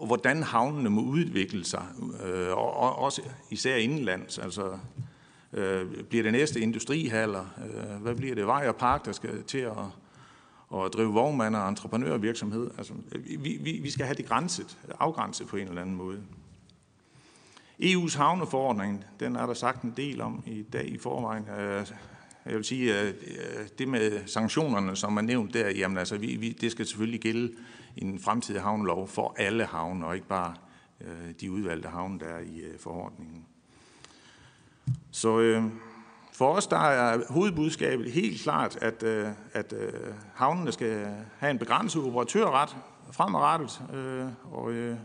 [0.06, 1.86] hvordan havnene må udvikle sig,
[2.26, 4.38] øh, og, og også især indenlands.
[4.38, 4.78] Altså,
[5.54, 7.46] øh, bliver det næste industrihaller?
[7.66, 8.48] Øh, hvad bliver det?
[8.48, 9.78] Vej og park, der skal til at,
[10.76, 12.72] at drive vognmand og entreprenørvirksomhed?
[12.78, 12.94] Altså,
[13.40, 16.22] vi, vi, vi skal have det grænset, afgrænset på en eller anden måde.
[17.82, 21.46] EU's havneforordning, den er der sagt en del om i dag i forvejen.
[21.60, 21.88] Øh,
[22.50, 26.36] jeg vil sige, at øh, det med sanktionerne, som er nævnt der, jamen altså, vi,
[26.36, 27.54] vi, det skal selvfølgelig gælde
[27.98, 30.54] en fremtidig havnelov for alle havne, og ikke bare
[31.02, 33.46] øh, de udvalgte havne, der er i øh, forordningen.
[35.12, 35.64] Så øh,
[36.34, 41.60] for os der er hovedbudskabet helt klart, at, øh, at øh, havnene skal have en
[41.60, 42.78] begrænset operatørret
[43.12, 44.98] fremadrettet, øh, og, øh,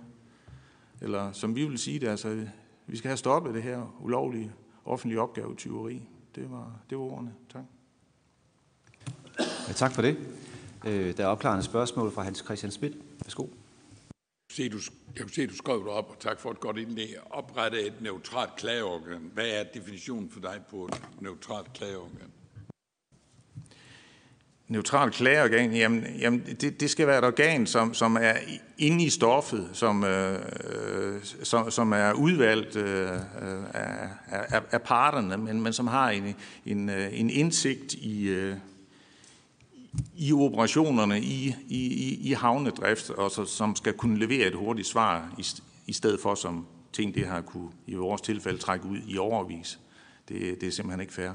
[1.01, 2.47] eller som vi vil sige det, altså,
[2.87, 4.53] vi skal have stoppet det her ulovlige
[4.85, 6.09] offentlige opgave tyveri.
[6.35, 7.35] Det var, det var ordene.
[7.53, 7.63] Tak.
[9.69, 10.17] Ja, tak for det.
[10.87, 12.97] Øh, der er opklarende spørgsmål fra Hans Christian Schmidt.
[13.25, 13.47] Værsgo.
[14.53, 17.15] Se, du, jeg kan se, du skrev det op, og tak for et godt indlæg.
[17.31, 19.31] Oprette et neutralt klageorgan.
[19.35, 22.31] Hvad er definitionen for dig på et neutralt klageorgan?
[24.69, 28.33] Neutralt klageorgan, jamen, jamen det, det skal være et organ, som, som er
[28.79, 33.19] inde i stoffet, som, øh, øh som, som er udvalgt øh, øh,
[33.75, 36.35] af, af, af parterne, men, men som har en,
[36.67, 38.57] en, øh, en indsigt i, øh,
[40.17, 45.35] i operationerne i, i, i havnedrift, og så, som skal kunne levere et hurtigt svar,
[45.39, 45.47] i,
[45.87, 49.79] i stedet for som ting, det har kunne i vores tilfælde trække ud i overvis.
[50.29, 51.31] Det, det er simpelthen ikke fair.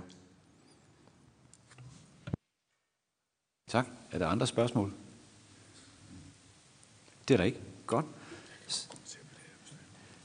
[3.70, 3.88] Tak.
[4.12, 4.94] Er der andre spørgsmål?
[7.28, 7.60] Det er der ikke.
[7.88, 8.06] Godt.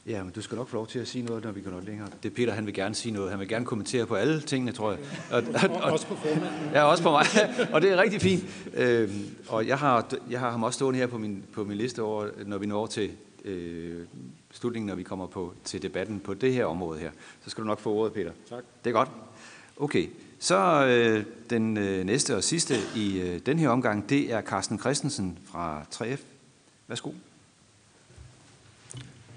[0.07, 1.85] Ja, men du skal nok få lov til at sige noget, når vi går noget
[1.85, 2.09] længere.
[2.23, 3.31] Det er Peter, han vil gerne sige noget.
[3.31, 5.01] Han vil gerne kommentere på alle tingene, tror jeg.
[5.31, 6.71] Og, og, og, også på formanden.
[6.73, 7.25] Ja, også på mig.
[7.73, 8.45] og det er rigtig fint.
[8.75, 12.03] Øhm, og jeg har, jeg har ham også stående her på min, på min liste
[12.03, 13.11] over, når vi når til
[13.45, 14.07] øh,
[14.53, 17.11] slutningen, når vi kommer på, til debatten på det her område her.
[17.45, 18.33] Så skal du nok få ordet, Peter.
[18.49, 18.65] Tak.
[18.85, 19.09] Det er godt.
[19.77, 20.09] Okay,
[20.45, 24.79] så øh, den øh, næste og sidste i øh, den her omgang, det er Carsten
[24.79, 26.21] Christensen fra 3F.
[26.89, 27.11] Værsgo.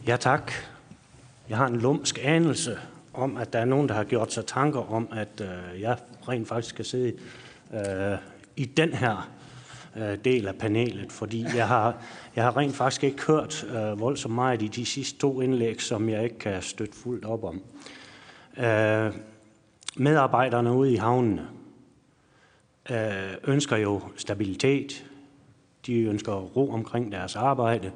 [0.07, 0.51] Ja, tak.
[1.49, 2.79] Jeg har en lumsk anelse
[3.13, 5.97] om, at der er nogen, der har gjort sig tanker om, at øh, jeg
[6.27, 7.13] rent faktisk skal sidde
[7.73, 8.17] øh,
[8.55, 9.29] i den her
[9.95, 12.01] øh, del af panelet, fordi jeg har,
[12.35, 16.09] jeg har rent faktisk ikke hørt øh, voldsomt meget i de sidste to indlæg, som
[16.09, 17.61] jeg ikke kan støtte fuldt op om.
[18.57, 19.13] Øh,
[19.97, 21.47] medarbejderne ude i havnene
[22.91, 25.05] øh, ønsker jo stabilitet,
[25.85, 27.91] de ønsker ro omkring deres arbejde,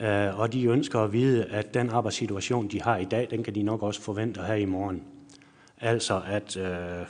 [0.00, 3.54] øh, og de ønsker at vide, at den arbejdssituation, de har i dag, den kan
[3.54, 5.02] de nok også forvente at have i morgen.
[5.80, 7.06] Altså at øh,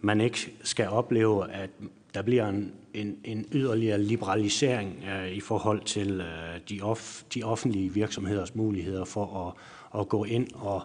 [0.00, 1.70] man ikke skal opleve, at
[2.14, 7.42] der bliver en, en, en yderligere liberalisering øh, i forhold til øh, de, off, de
[7.42, 10.82] offentlige virksomheders muligheder for at, at gå ind og,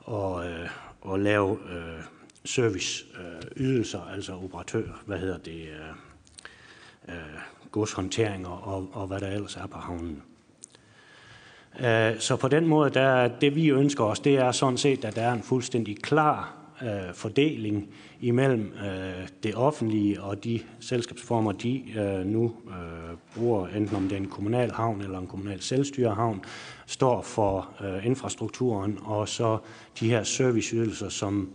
[0.00, 0.68] og, øh,
[1.06, 2.02] og lave øh,
[2.44, 9.56] serviceydelser, øh, altså operatør, hvad hedder det, øh, øh, godshåndteringer og, og hvad der ellers
[9.56, 10.22] er på havnen.
[11.80, 15.16] Øh, så på den måde, der, det vi ønsker os, det er sådan set, at
[15.16, 17.88] der er en fuldstændig klar øh, fordeling
[18.20, 24.12] imellem øh, det offentlige og de selskabsformer, de øh, nu øh, bruger, enten om det
[24.12, 26.44] er en kommunal havn eller en kommunal selvstyrehavn,
[26.86, 29.58] står for øh, infrastrukturen, og så
[30.00, 31.50] de her serviceydelser, som,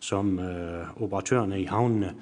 [0.00, 2.14] som øh, operatørerne i havnene,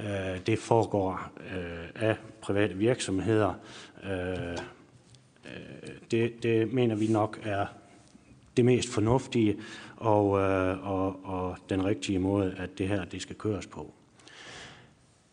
[0.00, 3.54] øh, det foregår øh, af private virksomheder.
[4.04, 4.52] Øh,
[5.44, 7.66] øh, det, det mener vi nok er
[8.56, 9.56] det mest fornuftige
[9.96, 13.94] og, øh, og, og den rigtige måde, at det her det skal køres på.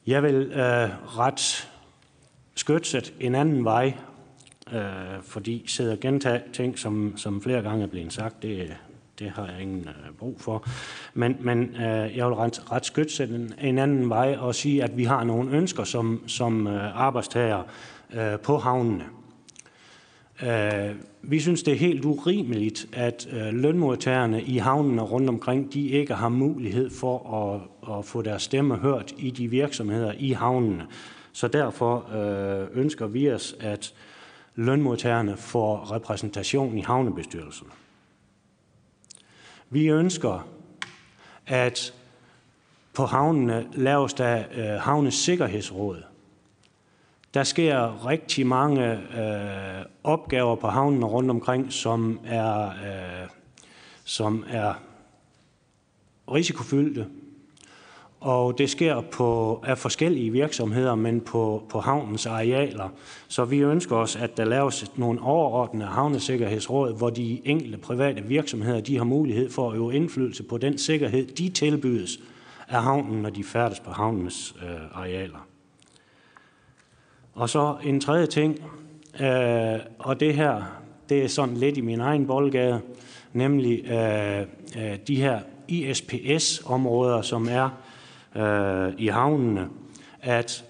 [0.07, 1.69] Jeg vil øh, ret
[2.55, 3.93] skytset en anden vej,
[4.73, 8.75] øh, fordi sidde og gentage ting, som, som flere gange er blevet sagt, det,
[9.19, 10.67] det har jeg ingen øh, brug for.
[11.13, 14.97] Men, men øh, jeg vil ret, ret skytset en, en anden vej og sige, at
[14.97, 17.63] vi har nogle ønsker som, som øh, arbejdstager
[18.13, 19.03] øh, på havnene.
[20.43, 25.87] Øh, vi synes, det er helt urimeligt, at øh, lønmodtagerne i havnene rundt omkring, de
[25.87, 30.85] ikke har mulighed for at, at få deres stemme hørt i de virksomheder i havnene.
[31.31, 33.93] Så derfor øh, ønsker vi os, at
[34.59, 37.67] lønmodtagerne får repræsentation i havnebestyrelsen.
[39.69, 40.47] Vi ønsker,
[41.47, 41.93] at
[42.93, 46.03] på havnene laves der øh, havnes sikkerhedsråd,
[47.33, 53.29] der sker rigtig mange øh, opgaver på havnen rundt omkring, som er, øh,
[54.03, 54.73] som er
[56.31, 57.07] risikofyldte.
[58.19, 62.89] Og det sker på, af forskellige virksomheder, men på, på havnens arealer.
[63.27, 68.81] Så vi ønsker os, at der laves nogle overordnede havnesikkerhedsråd, hvor de enkelte private virksomheder
[68.81, 72.19] de har mulighed for at øve indflydelse på den sikkerhed, de tilbydes
[72.67, 75.47] af havnen, når de færdes på havnens øh, arealer.
[77.33, 78.59] Og så en tredje ting,
[79.21, 80.63] øh, og det her,
[81.09, 82.81] det er sådan lidt i min egen boldgade,
[83.33, 84.41] nemlig øh,
[84.77, 87.69] øh, de her ISPS-områder, som er
[88.35, 89.69] øh, i havnene,
[90.21, 90.65] at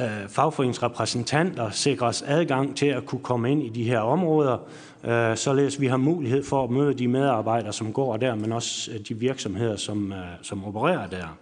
[0.00, 4.58] øh, fagforeningsrepræsentanter sikres adgang til at kunne komme ind i de her områder,
[5.04, 8.90] øh, således vi har mulighed for at møde de medarbejdere, som går der, men også
[8.92, 11.36] øh, de virksomheder, som, øh, som opererer der.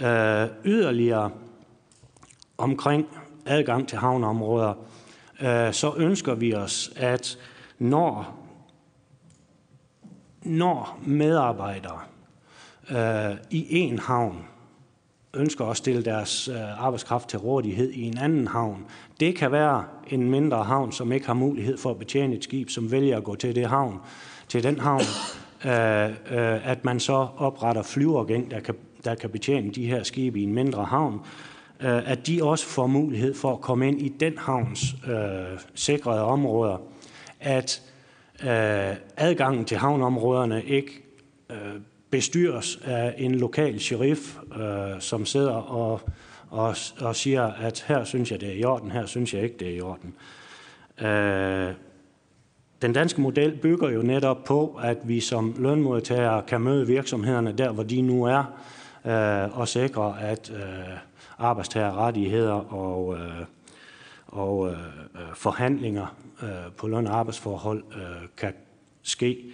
[0.00, 1.30] Øh, yderligere
[2.58, 3.06] omkring
[3.46, 4.74] adgang til havneområder,
[5.40, 7.38] øh, så ønsker vi os, at
[7.78, 8.36] når,
[10.42, 12.00] når medarbejdere
[12.90, 14.44] øh, i en havn
[15.34, 18.84] ønsker at stille deres øh, arbejdskraft til rådighed i en anden havn.
[19.20, 22.70] Det kan være en mindre havn, som ikke har mulighed for at betjene et skib,
[22.70, 23.98] som vælger at gå til det havn,
[24.48, 25.02] til den havn,
[25.70, 30.40] øh, øh, at man så opretter flyvergæng, der kan, der kan betjene de her skibe
[30.40, 31.20] i en mindre havn,
[31.80, 36.22] Øh, at de også får mulighed for at komme ind i den havns øh, sikrede
[36.22, 36.76] områder,
[37.40, 37.82] at
[38.42, 41.02] øh, adgangen til havnområderne ikke
[41.50, 41.80] øh,
[42.10, 46.00] bestyres af en lokal sheriff, øh, som sidder og,
[46.50, 49.56] og, og siger, at her synes jeg, det er i orden, her synes jeg ikke,
[49.58, 50.14] det er i orden.
[51.06, 51.74] Øh,
[52.82, 57.72] den danske model bygger jo netop på, at vi som lønmodtagere kan møde virksomhederne der,
[57.72, 58.44] hvor de nu er,
[59.04, 60.98] øh, og sikre, at øh,
[61.38, 63.44] arbejdstagerrettigheder og, øh,
[64.26, 64.78] og øh,
[65.14, 68.52] øh forhandlinger øh, på løn- og arbejdsforhold øh, kan
[69.02, 69.44] ske,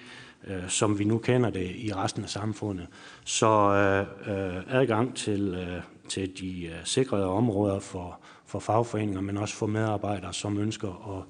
[0.46, 2.86] øh, som vi nu kender det i resten af samfundet.
[3.24, 4.00] Så øh,
[4.36, 9.66] øh, adgang til, øh, til de øh, sikrede områder for, for fagforeninger, men også for
[9.66, 11.24] medarbejdere, som ønsker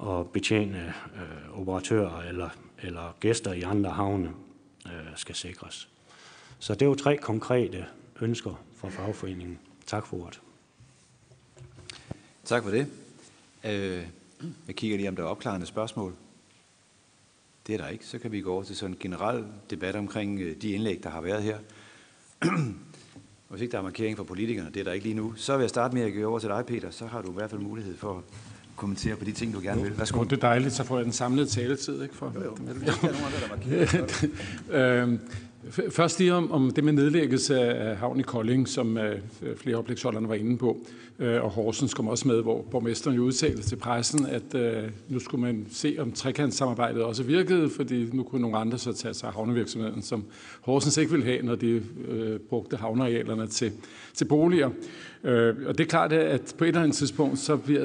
[0.00, 2.48] at, at betjene øh, operatører eller,
[2.82, 4.30] eller gæster i andre havne
[4.86, 5.88] øh, skal sikres.
[6.58, 7.86] Så det er jo tre konkrete
[8.20, 9.58] ønsker fra fagforeningen.
[9.86, 10.40] Tak for ordet.
[12.44, 12.86] Tak for det.
[13.64, 14.06] Øh,
[14.66, 16.14] jeg kigger lige, om der er opklarende spørgsmål.
[17.66, 18.06] Det er der ikke.
[18.06, 21.10] Så kan vi gå over til sådan en generel debat omkring øh, de indlæg, der
[21.10, 21.58] har været her.
[23.48, 25.62] Hvis ikke der er markering for politikerne, det er der ikke lige nu, så vil
[25.62, 26.90] jeg starte med at gå over til dig, Peter.
[26.90, 28.22] Så har du i hvert fald mulighed for at
[28.76, 29.98] kommentere på de ting, du gerne vil.
[29.98, 30.24] Værsgo.
[30.24, 32.02] Det er dejligt, så får jeg den samlede taletid.
[32.02, 32.56] Ikke, for, jo, jo.
[34.78, 35.20] øhm,
[35.70, 39.76] Først lige om, om det med nedlæggelse af havn i Kolding, som øh, øh, flere
[39.76, 40.78] oplægsholderne var inde på,
[41.18, 44.54] øh, og Horsens kom også med, hvor borgmesteren jo udtalte til pressen, at
[45.08, 49.14] nu skulle man se, om trekantssamarbejdet også virkede, fordi nu kunne nogle andre så tage
[49.14, 50.24] sig af havnevirksomheden, som
[50.60, 51.82] Horsens ikke ville have, når de
[52.48, 53.72] brugte havnearealerne til,
[54.14, 54.70] til boliger.
[55.66, 57.80] Og det er klart, at på et eller andet tidspunkt, så bliver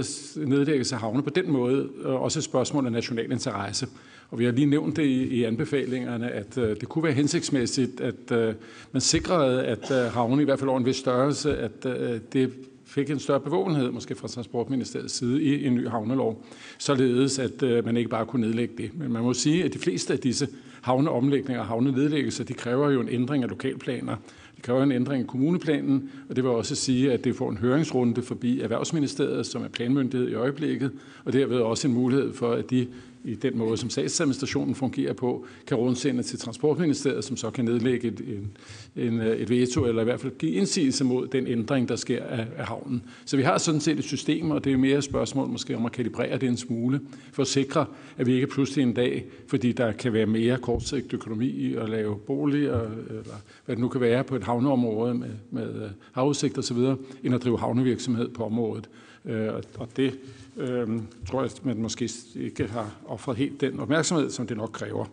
[0.45, 3.87] nedlæggelse af havne på den måde også et spørgsmål af national interesse.
[4.31, 8.01] Og vi har lige nævnt det i, i anbefalingerne, at øh, det kunne være hensigtsmæssigt,
[8.01, 8.53] at øh,
[8.91, 12.53] man sikrede, at øh, havne i hvert fald over en vis størrelse, at øh, det
[12.85, 16.45] fik en større bevågenhed, måske fra Transportministeriets side, i en ny havnelov,
[16.77, 18.91] således at øh, man ikke bare kunne nedlægge det.
[18.97, 20.47] Men man må sige, at de fleste af disse
[20.81, 24.15] havneomlægninger og havnenedlæggelser, de kræver jo en ændring af lokalplaner.
[24.55, 27.57] Det kræver en ændring i kommuneplanen, og det vil også sige, at det får en
[27.57, 30.91] høringsrunde forbi Erhvervsministeriet, som er planmyndighed i øjeblikket,
[31.25, 32.87] og derved også en mulighed for, at de
[33.23, 38.07] i den måde, som statsadministrationen fungerer på, kan rundsende til Transportministeriet, som så kan nedlægge
[38.07, 38.57] et, en,
[39.05, 42.47] en, et veto, eller i hvert fald give indsigelse mod den ændring, der sker af,
[42.57, 43.03] af havnen.
[43.25, 45.85] Så vi har sådan set et system, og det er mere et spørgsmål måske om
[45.85, 47.01] at kalibrere det en smule,
[47.31, 47.85] for at sikre,
[48.17, 51.89] at vi ikke pludselig en dag, fordi der kan være mere kortsigtet økonomi i at
[51.89, 56.57] lave boliger, eller hvad det nu kan være på et havneområde med, med øh, havudsigt
[56.57, 56.77] osv.,
[57.23, 58.89] end at drive havnevirksomhed på området.
[59.25, 60.19] Øh, og det
[60.59, 60.87] øh,
[61.27, 65.05] tror jeg, man måske ikke har offret helt den opmærksomhed, som det nok kræver.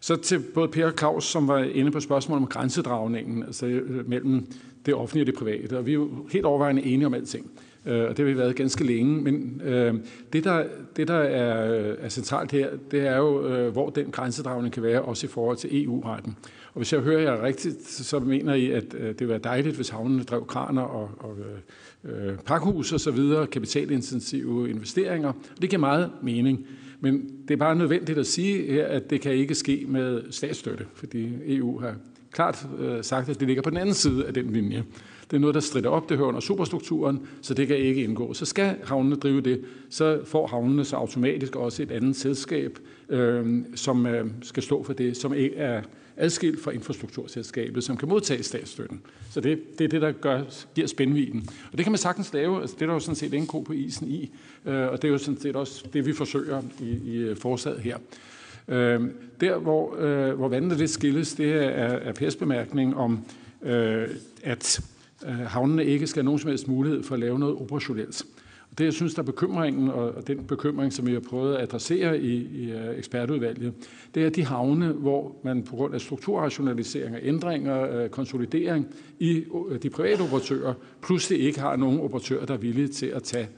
[0.00, 4.08] Så til både Per og Claus, som var inde på spørgsmålet om grænsedragningen, altså øh,
[4.08, 4.46] mellem
[4.86, 5.78] det offentlige og det private.
[5.78, 7.50] Og vi er jo helt overvejende enige om alting.
[7.86, 9.22] Øh, og det har vi været ganske længe.
[9.22, 9.94] Men øh,
[10.32, 10.64] det, der,
[10.96, 14.82] det, der er, øh, er centralt her, det er jo, øh, hvor den grænsedragning kan
[14.82, 16.36] være, også i forhold til EU-retten.
[16.74, 19.76] Og hvis jeg hører jer rigtigt, så mener I, at øh, det ville være dejligt,
[19.76, 21.58] hvis havnene drev kraner og, og øh,
[22.04, 25.28] Øh, pakhus og så videre, kapitalintensive investeringer.
[25.28, 26.66] Og det giver meget mening.
[27.00, 30.86] Men det er bare nødvendigt at sige her, at det kan ikke ske med statsstøtte,
[30.94, 31.94] fordi EU har
[32.32, 34.84] klart øh, sagt, at det ligger på den anden side af den linje.
[35.30, 38.34] Det er noget, der strider op, det hører under superstrukturen, så det kan ikke indgå.
[38.34, 39.60] Så skal havnene drive det,
[39.90, 44.92] så får havnene så automatisk også et andet selskab, øh, som øh, skal stå for
[44.92, 45.82] det, som ikke er
[46.22, 49.00] adskilt fra infrastrukturselskabet, som kan modtage statsstøtten.
[49.30, 50.42] Så det, det er det, der gør,
[50.74, 51.48] giver spændviden.
[51.72, 52.60] Og det kan man sagtens lave.
[52.60, 54.30] Altså, det er der jo sådan set ingen ko på isen i.
[54.66, 57.80] Øh, og det er jo sådan set også det, vi forsøger i, i øh, forslaget
[57.80, 57.98] her.
[58.68, 59.00] Øh,
[59.40, 63.24] der, hvor, øh, hvor vandene det skilles, det er, er Pers bemærkning om,
[63.62, 64.08] øh,
[64.42, 64.80] at
[65.26, 68.24] øh, havnene ikke skal have nogen som helst mulighed for at lave noget operationelt.
[68.78, 72.20] Det, jeg synes, der er bekymringen, og den bekymring, som vi har prøvet at adressere
[72.20, 73.72] i, i øh, ekspertudvalget,
[74.14, 78.86] det er de havne, hvor man på grund af strukturrationalisering og ændringer, øh, konsolidering
[79.18, 83.22] i øh, de private operatører, pludselig ikke har nogen operatører, der er villige til at
[83.22, 83.48] tage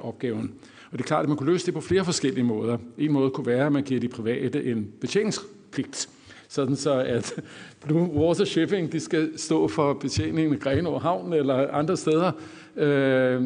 [0.00, 0.52] opgaven.
[0.90, 2.78] Og det er klart, at man kunne løse det på flere forskellige måder.
[2.98, 6.08] En måde kunne være, at man giver de private en betjeningspligt,
[6.48, 7.40] sådan så at
[7.86, 12.32] Blue Water Shipping de skal stå for betjeningen i Grenaa Havn eller andre steder.
[12.76, 13.42] Øh,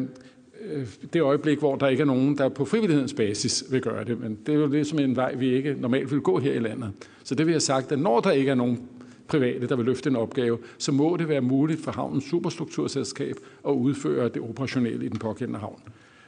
[0.71, 4.19] Øh, det øjeblik, hvor der ikke er nogen, der på frivillighedens basis vil gøre det.
[4.19, 6.91] Men det er jo ligesom en vej, vi ikke normalt vil gå her i landet.
[7.23, 8.81] Så det vil jeg sagt, at når der ikke er nogen
[9.27, 13.35] private, der vil løfte en opgave, så må det være muligt for havnens superstrukturselskab
[13.67, 15.79] at udføre det operationelle i den pågældende havn.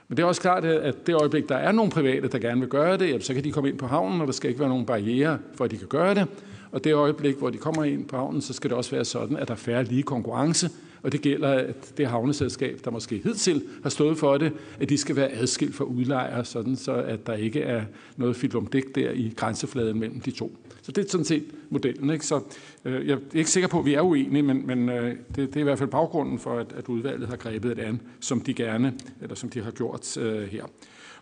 [0.07, 2.69] Men det er også klart, at det øjeblik, der er nogle private, der gerne vil
[2.69, 4.85] gøre det, så kan de komme ind på havnen, og der skal ikke være nogen
[4.85, 6.27] barriere for, at de kan gøre det.
[6.71, 9.37] Og det øjeblik, hvor de kommer ind på havnen, så skal det også være sådan,
[9.37, 10.69] at der er færre lige konkurrence,
[11.05, 14.97] og det gælder, at det havneselskab, der måske hidtil har stået for det, at de
[14.97, 17.83] skal være adskilt fra udlejere, sådan så at der ikke er
[18.17, 20.57] noget filumdæk der i grænsefladen mellem de to.
[20.81, 22.09] Så det er sådan set modellen.
[22.09, 22.25] Ikke?
[22.25, 22.41] Så
[22.85, 25.55] øh, jeg er ikke sikker på, at vi er uenige, men, men øh, det, det
[25.55, 28.53] er i hvert fald baggrunden for, at, at udvalget har grebet et an, som de
[28.53, 30.65] gerne, eller som de har gjort øh, her.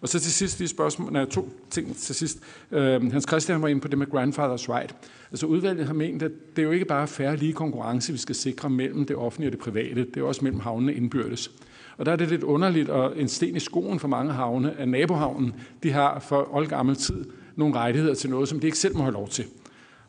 [0.03, 2.39] Og så til sidst lige spørgsmål, nej, to ting til sidst.
[2.71, 4.95] Øh, Hans Christian var inde på det med grandfather's right.
[5.31, 8.35] Altså udvalget har ment, at det er jo ikke bare færre lige konkurrence, vi skal
[8.35, 10.05] sikre mellem det offentlige og det private.
[10.05, 11.51] Det er også mellem havnene indbyrdes.
[11.97, 14.87] Og der er det lidt underligt og en sten i skoen for mange havne, at
[14.87, 15.53] nabohavnen
[15.83, 17.25] de har for oldgammel tid
[17.55, 19.45] nogle rettigheder til noget, som de ikke selv må have lov til.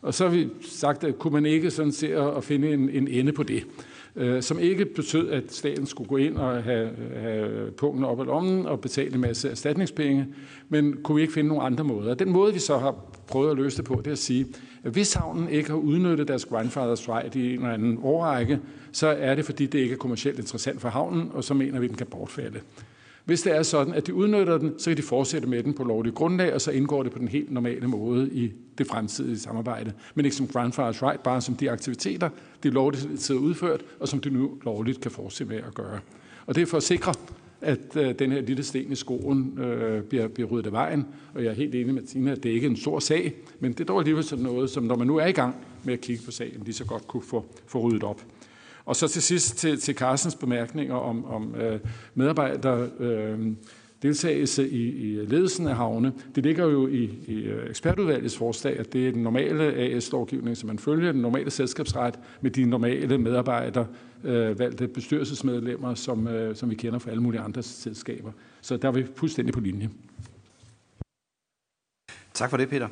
[0.02, 3.08] Og så har vi sagt, at kunne man ikke sådan se at finde en, en
[3.08, 3.66] ende på det
[4.16, 8.24] øh, som ikke betød, at staten skulle gå ind og have, have punkten op i
[8.24, 10.26] lommen og betale en masse erstatningspenge,
[10.68, 12.14] men kunne vi ikke finde nogle andre måder.
[12.14, 12.96] Den måde, vi så har
[13.26, 14.46] prøvet at løse det på, det er at sige,
[14.84, 18.60] at hvis havnen ikke har udnyttet deres grandfather's right i en eller anden årrække,
[18.92, 21.86] så er det, fordi det ikke er kommercielt interessant for havnen, og så mener vi,
[21.86, 22.60] at den kan bortfalde.
[23.24, 25.84] Hvis det er sådan, at de udnytter den, så kan de fortsætte med den på
[25.84, 29.92] lovlig grundlag, og så indgår det på den helt normale måde i det fremtidige samarbejde.
[30.14, 32.28] Men ikke som grandfather's right, bare som de aktiviteter,
[32.62, 36.00] de lovligt er udført, og som de nu lovligt kan fortsætte med at gøre.
[36.46, 37.14] Og det er for at sikre,
[37.60, 41.06] at øh, den her lille sten i skoen øh, bliver, bliver ryddet af vejen.
[41.34, 43.72] Og jeg er helt enig med Tina, at det ikke er en stor sag, men
[43.72, 46.00] det er dog alligevel sådan noget, som når man nu er i gang med at
[46.00, 48.24] kigge på sagen, lige så godt kunne få, få ryddet op.
[48.86, 51.80] Og så til sidst til, til Carstens bemærkninger om, om øh,
[52.14, 53.52] medarbejder øh,
[54.02, 56.12] deltagelse i, i ledelsen af havne.
[56.34, 60.66] Det ligger jo i, i øh, ekspertudvalgets forslag, at det er den normale AS-lovgivning, som
[60.66, 63.86] man følger, den normale selskabsret med de normale medarbejdere,
[64.24, 68.32] øh, valgte bestyrelsesmedlemmer, som, øh, som vi kender fra alle mulige andre selskaber.
[68.60, 69.90] Så der er vi fuldstændig på linje.
[72.34, 72.88] Tak for det, Peter.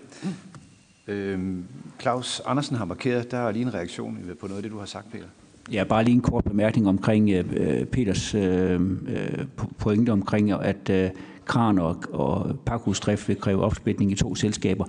[1.07, 1.65] Øhm,
[2.01, 4.87] Claus Andersen har markeret, der er lige en reaktion på noget af det, du har
[4.87, 5.27] sagt, Peter.
[5.73, 9.45] Ja, bare lige en kort bemærkning omkring øh, øh Peters øh, øh
[9.79, 11.11] pointe omkring, at øh,
[11.45, 14.85] kran og, og pakhusdrift vil kræve opsplitning i to selskaber.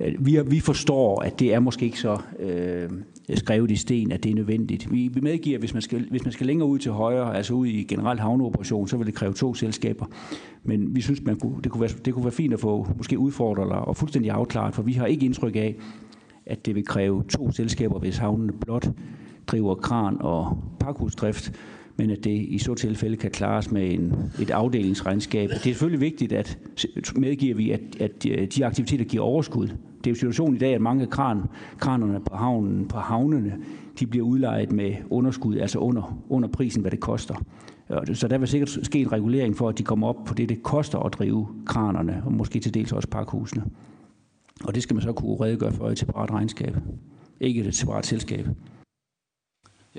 [0.00, 2.90] Øh, vi, vi forstår, at det er måske ikke så øh,
[3.34, 4.92] skrevet i sten, at det er nødvendigt.
[4.92, 7.54] Vi, vi medgiver, at hvis man, skal, hvis man skal længere ud til højre, altså
[7.54, 10.06] ud i generel havneoperation, så vil det kræve to selskaber.
[10.64, 13.18] Men vi synes, man kunne, det, kunne være, det kunne være fint at få måske
[13.18, 15.76] udfordret og fuldstændig afklaret, for vi har ikke indtryk af,
[16.46, 18.88] at det vil kræve to selskaber, hvis havnene blot
[19.48, 21.52] driver kran og pakhusdrift,
[21.96, 25.48] men at det i så tilfælde kan klares med en, et afdelingsregnskab.
[25.48, 26.58] Det er selvfølgelig vigtigt, at
[27.16, 29.66] medgiver vi, at, at øh, de aktiviteter giver overskud.
[29.66, 31.42] Det er jo situationen i dag, at mange kran,
[31.78, 33.54] kranerne på, havnen, på havnene,
[33.98, 37.34] de bliver udlejet med underskud, altså under, under prisen, hvad det koster.
[38.14, 40.62] Så der vil sikkert ske en regulering for, at de kommer op på det, det
[40.62, 43.64] koster at drive kranerne, og måske til dels også pakhusene.
[44.64, 46.76] Og det skal man så kunne redegøre for i et separat regnskab.
[47.40, 48.46] Ikke et separat selskab.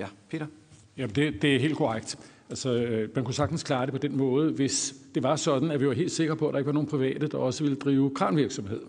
[0.00, 0.46] Ja, Peter?
[0.98, 2.18] Ja, det, det er helt korrekt.
[2.50, 5.80] Altså, øh, man kunne sagtens klare det på den måde, hvis det var sådan, at
[5.80, 8.14] vi var helt sikre på, at der ikke var nogen private, der også ville drive
[8.14, 8.80] kranvirksomhed.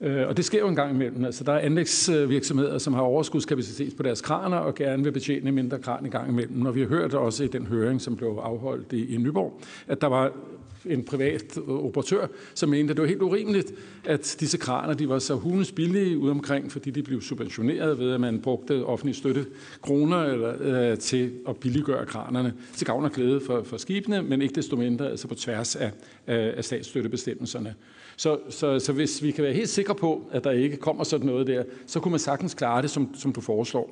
[0.00, 1.24] Øh, og det sker jo en gang imellem.
[1.24, 5.78] Altså, der er anlægsvirksomheder, som har overskudskapacitet på deres kraner og gerne vil betjene mindre
[5.78, 6.66] kran en gang imellem.
[6.66, 10.00] Og vi har hørt også i den høring, som blev afholdt i, i Nyborg, at
[10.00, 10.32] der var
[10.86, 13.72] en privat operatør, som mente, at det var helt urimeligt,
[14.04, 18.12] at disse kraner de var så hundes billige ude omkring, fordi de blev subventioneret ved,
[18.12, 19.46] at man brugte offentlige støtte
[19.82, 24.42] kroner eller, øh, til at billiggøre kranerne til gavn og glæde for, for skibene, men
[24.42, 25.90] ikke desto mindre altså på tværs af,
[26.26, 27.74] af, af statsstøttebestemmelserne.
[28.16, 31.26] Så, så, så hvis vi kan være helt sikre på, at der ikke kommer sådan
[31.26, 33.90] noget der, så kunne man sagtens klare det, som, som du foreslår.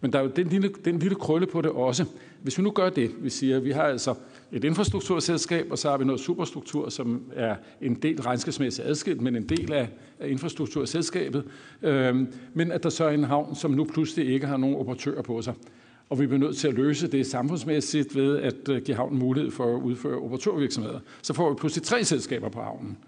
[0.00, 2.04] Men der er jo den lille, den lille krølle på det også.
[2.42, 4.14] Hvis vi nu gør det, vi siger, at vi har altså
[4.52, 9.36] et infrastrukturselskab, og så har vi noget superstruktur, som er en del regnskabsmæssigt adskilt, men
[9.36, 9.88] en del af,
[10.20, 11.44] af infrastrukturselskabet.
[11.82, 15.22] Øhm, men at der så er en havn, som nu pludselig ikke har nogen operatører
[15.22, 15.54] på sig.
[16.08, 19.50] Og vi bliver nødt til at løse det samfundsmæssigt ved at øh, give havnen mulighed
[19.50, 21.00] for at udføre operatørvirksomheder.
[21.22, 22.98] Så får vi pludselig tre selskaber på havnen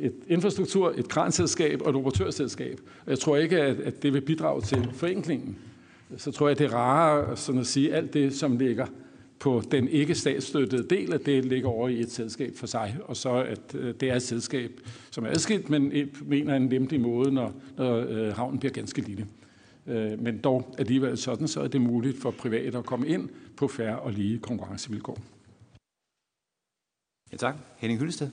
[0.00, 2.80] et infrastruktur, et kranselskab og et operatørselskab.
[3.06, 5.58] Jeg tror ikke, at, at det vil bidrage til forenklingen.
[6.16, 8.86] Så tror jeg, det er rarere sådan at sige, alt det, som ligger
[9.42, 13.16] på den ikke statsstøttede del, at det ligger over i et selskab for sig, og
[13.16, 15.92] så at øh, det er et selskab, som er adskilt, men
[16.22, 19.26] mener en lempelig måde, når, når øh, havnen bliver ganske lille.
[19.86, 23.68] Øh, men dog alligevel sådan, så er det muligt for private at komme ind på
[23.68, 25.18] færre og lige konkurrencevilkår.
[27.32, 27.56] Ja, tak.
[27.76, 28.30] Henning Hyllested.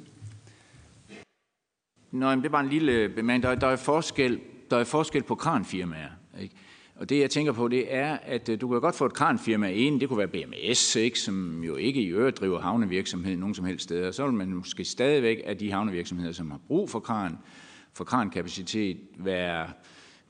[2.12, 3.44] Nå, men det er bare en lille bemærkning.
[3.44, 4.40] Der, der, er forskel,
[4.72, 6.10] der er forskel på kranfirmaer.
[6.42, 6.56] Ikke?
[7.00, 9.70] Og det, jeg tænker på, det er, at øh, du kan godt få et kranfirma
[9.70, 10.00] ind.
[10.00, 13.84] Det kunne være BMS, ikke, som jo ikke i øvrigt driver havnevirksomhed nogen som helst
[13.84, 14.12] steder.
[14.12, 17.38] Så vil man måske stadigvæk af de havnevirksomheder, som har brug for kran,
[17.94, 19.68] for krankapacitet, være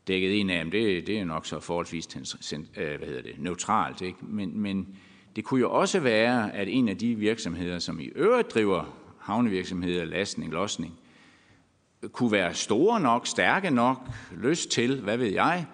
[0.07, 0.65] dækket ind af.
[0.65, 2.07] Det, det er nok så forholdsvis
[2.53, 4.01] øh, hvad hedder det, neutralt.
[4.01, 4.17] Ikke?
[4.21, 4.87] Men, men
[5.35, 10.05] det kunne jo også være, at en af de virksomheder, som i øvrigt driver havnevirksomheder,
[10.05, 10.99] lastning, losning,
[12.11, 13.97] kunne være store nok, stærke nok,
[14.37, 15.65] lyst til, hvad ved jeg,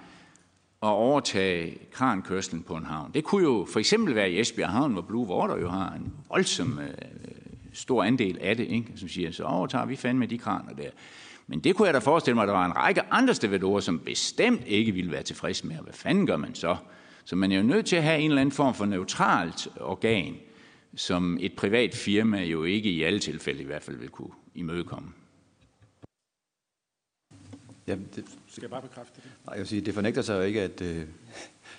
[0.84, 3.12] at overtage krankørslen på en havn.
[3.14, 6.14] Det kunne jo for eksempel være i Esbjerg Havn, hvor Blue Water jo har en
[6.30, 6.90] voldsom øh,
[7.74, 8.94] stor andel af det, ikke?
[8.96, 10.90] som siger, så overtager vi fandme de kraner der.
[11.48, 14.00] Men det kunne jeg da forestille mig, at der var en række andre stevedorer, som
[14.00, 15.76] bestemt ikke ville være tilfreds med.
[15.76, 16.76] Hvad fanden gør man så?
[17.26, 20.36] Så man er jo nødt til at have en eller anden form for neutralt organ,
[20.96, 25.10] som et privat firma jo ikke i alle tilfælde i hvert fald vil kunne imødekomme.
[27.88, 29.32] Ja, det, Skal jeg bare bekræfte det?
[29.46, 31.08] Nej, jeg vil sige, det fornægter sig jo ikke, at, øh,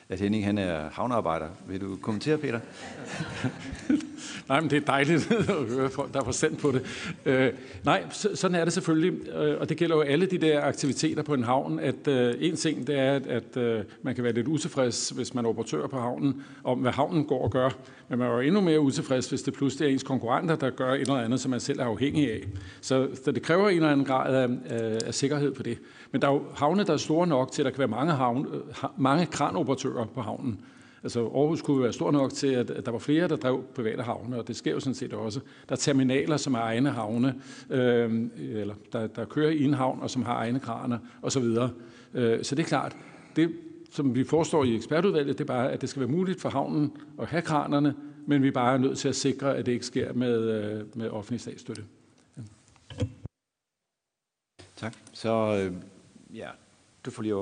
[0.09, 1.47] at Henning han er havnearbejder.
[1.69, 2.61] Vil du kommentere, Peter?
[4.49, 6.83] Nej, men det er dejligt at høre folk, der var sendt på det.
[7.25, 7.53] Øh,
[7.85, 11.35] nej, sådan er det selvfølgelig, øh, og det gælder jo alle de der aktiviteter på
[11.35, 14.49] en havn, at øh, en ting det er, at, at øh, man kan være lidt
[14.49, 17.71] utilfreds, hvis man er operatør på havnen, om hvad havnen går og gør,
[18.09, 20.93] men man er jo endnu mere utilfreds, hvis det pludselig er ens konkurrenter, der gør
[20.93, 22.41] et eller andet, som man selv er afhængig af.
[22.81, 25.79] Så, så det kræver en eller anden grad af, af, af sikkerhed på det.
[26.13, 28.13] Men der er jo havne, der er store nok til, at der kan være mange,
[28.13, 30.61] havne, øh, mange kranoperatører på havnen.
[31.03, 34.39] Altså Aarhus kunne være stor nok til, at, der var flere, der drev private havne,
[34.39, 35.41] og det sker jo sådan set også.
[35.69, 37.35] Der er terminaler, som er egne havne,
[37.71, 41.43] øh, eller der, der kører i en havn, og som har egne kraner osv.
[41.43, 41.69] Så,
[42.15, 42.97] øh, så det er klart,
[43.37, 43.53] det
[43.91, 46.93] som vi forestår i ekspertudvalget, det er bare, at det skal være muligt for havnen
[47.21, 47.95] at have kranerne,
[48.27, 51.09] men vi bare er nødt til at sikre, at det ikke sker med, øh, med
[51.09, 51.85] offentlig statsstøtte.
[52.37, 52.43] Ja.
[54.77, 54.95] Tak.
[55.13, 55.73] Så øh,
[56.37, 56.49] ja,
[57.05, 57.35] du får lige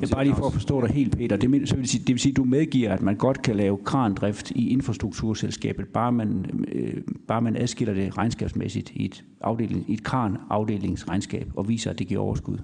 [0.00, 1.36] det er bare lige for at forstå dig helt, Peter.
[1.36, 3.78] Det, så vil sige, det vil sige, at du medgiver, at man godt kan lave
[3.84, 9.92] krandrift i infrastrukturselskabet, bare man, øh, bare man adskiller det regnskabsmæssigt i et, afdeling, i
[9.92, 12.58] et kran-afdelingsregnskab og viser, at det giver overskud.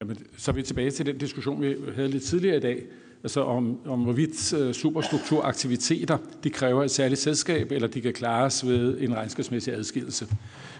[0.00, 2.82] Jamen, så er vi tilbage til den diskussion, vi havde lidt tidligere i dag,
[3.24, 8.66] altså om, om hvorvidt øh, superstrukturaktiviteter de kræver et særligt selskab, eller de kan klares
[8.66, 10.26] ved en regnskabsmæssig adskillelse.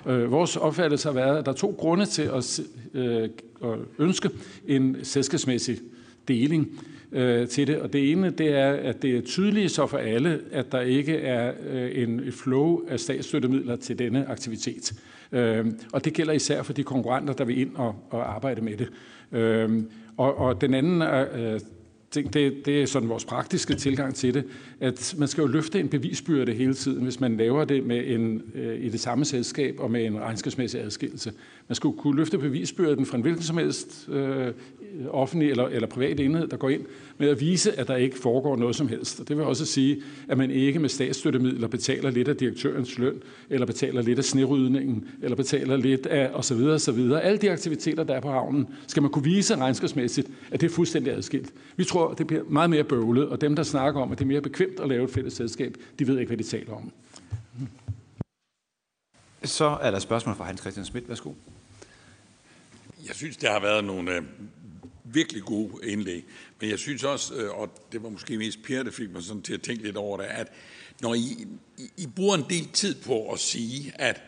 [0.06, 2.60] Øh, vores opfattelse har været, at der er to grunde til at,
[2.94, 3.28] øh,
[3.64, 4.30] at ønske
[4.66, 5.78] en selskabsmæssig
[6.28, 6.80] deling
[7.50, 7.80] til det.
[7.80, 11.16] Og det ene, det er, at det er tydeligt så for alle, at der ikke
[11.16, 11.52] er
[11.92, 14.94] en flow af statsstøttemidler til denne aktivitet.
[15.92, 18.88] Og det gælder især for de konkurrenter, der vil ind og, og arbejde med det.
[20.16, 21.02] Og, og den anden
[22.14, 24.44] ting, det, det er sådan vores praktiske tilgang til det,
[24.80, 28.42] at man skal jo løfte en bevisbyrde hele tiden, hvis man laver det med en,
[28.54, 31.32] øh, i det samme selskab og med en regnskabsmæssig adskillelse.
[31.68, 34.52] Man skulle kunne løfte bevisbyrden fra en hvilken som helst øh,
[35.10, 36.82] offentlig eller, eller privat enhed, der går ind
[37.18, 39.20] med at vise, at der ikke foregår noget som helst.
[39.20, 43.22] Og det vil også sige, at man ikke med statsstøttemidler betaler lidt af direktørens løn,
[43.50, 46.62] eller betaler lidt af snerydningen, eller betaler lidt af osv.
[46.62, 47.12] osv.
[47.22, 50.74] Alle de aktiviteter, der er på havnen, skal man kunne vise regnskabsmæssigt, at det er
[50.74, 51.52] fuldstændig adskilt.
[51.76, 54.28] Vi tror, det bliver meget mere bøvlet, og dem, der snakker om, at det er
[54.28, 56.92] mere bekvemt at lave et fælles selskab, de ved ikke, hvad de taler om.
[59.44, 61.08] Så er der spørgsmål fra Hans Christian Schmidt.
[61.08, 61.30] Værsgo.
[63.06, 64.22] Jeg synes, der har været nogle øh,
[65.04, 66.24] virkelig gode indlæg.
[66.60, 69.42] Men jeg synes også, øh, og det var måske mest Per, der fik mig sådan
[69.42, 70.52] til at tænke lidt over det, at
[71.00, 71.46] når I,
[71.78, 74.22] I, I bruger en del tid på at sige, at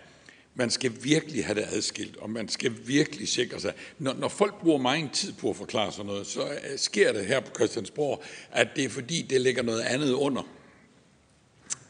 [0.55, 3.73] man skal virkelig have det adskilt, og man skal virkelig sikre sig.
[3.99, 7.27] Når, når folk bruger meget tid på at forklare sådan noget, så øh, sker det
[7.27, 10.43] her på Christiansborg, at det er fordi, det ligger noget andet under.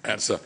[0.04, 0.38] Altså,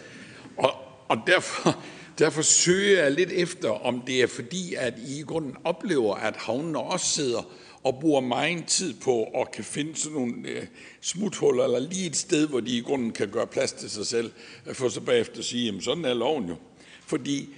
[0.57, 0.75] og,
[1.09, 1.85] og derfor,
[2.21, 6.37] derfor søger jeg lidt efter, om det er fordi, at I i grunden oplever, at
[6.37, 7.51] havnene også sidder
[7.83, 10.67] og bruger meget tid på at kan finde sådan nogle øh,
[11.01, 14.33] smuthuller, eller lige et sted, hvor de i grunden kan gøre plads til sig selv,
[14.73, 16.57] for så bagefter at sige, jamen sådan er loven jo.
[17.07, 17.49] Fordi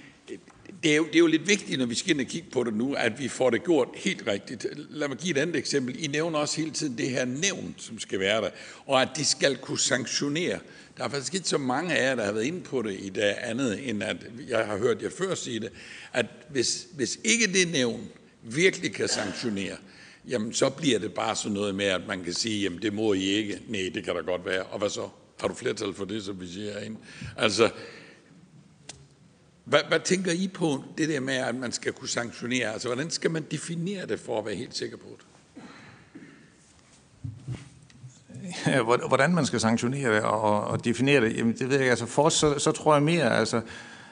[0.83, 2.63] det er, jo, det er jo lidt vigtigt, når vi skal ind og kigge på
[2.63, 4.65] det nu, at vi får det gjort helt rigtigt.
[4.89, 6.03] Lad mig give et andet eksempel.
[6.03, 8.49] I nævner også hele tiden det her nævn, som skal være der,
[8.85, 10.59] og at de skal kunne sanktionere.
[10.97, 13.09] Der er faktisk ikke så mange af jer, der har været inde på det i
[13.09, 14.17] dag andet, end at
[14.47, 15.71] jeg har hørt jer før sige det,
[16.13, 18.07] at hvis, hvis ikke det nævn
[18.43, 19.77] virkelig kan sanktionere,
[20.27, 23.13] jamen så bliver det bare sådan noget med, at man kan sige, jamen det må
[23.13, 23.61] I ikke.
[23.67, 24.63] Nej, det kan da godt være.
[24.63, 25.09] Og hvad så?
[25.39, 26.97] Har du flertal for det, som vi siger ind?
[27.37, 27.69] Altså,
[29.63, 32.73] hvad, hvad tænker I på det der med, at man skal kunne sanktionere?
[32.73, 35.25] Altså, hvordan skal man definere det for at være helt sikker på det?
[38.29, 38.32] Ja,
[38.67, 42.05] Øh, hvordan man skal sanktionere det og, og definere det, jamen det ved jeg altså
[42.05, 43.61] for os, så, så tror jeg mere, altså,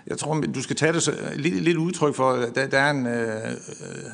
[0.08, 3.08] jeg tror, du skal tage det så, lidt, lidt udtryk for, der, der er en
[3.08, 4.12] øh, øh,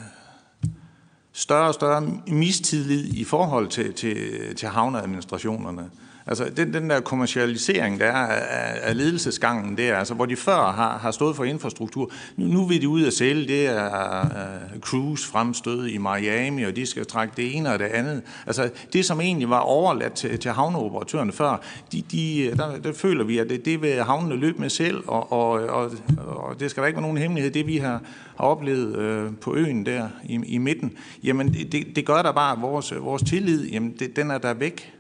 [1.34, 5.90] større og større mistillid i forhold til, til, til havneadministrationerne.
[6.28, 10.72] Altså den, den der kommercialisering, der er af, af ledelsesgangen der, altså hvor de før
[10.72, 14.80] har, har stået for infrastruktur, nu, nu vil de ud at sælge, det er uh,
[14.80, 18.22] cruise fremstød i Miami, og de skal trække det ene og det andet.
[18.48, 23.24] Altså det, som egentlig var overladt til, til havneoperatørerne før, de, de, der, der føler
[23.24, 26.82] vi, at det, det vil havnene løbe med selv, og, og, og, og det skal
[26.82, 28.02] der ikke være nogen hemmelighed, det vi har,
[28.38, 32.32] har oplevet øh, på øen der i, i midten, jamen det, det, det gør der
[32.32, 34.97] bare, at vores, vores tillid, jamen det, den er der væk.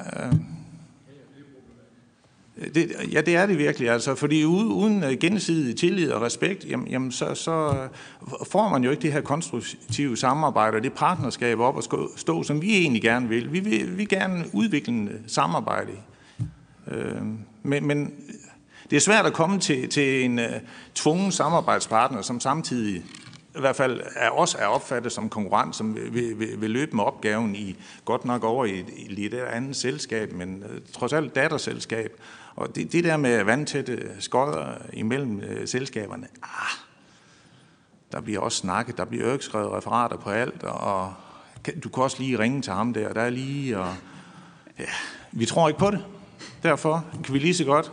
[0.00, 0.32] Øh,
[2.74, 6.88] det, ja, det er det virkelig, altså, fordi uden øh, gensidig tillid og respekt, jamen,
[6.88, 11.58] jamen så, så øh, får man jo ikke det her konstruktive samarbejde og det partnerskab
[11.58, 11.84] op at
[12.16, 13.52] stå, som vi egentlig gerne vil.
[13.52, 15.92] Vi vil vi gerne udvikle en øh, samarbejde.
[16.90, 17.22] Øh,
[17.62, 18.12] men, men
[18.90, 20.44] det er svært at komme til, til en uh,
[20.94, 23.02] tvungen samarbejdspartner, som samtidig
[23.56, 27.04] i hvert fald er også er opfattet som konkurrent, som vil, vil, vil løbe med
[27.04, 32.20] opgaven i godt nok over i, i et andet selskab, men øh, trods alt datterselskab.
[32.56, 36.78] Og det, det der med vandtætte skodder imellem øh, selskaberne, ah,
[38.12, 41.14] der bliver også snakket, der bliver jo ikke skrevet referater på alt, og
[41.84, 43.94] du kan også lige ringe til ham der, der er lige, og
[44.78, 44.84] ja,
[45.32, 46.04] vi tror ikke på det.
[46.62, 47.92] Derfor kan vi lige så godt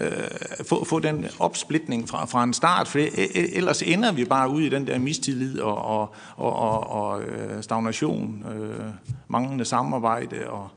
[0.00, 2.98] øh, få, få den opsplitning fra, fra en start, for
[3.34, 7.62] ellers ender vi bare ud i den der mistillid og, og, og, og, og øh,
[7.62, 8.84] stagnation, øh,
[9.28, 10.68] manglende samarbejde, og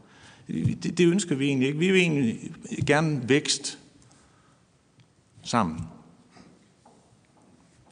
[0.47, 1.79] det, det ønsker vi egentlig ikke.
[1.79, 2.39] Vi vil egentlig
[2.87, 3.79] gerne vækst
[5.43, 5.87] sammen.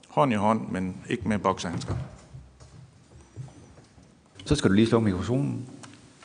[0.07, 1.95] Hånd i hånd, men ikke med boksehandsker.
[4.45, 5.65] Så skal du lige slå mikrofonen,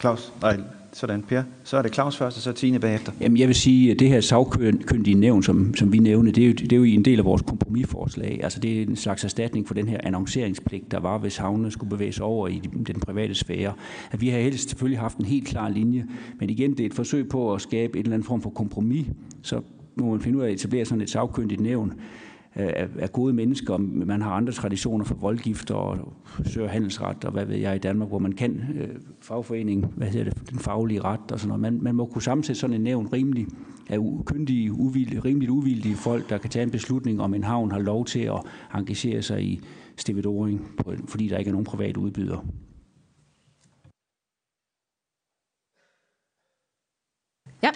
[0.01, 0.33] Claus.
[0.43, 0.61] Nej,
[0.97, 1.43] sådan, Per.
[1.65, 3.13] Så er det Claus først, og så Tine bagefter.
[3.21, 6.49] Jamen, jeg vil sige, at det her sagkyndige nævn, som, som vi nævner, det er,
[6.49, 8.41] jo, det er jo en del af vores kompromisforslag.
[8.43, 11.91] Altså, det er en slags erstatning for den her annonceringspligt, der var, hvis havnene skulle
[11.91, 13.73] bevæge sig over i den private sfære.
[14.11, 16.07] At vi har helst selvfølgelig haft en helt klar linje,
[16.41, 19.07] men igen, det er et forsøg på at skabe en eller anden form for kompromis,
[19.43, 19.61] så
[19.97, 21.93] må man finde ud af at etablere sådan et sagkyndigt nævn,
[22.57, 23.77] Øh, er, er gode mennesker.
[23.79, 26.13] Man har andre traditioner for voldgifter og
[26.45, 28.89] søgerhandelsret og hvad ved jeg i Danmark, hvor man kan øh,
[29.21, 31.61] fagforening, hvad hedder det, den faglige ret og sådan noget.
[31.61, 33.47] Man, man må kunne sammensætte sådan en nævn rimelig
[33.89, 37.79] af kyndige, uvildige, rimeligt uvildige folk, der kan tage en beslutning om en havn har
[37.79, 38.41] lov til at
[38.75, 39.61] engagere sig i
[39.97, 40.69] stevedoring,
[41.09, 42.47] fordi der ikke er nogen privat udbyder.
[47.63, 47.71] Ja,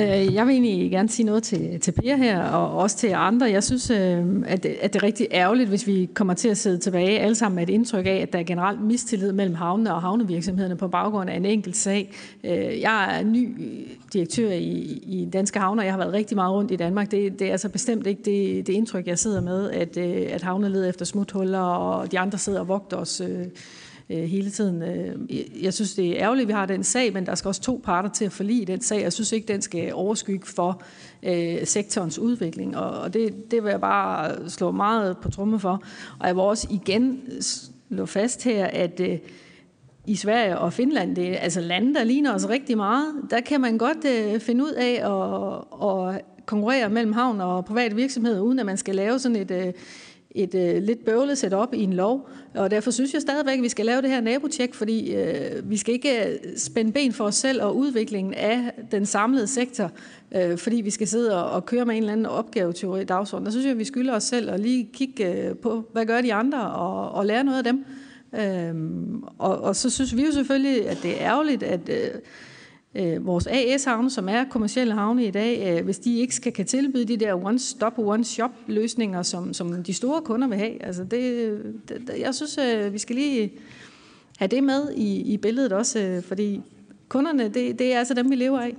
[0.00, 3.50] øh, jeg vil egentlig gerne sige noget til, til Per her, og også til andre.
[3.50, 6.56] Jeg synes, øh, at, det, at det er rigtig ærgerligt, hvis vi kommer til at
[6.58, 9.94] sidde tilbage alle sammen med et indtryk af, at der er generelt mistillid mellem havnene
[9.94, 12.12] og havnevirksomhederne på baggrund af en enkelt sag.
[12.44, 13.56] Øh, jeg er ny
[14.12, 17.10] direktør i, i Danske Havner, jeg har været rigtig meget rundt i Danmark.
[17.10, 20.42] Det, det er altså bestemt ikke det, det indtryk, jeg sidder med, at, øh, at
[20.42, 23.46] havne leder efter smuthuller, og de andre sidder og vogter os øh,
[24.10, 24.82] Øh, hele tiden.
[24.82, 27.60] Øh, jeg synes, det er ærgerligt, at vi har den sag, men der skal også
[27.60, 29.02] to parter til at forlige den sag.
[29.02, 30.82] Jeg synes ikke, den skal overskygge for
[31.22, 35.82] øh, sektorens udvikling, og det, det vil jeg bare slå meget på tromme for.
[36.18, 39.18] Og jeg vil også igen slå fast her, at øh,
[40.06, 43.60] i Sverige og Finland, det er altså lande, der ligner os rigtig meget, der kan
[43.60, 48.58] man godt øh, finde ud af at, at konkurrere mellem havn og private virksomheder, uden
[48.58, 49.72] at man skal lave sådan et, øh,
[50.34, 53.68] et øh, lidt bøvlet setup i en lov, og derfor synes jeg stadigvæk, at vi
[53.68, 57.34] skal lave det her nabotjek, fordi øh, vi skal ikke øh, spænde ben for os
[57.34, 59.90] selv og udviklingen af den samlede sektor,
[60.36, 63.44] øh, fordi vi skal sidde og, og køre med en eller anden opgaveteori dagsorden.
[63.44, 66.20] Der synes jeg, at vi skylder os selv at lige kigge øh, på, hvad gør
[66.20, 67.84] de andre, og, og lære noget af dem.
[68.34, 68.74] Øh,
[69.38, 71.88] og, og så synes vi jo selvfølgelig, at det er ærgerligt, at...
[71.88, 72.20] Øh,
[72.94, 76.66] øh, vores AS-havne, som er kommersielle havne i dag, øh, hvis de ikke skal kan
[76.66, 80.82] tilbyde de der one-stop, one-shop-løsninger, som, som de store kunder vil have.
[80.82, 81.58] Altså det,
[81.88, 83.52] det, jeg synes, øh, vi skal lige
[84.38, 86.62] have det med i, i billedet også, øh, fordi
[87.08, 88.76] kunderne, det, det er altså dem, vi lever af.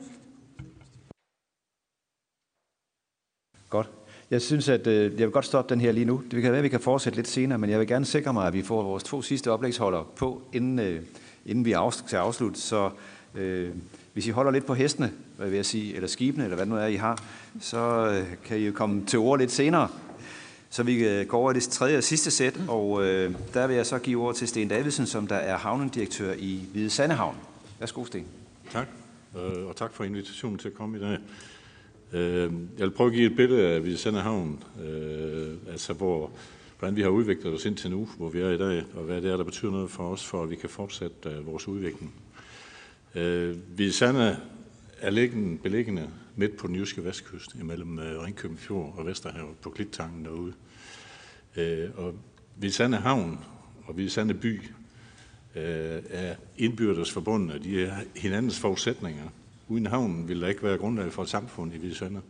[3.69, 3.89] Godt.
[4.31, 6.23] Jeg synes, at øh, jeg vil godt stoppe den her lige nu.
[6.31, 8.47] Det kan være, at vi kan fortsætte lidt senere, men jeg vil gerne sikre mig,
[8.47, 11.01] at vi får vores to sidste oplægsholder på, inden, øh,
[11.45, 12.61] inden vi skal afslutte.
[12.61, 12.89] Så
[13.35, 13.69] øh,
[14.13, 16.73] hvis I holder lidt på hestene, hvad vil jeg sige, eller skibene, eller hvad det
[16.73, 17.23] nu er, I har,
[17.59, 19.87] så øh, kan I jo komme til ord lidt senere.
[20.69, 23.75] Så vi øh, går over i det tredje og sidste sæt, og øh, der vil
[23.75, 27.35] jeg så give ord til Sten Davidsen, som der er havnendirektør i Hvide Sandehavn.
[27.79, 28.25] Værsgo, Sten.
[28.71, 28.87] Tak,
[29.37, 31.17] øh, og tak for invitationen til at komme i dag.
[32.13, 34.63] Øh, jeg vil prøve at give et billede af Hvide Sandehavn,
[35.71, 36.31] altså hvor,
[36.79, 39.31] hvordan vi har udviklet os indtil nu, hvor vi er i dag, og hvad det
[39.31, 42.13] er, der betyder noget for os, for at vi kan fortsætte vores udvikling.
[43.15, 43.55] Øh,
[43.91, 44.37] Sande
[45.01, 49.69] er liggende, beliggende midt på den jyske vestkyst, imellem øh, Ringkøbing Fjord og Vesterhavet på
[49.69, 50.53] Klittangen derude.
[51.57, 52.15] Øh, og
[52.69, 53.39] Sande Havn
[53.85, 54.61] og Sande By
[55.55, 57.59] øh, er indbyrdes forbundne.
[57.63, 59.23] De er hinandens forudsætninger.
[59.67, 62.21] Uden havnen vil der ikke være grundlag for et samfund i Hvide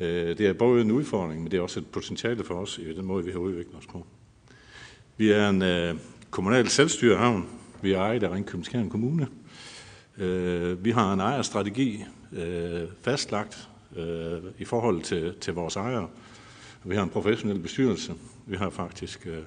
[0.00, 2.94] Øh, det er både en udfordring, men det er også et potentiale for os i
[2.94, 4.06] den måde, vi har udviklet os på.
[5.16, 5.94] Vi er en øh,
[6.30, 7.46] kommunal selvstyrehavn.
[7.82, 9.28] Vi er ejet af Ringkøbing Kommune.
[10.20, 16.08] Øh, vi har en ejerstrategi øh, fastlagt øh, i forhold til, til vores ejere.
[16.84, 18.14] Vi har en professionel bestyrelse.
[18.46, 19.38] Vi har faktisk øh,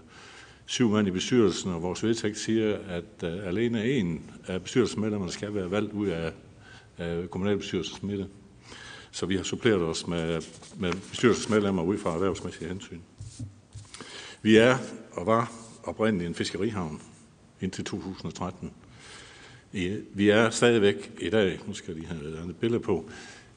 [0.66, 5.56] syv mand i bestyrelsen, og vores vedtægt siger, at øh, alene en af bestyrelsesmedlemmerne skal
[5.56, 6.32] være valgt ud af,
[7.00, 8.28] øh, kommunalbestyrelsens midte.
[9.12, 10.42] Så vi har suppleret os med,
[10.76, 13.00] med bestyrelsesmedlemmer ud fra erhvervsmæssige hensyn.
[14.42, 14.78] Vi er
[15.12, 15.52] og var
[15.84, 17.02] oprindeligt en fiskerihavn
[17.62, 18.72] indtil 2013.
[20.14, 23.06] Vi er stadigvæk i dag, nu skal jeg lige have et andet billede på,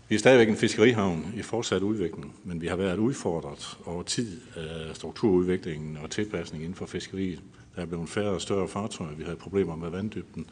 [0.08, 4.40] Vi er stadigvæk en fiskerihavn i fortsat udvikling, men vi har været udfordret over tid
[4.56, 7.40] af strukturudviklingen og tilpasning inden for fiskeriet.
[7.76, 10.46] Der er blevet færre og større fartøjer, vi havde problemer med vanddybden,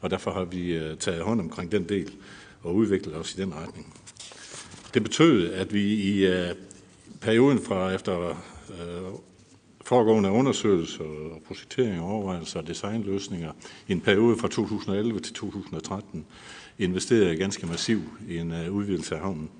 [0.00, 2.12] og derfor har vi øh, taget hånd omkring den del
[2.62, 3.94] og udviklet os i den retning.
[4.94, 6.54] Det betød, at vi i øh,
[7.20, 9.14] perioden fra efter øh,
[9.84, 13.52] foregående undersøgelser og projektering og overvejelser og designløsninger
[13.88, 16.26] i en periode fra 2011 til 2013
[16.78, 19.50] investerede ganske massivt i en øh, udvidelse af havnen.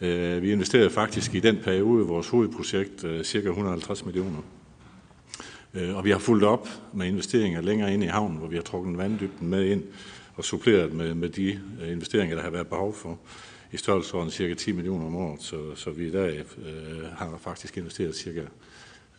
[0.00, 4.38] Øh, vi investerede faktisk i den periode vores hovedprojekt øh, cirka 150 millioner.
[5.94, 8.98] Og vi har fulgt op med investeringer længere ind i havnen, hvor vi har trukket
[8.98, 9.82] vanddybden med ind
[10.34, 13.18] og suppleret med, med de investeringer, der har været behov for
[13.72, 17.76] i størrelsesorden cirka 10 millioner om året, så, så vi i dag øh, har faktisk
[17.76, 18.42] investeret cirka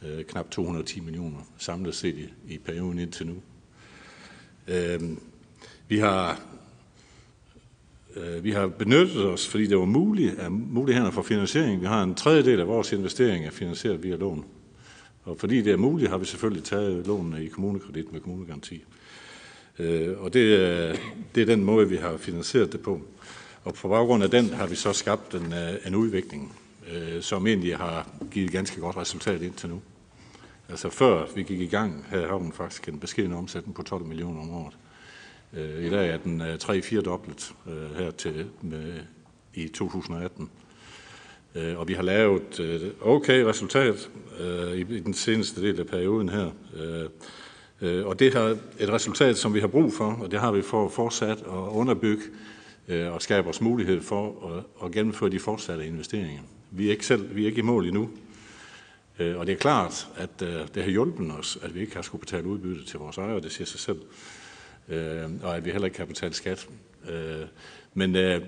[0.06, 3.36] øh, knap 210 millioner samlet set i, i perioden indtil nu.
[4.68, 5.00] Øh,
[5.88, 6.42] vi har
[8.16, 11.82] øh, vi har benyttet os, fordi det var muligt, af mulighederne for finansiering.
[11.82, 14.46] Vi har en tredjedel af vores investering er finansieret via lån.
[15.24, 18.84] Og fordi det er muligt, har vi selvfølgelig taget lånene i kommunekredit med kommunegaranti.
[19.80, 21.00] Øh, og det,
[21.36, 23.02] det er den måde, vi har finansieret det på.
[23.64, 26.54] Og på baggrund af den har vi så skabt en, øh, en udvikling,
[26.94, 29.82] øh, som egentlig har givet ganske godt resultat indtil nu.
[30.70, 34.42] Altså før vi gik i gang, havde havnen faktisk en beskeden omsætning på 12 millioner
[34.42, 34.78] om året.
[35.54, 38.94] Øh, I dag er den øh, 3-4 dobbelt øh, her til med,
[39.54, 40.50] i 2018.
[41.78, 44.10] Og vi har lavet et okay resultat
[44.76, 46.52] i den seneste del af perioden her.
[48.06, 50.90] Og det er et resultat, som vi har brug for, og det har vi for
[50.90, 52.22] fortsat at underbygge
[52.90, 54.52] og skaber os mulighed for
[54.86, 56.42] at, gennemføre de fortsatte investeringer.
[56.72, 58.10] Vi er ikke, selv, vi er ikke i mål endnu,
[59.20, 62.02] Øh, og det er klart, at øh, det har hjulpet os, at vi ikke har
[62.02, 64.02] skulle betale udbytte til vores ejere, det siger sig selv,
[64.90, 66.68] øh, og at vi heller ikke har betalt skat.
[67.94, 68.42] Men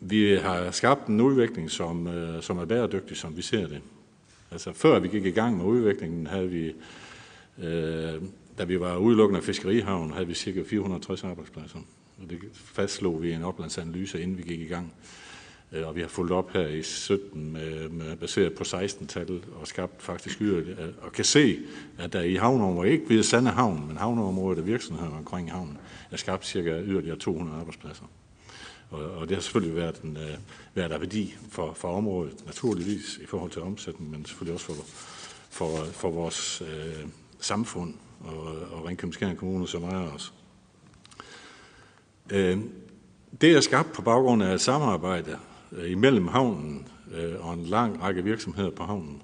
[0.00, 2.08] vi har skabt en udvikling, som,
[2.40, 3.80] som er bæredygtig, som vi ser det.
[4.50, 6.74] Altså før vi gik i gang med udviklingen, havde vi,
[8.58, 11.78] da vi var udelukkende af fiskerihavn, havde vi cirka 460 arbejdspladser.
[12.22, 14.92] Og det fastslog vi i en oplandsanalyse, inden vi gik i gang.
[15.72, 19.66] Øh, og vi har fulgt op her i 17 med, med baseret på 16-tal og
[19.66, 21.58] skabt faktisk yderligere, øh, og kan se,
[21.98, 25.78] at der i havneområdet, ikke ved Sande Havn, men havneområdet og virksomheder omkring havnen,
[26.10, 28.04] er skabt cirka yderligere 200 arbejdspladser.
[28.90, 30.38] Og, og det har selvfølgelig været, en, uh,
[30.74, 34.82] været af værdi for, for området, naturligvis i forhold til omsætning, men selvfølgelig også for,
[35.50, 37.10] for, for vores uh,
[37.40, 38.38] samfund og,
[38.72, 40.32] og Ringkøbing Kommune, som ejer os.
[42.30, 42.58] Øh,
[43.40, 45.38] det er skabt på baggrund af et samarbejde
[45.72, 49.22] øh, imellem havnen øh, og en lang række virksomheder på havnen.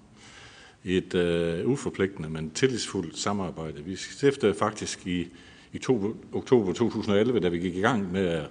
[0.84, 3.84] Et øh, uforpligtende, men tillidsfuldt samarbejde.
[3.84, 5.28] Vi stiftede faktisk i,
[5.72, 8.44] i to, oktober 2011, da vi gik i gang med øh,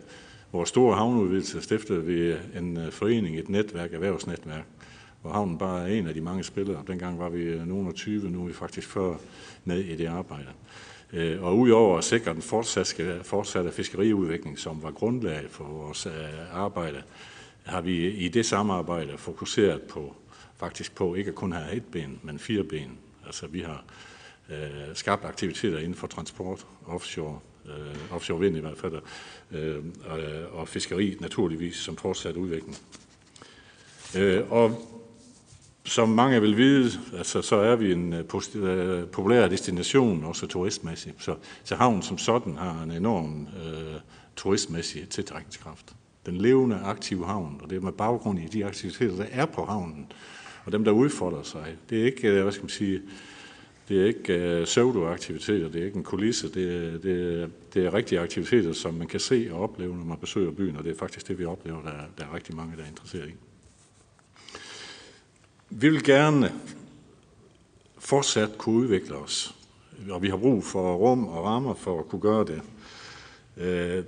[0.51, 4.65] vores store havneudvidelse, stiftede vi øh, en øh, forening, et netværk, erhvervsnetværk,
[5.21, 6.83] hvor havnen bare er en af de mange spillere.
[6.87, 9.15] Dengang var vi nogen af 20, nu er vi faktisk før
[9.65, 10.47] med i det arbejde.
[11.41, 12.41] Og udover at sikre den
[13.23, 16.07] fortsatte, fiskeriudvikling, som var grundlag for vores
[16.51, 17.01] arbejde,
[17.63, 20.15] har vi i det samarbejde fokuseret på
[20.61, 22.97] faktisk på ikke at kun have et ben, men fire ben.
[23.25, 23.83] Altså vi har
[24.49, 28.93] øh, skabt aktiviteter inden for transport, offshore, øh, offshore vind i hvert fald,
[29.51, 32.77] øh, og, øh, og fiskeri naturligvis som fortsat udvikling.
[34.17, 34.87] Øh, og
[35.85, 38.25] som mange vil vide, altså, så er vi en øh,
[38.55, 41.23] øh populær destination, også turistmæssigt.
[41.23, 43.99] Så, så havnen som sådan har en enorm øh,
[44.35, 45.93] turistmæssig tiltrækningskraft.
[46.25, 49.65] Den levende, aktive havn, og det er med baggrund i de aktiviteter, der er på
[49.65, 50.11] havnen,
[50.65, 51.75] og dem, der udfolder sig.
[51.89, 53.01] Det er ikke, øh, hvad skal man sige,
[53.89, 57.47] det er ikke øh, uh, aktiviteter det er ikke en kulisse, det er, det, er,
[57.73, 60.83] det er rigtige aktiviteter, som man kan se og opleve, når man besøger byen, og
[60.83, 63.33] det er faktisk det, vi oplever, der, der er rigtig mange, der er interesseret i.
[65.69, 66.51] Vi vil gerne
[67.97, 69.55] fortsat kunne udvikle os,
[70.09, 72.61] og vi har brug for rum og rammer for at kunne gøre det.
[73.57, 74.03] Øh,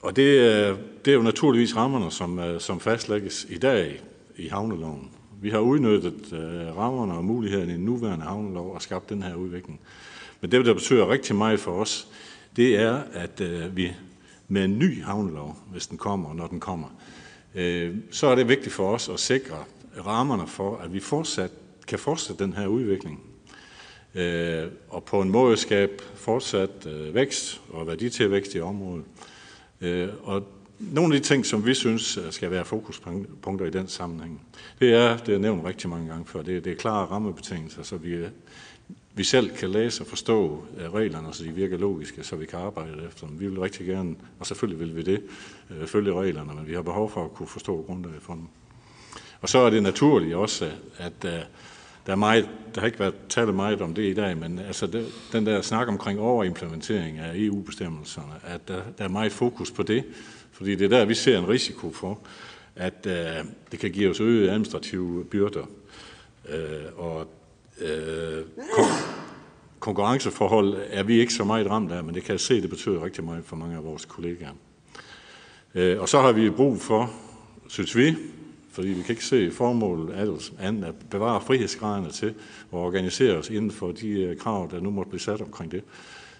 [0.00, 4.00] og det, øh, det er jo naturligvis rammerne, som, øh, som fastlægges i dag
[4.36, 5.10] i havneloven.
[5.42, 9.34] Vi har udnyttet øh, rammerne og mulighederne i den nuværende havnelov og skabt den her
[9.34, 9.80] udvikling.
[10.40, 12.08] Men det, der betyder rigtig meget for os,
[12.56, 13.42] det er, at
[13.76, 13.92] vi
[14.48, 16.88] med en ny havnelov, hvis den kommer, når den kommer,
[18.10, 19.56] så er det vigtigt for os at sikre,
[20.06, 21.50] rammerne for, at vi fortsat
[21.86, 23.20] kan fortsætte den her udvikling.
[24.14, 29.04] Øh, og på en måde skabe fortsat vækst og værditilvækst i området.
[29.80, 30.46] Øh, og
[30.78, 34.40] nogle af de ting, som vi synes øh, skal være fokuspunkter i den sammenhæng,
[34.80, 37.82] det er, det er nævnt rigtig mange gange før, det er, det er klare rammebetingelser,
[37.82, 38.26] så vi,
[39.14, 42.58] vi selv kan læse og forstå øh, reglerne, så de virker logiske, så vi kan
[42.58, 43.40] arbejde efter dem.
[43.40, 45.22] Vi vil rigtig gerne, og selvfølgelig vil vi det,
[45.86, 48.44] følge reglerne, men vi har behov for at kunne forstå grundlaget for dem.
[49.40, 51.26] Og så er det naturligt også, at
[52.10, 54.86] der, er meget, der har ikke været talt meget om det i dag, men altså
[54.86, 59.82] det, den der snak omkring overimplementering af EU-bestemmelserne, at der, der er meget fokus på
[59.82, 60.04] det,
[60.52, 62.18] fordi det er der, vi ser en risiko for,
[62.76, 65.66] at øh, det kan give os øgede administrative byrder.
[66.48, 67.26] Øh, og
[67.80, 68.86] uh,
[69.78, 73.04] konkurrenceforhold er vi ikke så meget ramt af, men det kan jeg se, det betyder
[73.04, 74.52] rigtig meget for mange af vores kollegaer.
[75.74, 77.10] Uh, og så har vi brug for,
[77.68, 78.16] synes vi,
[78.72, 80.14] fordi vi kan ikke se formålet
[80.58, 82.26] andet at bevare frihedsgraderne til
[82.72, 85.82] at organisere os inden for de øh, krav, der nu måtte blive sat omkring det.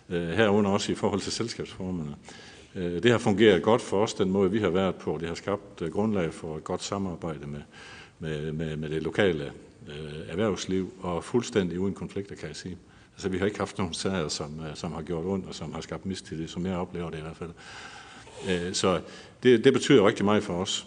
[0.08, 2.14] Øh, herunder også i forhold til selskabsformerne.
[2.74, 5.18] Øh, det har fungeret godt for os, den måde vi har været på.
[5.20, 7.60] Det har skabt grundlag for et godt samarbejde med,
[8.18, 9.52] med, med, med det lokale
[10.28, 12.78] erhvervsliv, og fuldstændig uden konflikter, kan jeg sige.
[13.14, 15.80] Altså, vi har ikke haft nogen sager, som, som har gjort ondt, og som har
[15.80, 18.74] skabt mistillid, som jeg oplever det i hvert fald.
[18.74, 19.00] Så
[19.42, 20.86] det, det betyder rigtig meget for os.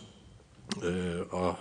[0.83, 1.55] Øh, og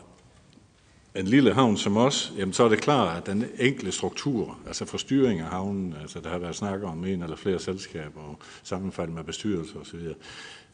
[1.14, 4.84] en lille havn som os, jamen så er det klart, at den enkle struktur, altså
[4.84, 8.38] for styring af havnen, altså der har været snakket om en eller flere selskaber og
[8.62, 10.00] sammenfald med bestyrelser osv.,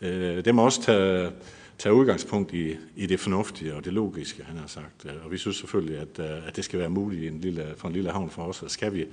[0.01, 1.33] øh, det må også tage,
[1.79, 5.07] tage udgangspunkt i, i det fornuftige og det logiske, han har sagt.
[5.07, 7.75] Øh, og vi synes selvfølgelig, at, øh, at det skal være muligt i en lille,
[7.77, 9.07] for en lille havn for os, og skal vi,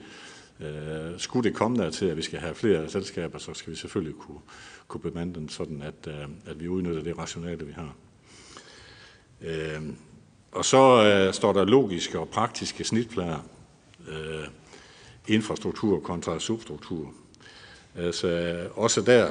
[0.60, 3.78] øh, skulle det komme der til, at vi skal have flere selskaber, så skal vi
[3.78, 4.40] selvfølgelig kunne,
[4.88, 7.96] kunne bemande den sådan, at, øh, at vi udnytter det rationale, vi har.
[9.42, 9.82] Øh,
[10.52, 13.40] og så øh, står der logiske og praktiske snitplader.
[14.10, 14.48] Øh,
[15.28, 17.14] infrastruktur kontra substruktur.
[17.96, 19.28] Altså, øh, også der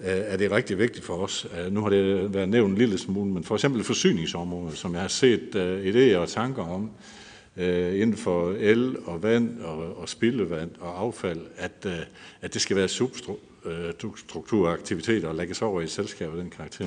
[0.00, 1.46] øh, er det rigtig vigtigt for os.
[1.58, 5.00] Øh, nu har det været nævnt en lille smule, men for eksempel forsyningsområdet, som jeg
[5.00, 6.90] har set øh, idéer og tanker om,
[7.56, 11.86] øh, inden for el og vand og, og spildevand og affald, at,
[12.40, 16.86] at det skal være substrukturaktiviteter og lægges over i et selskab af den karakter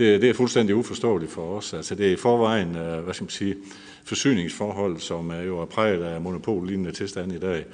[0.00, 1.74] det, det er fuldstændig uforståeligt for os.
[1.74, 3.56] Altså, det er i forvejen øh, hvad skal man sige,
[4.04, 7.64] forsyningsforhold, som er jo er præget af monopollignende tilstand i dag.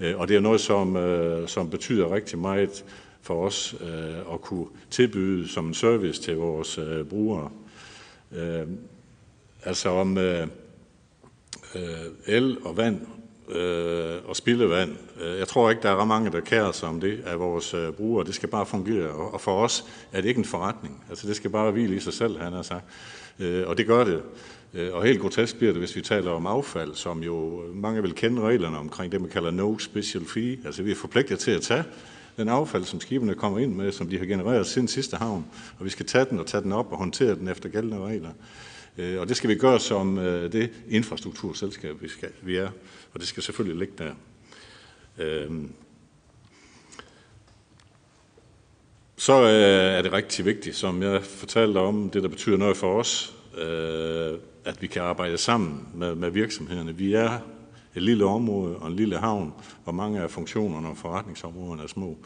[0.00, 2.84] Øh, og det er noget, som, øh, som betyder rigtig meget
[3.22, 3.74] for os
[4.32, 6.78] at kunne tilbyde som en service til vores
[7.08, 7.50] brugere.
[9.64, 10.18] Altså om
[12.26, 13.00] el og vand
[13.48, 14.96] øh, og spildevand.
[15.20, 17.74] Øh, jeg tror ikke, der er ret mange, der kærer sig om det af vores
[17.74, 18.26] øh, brugere.
[18.26, 21.04] Det skal bare fungere, og, for os er det ikke en forretning.
[21.10, 22.84] Altså det skal bare hvile i sig selv, han har sagt.
[23.38, 24.22] Øh, og det gør det.
[24.74, 28.14] Øh, og helt grotesk bliver det, hvis vi taler om affald, som jo mange vil
[28.14, 30.58] kende reglerne omkring det, man kalder no special fee.
[30.64, 31.84] Altså vi er forpligtet til at tage
[32.36, 35.44] den affald, som skibene kommer ind med, som de har genereret siden sidste havn,
[35.78, 38.30] og vi skal tage den og tage den op og håndtere den efter gældende regler.
[38.98, 40.16] Øh, og det skal vi gøre som
[40.52, 42.68] det infrastrukturselskab, vi, skal, vi er,
[43.14, 44.14] og det skal selvfølgelig ligge der.
[45.18, 45.72] Øhm.
[49.16, 53.00] Så øh, er det rigtig vigtigt, som jeg fortalte om, det der betyder noget for
[53.00, 56.96] os, øh, at vi kan arbejde sammen med, med virksomhederne.
[56.96, 57.38] Vi er
[57.94, 59.52] et lille område og en lille havn,
[59.84, 62.18] og mange af funktionerne og forretningsområderne er små.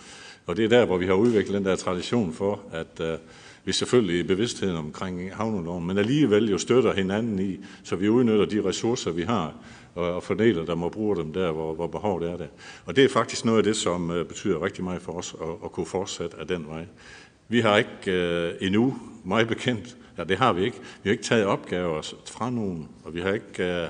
[0.46, 3.18] Og det er der, hvor vi har udviklet den der tradition for, at øh,
[3.64, 8.44] vi selvfølgelig i bevidstheden omkring havneloven, men alligevel jo støtter hinanden i, så vi udnytter
[8.44, 9.54] de ressourcer, vi har,
[9.94, 12.46] og fordeler dem og bruger dem der, hvor, hvor behovet er der.
[12.86, 15.48] Og det er faktisk noget af det, som øh, betyder rigtig meget for os at,
[15.64, 16.86] at kunne fortsætte af den vej.
[17.48, 21.24] Vi har ikke øh, endnu, meget bekendt, ja det har vi ikke, vi har ikke
[21.24, 23.88] taget opgaver fra nogen, og vi har ikke Øh,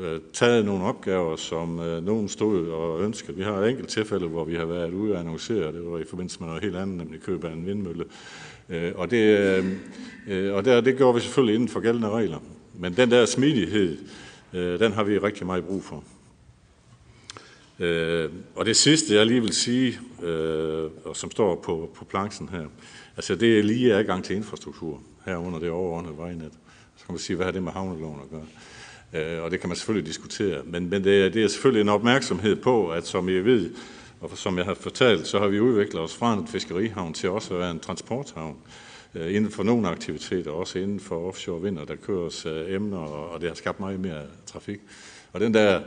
[0.00, 3.36] øh taget nogle opgaver, som øh, nogen stod og ønskede.
[3.36, 6.04] Vi har et enkelt tilfælde, hvor vi har været ude og annoncere, det var i
[6.04, 8.04] forbindelse med noget helt andet, nemlig køb af en vindmølle,
[8.68, 9.64] Øh, og det, øh,
[10.28, 12.38] øh og der, det gjorde vi selvfølgelig inden for gældende regler.
[12.74, 13.98] Men den der smidighed,
[14.54, 16.04] øh, den har vi rigtig meget brug for.
[17.78, 22.48] Øh, og det sidste, jeg lige vil sige, øh, og som står på, på planchen
[22.48, 22.66] her,
[23.16, 26.52] altså det er lige adgang til infrastruktur herunder det overordnede vejnet.
[26.96, 28.46] Så kan man sige, hvad har det med havneloven at gøre?
[29.36, 31.88] Øh, og det kan man selvfølgelig diskutere, men, men det, er, det er selvfølgelig en
[31.88, 33.70] opmærksomhed på, at som I ved,
[34.20, 37.54] og som jeg har fortalt, så har vi udviklet os fra en fiskerihavn til også
[37.54, 38.72] at være en transporthavn øh,
[39.14, 43.40] Øh, inden for nogle aktiviteter, også inden for offshore vinder, der køres øh, emner, og
[43.40, 44.80] det har skabt meget mere trafik.
[45.32, 45.82] Og den der,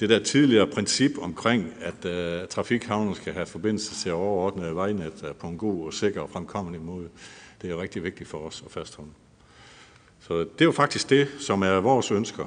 [0.00, 4.74] det der tidligere princip omkring, at øh, uh, trafikhavnen skal have forbindelse til at overordne
[4.74, 7.08] vejnet på en god og sikker og fremkommelig måde,
[7.62, 9.10] det er rigtig vigtigt for os at fastholde.
[10.20, 12.44] Så det er jo faktisk det, som er vores ønsker,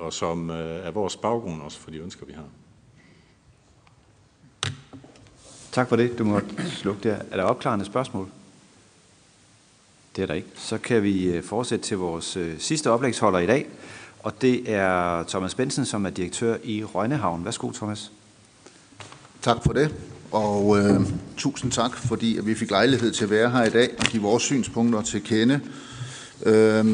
[0.00, 2.44] og som er vores baggrund også for de ønsker, vi har.
[5.72, 6.18] Tak for det.
[6.18, 7.18] Du må slukke der.
[7.30, 8.28] Er der opklarende spørgsmål?
[10.18, 10.48] Det er der ikke.
[10.56, 13.66] Så kan vi øh, fortsætte til vores øh, sidste oplægsholder i dag,
[14.18, 17.44] og det er Thomas Bensen, som er direktør i Rønnehavn.
[17.44, 18.12] Værsgo, Thomas.
[19.42, 19.94] Tak for det,
[20.30, 21.00] og øh,
[21.36, 24.22] tusind tak, fordi at vi fik lejlighed til at være her i dag og give
[24.22, 25.60] vores synspunkter til kende.
[26.46, 26.84] Øh,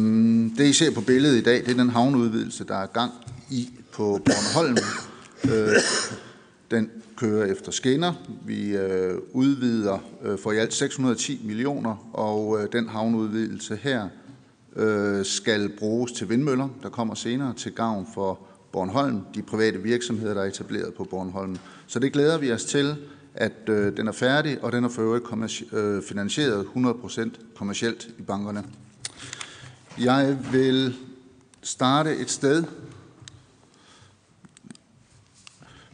[0.58, 3.12] det, I ser på billedet i dag, det er den havneudvidelse, der er gang
[3.50, 4.76] i på Bornholm.
[5.44, 5.76] Øh,
[6.70, 6.90] den
[7.24, 8.12] kører efter skinner.
[8.46, 14.08] Vi øh, udvider øh, for i alt 610 millioner, og øh, den havneudvidelse her
[14.76, 18.40] øh, skal bruges til vindmøller, der kommer senere til gavn for
[18.72, 21.58] Bornholm, de private virksomheder, der er etableret på Bornholm.
[21.86, 22.96] Så det glæder vi os til,
[23.34, 28.22] at øh, den er færdig, og den er for øvrigt øh, finansieret 100% kommercielt i
[28.22, 28.64] bankerne.
[30.00, 30.94] Jeg vil
[31.62, 32.64] starte et sted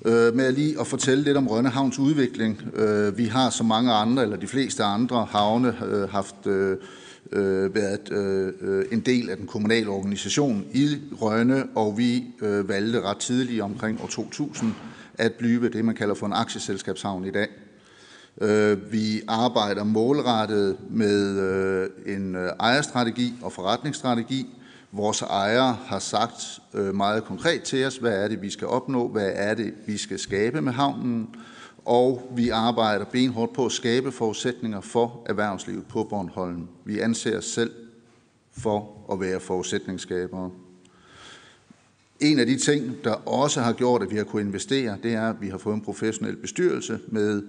[0.04, 2.62] øh, med lige at fortælle lidt om Rønnehavns udvikling.
[2.74, 6.76] Øh, vi har som mange andre, eller de fleste andre havne, øh, haft øh,
[7.32, 13.00] øh, været øh, en del af den kommunale organisation i Rønne, og vi øh, valgte
[13.00, 14.74] ret tidligt omkring år 2000
[15.14, 17.48] at blive det, man kalder for en aktieselskabshavn i dag.
[18.40, 24.46] Øh, vi arbejder målrettet med øh, en ejerstrategi og forretningsstrategi.
[24.92, 29.08] Vores ejere har sagt øh, meget konkret til os, hvad er det, vi skal opnå,
[29.08, 31.34] hvad er det, vi skal skabe med havnen,
[31.84, 36.68] og vi arbejder benhårdt på at skabe forudsætninger for erhvervslivet på Bornholm.
[36.84, 37.70] Vi anser os selv
[38.52, 40.50] for at være forudsætningsskabere.
[42.20, 45.28] En af de ting, der også har gjort, at vi har kunnet investere, det er,
[45.28, 47.42] at vi har fået en professionel bestyrelse med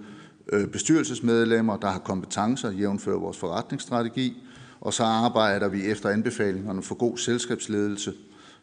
[0.52, 4.42] øh, bestyrelsesmedlemmer, der har kompetencer, jævnfører vores forretningsstrategi,
[4.82, 8.12] og så arbejder vi efter anbefalingerne for god selskabsledelse,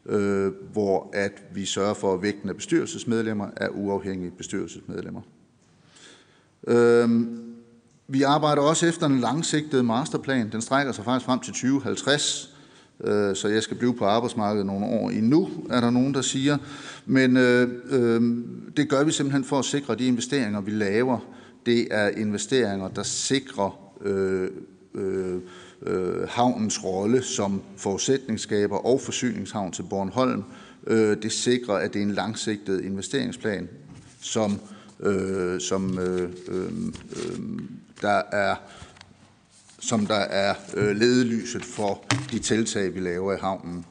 [0.05, 5.21] øh, hvor at vi sørger for, at vægten af bestyrelsesmedlemmer er uafhængige bestyrelsesmedlemmer.
[6.67, 7.09] Øh,
[8.07, 10.51] vi arbejder også efter en langsigtet masterplan.
[10.51, 12.55] Den strækker sig faktisk frem til 2050,
[13.03, 16.57] øh, så jeg skal blive på arbejdsmarkedet nogle år endnu, er der nogen, der siger.
[17.05, 18.21] Men øh, øh,
[18.77, 21.19] det gør vi simpelthen for at sikre de investeringer, vi laver.
[21.65, 24.49] Det er investeringer, der sikrer øh,
[24.95, 25.39] øh,
[25.81, 30.43] øh, havnens rolle som forudsætningsskaber og forsyningshavn til Bornholm.
[30.87, 33.69] Øh, det sikrer, at det er en langsigtet investeringsplan,
[34.21, 34.59] som,
[34.99, 36.71] øh, som øh, øh,
[37.11, 37.39] øh,
[38.01, 38.55] der er
[39.81, 43.85] som der er øh, ledelyset for de tiltag, vi laver i havnen.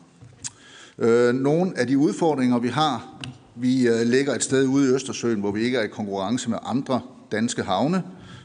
[0.98, 3.20] Øh, nogle af de udfordringer, vi har,
[3.55, 6.59] vi øh, ligger et sted ude i Østersøen, hvor vi ikke er i konkurrence med
[6.62, 7.01] andre
[7.32, 8.02] danske havne.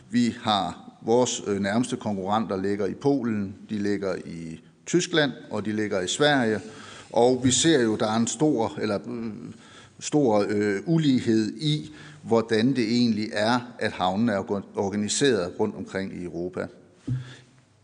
[0.10, 5.72] Vi har vores øh, nærmeste konkurrenter ligger i Polen, de ligger i Tyskland og de
[5.72, 6.60] ligger i Sverige.
[7.12, 9.32] Og vi ser jo, der er en stor, eller, øh,
[10.00, 11.92] stor øh, ulighed i,
[12.24, 16.68] hvordan det egentlig er, at havnen er organiseret rundt omkring i Europa.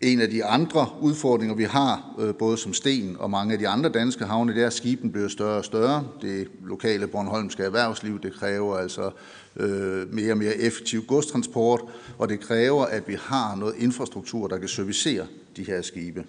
[0.01, 3.67] En af de andre udfordringer, vi har, øh, både som Sten og mange af de
[3.67, 6.07] andre danske havne, det er, at skibene bliver større og større.
[6.21, 9.11] Det lokale Bornholmske erhvervsliv, det kræver altså
[9.55, 11.81] øh, mere og mere effektiv godstransport,
[12.17, 15.25] og det kræver, at vi har noget infrastruktur, der kan servicere
[15.57, 16.23] de her skibe.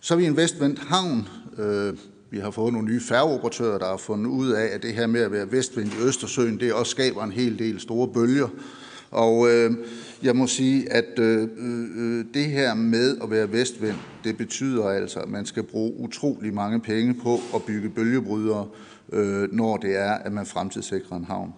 [0.00, 1.28] Så er vi en vestvendt havn.
[1.58, 1.94] Øh,
[2.30, 5.20] vi har fået nogle nye færgeoperatører, der har fundet ud af, at det her med
[5.20, 8.48] at være vestvendt i Østersøen, det også skaber en hel del store bølger.
[9.10, 9.70] Og øh,
[10.24, 14.88] jeg må sige, at øh, øh, øh, det her med at være vestvendt, det betyder
[14.88, 18.66] altså, at man skal bruge utrolig mange penge på at bygge bølgebrydere,
[19.12, 21.52] øh, når det er, at man fremtidssikrer en havn.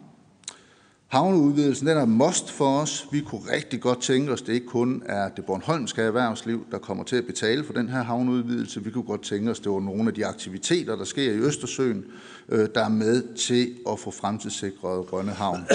[1.08, 3.06] Havneudvidelsen den er must for os.
[3.12, 6.78] Vi kunne rigtig godt tænke os, at det ikke kun er det bornholmske erhvervsliv, der
[6.78, 8.84] kommer til at betale for den her havneudvidelse.
[8.84, 11.36] Vi kunne godt tænke os, at det var nogle af de aktiviteter, der sker i
[11.36, 12.04] Østersøen,
[12.48, 15.66] øh, der er med til at få fremtidssikret Rønne Havn.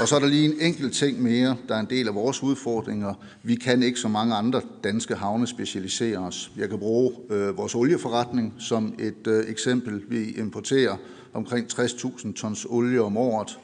[0.00, 2.42] Og så er der lige en enkelt ting mere, der er en del af vores
[2.42, 3.14] udfordringer.
[3.42, 6.50] Vi kan ikke som mange andre danske havne specialisere os.
[6.56, 10.02] Jeg kan bruge øh, vores olieforretning som et øh, eksempel.
[10.08, 10.96] Vi importerer
[11.32, 13.58] omkring 60.000 tons olie om året.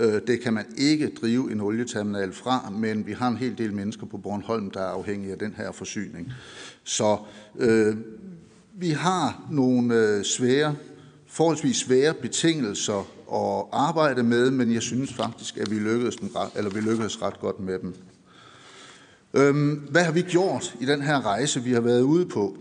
[0.00, 3.72] Øh, det kan man ikke drive en olieterminal fra, men vi har en hel del
[3.72, 6.32] mennesker på Bornholm, der er afhængige af den her forsyning.
[6.84, 7.18] Så
[7.58, 7.96] øh,
[8.74, 10.76] vi har nogle øh, svære,
[11.26, 16.70] forholdsvis svære betingelser at arbejde med, men jeg synes faktisk, at vi lykkedes, dem, eller
[16.70, 17.94] vi lykkedes ret godt med dem.
[19.34, 22.56] Øhm, hvad har vi gjort i den her rejse, vi har været ude på?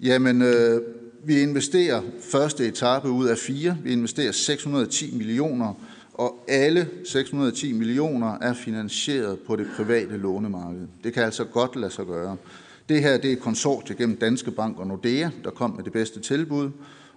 [0.00, 0.80] Jamen, øh,
[1.24, 3.78] vi investerer første etape ud af fire.
[3.82, 5.74] Vi investerer 610 millioner
[6.14, 10.86] og alle 610 millioner er finansieret på det private lånemarked.
[11.04, 12.36] Det kan altså godt lade sig gøre.
[12.88, 15.92] Det her det er et konsortie gennem Danske Bank og Nordea, der kom med det
[15.92, 16.70] bedste tilbud.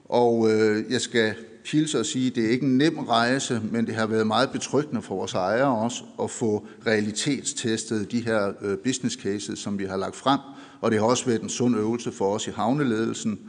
[0.05, 3.87] Og øh, jeg skal hilse og sige, at det er ikke en nem rejse, men
[3.87, 8.77] det har været meget betryggende for vores ejere også at få realitetstestet de her øh,
[8.77, 10.39] business cases, som vi har lagt frem.
[10.81, 13.39] Og det har også været en sund øvelse for os i havneledelsen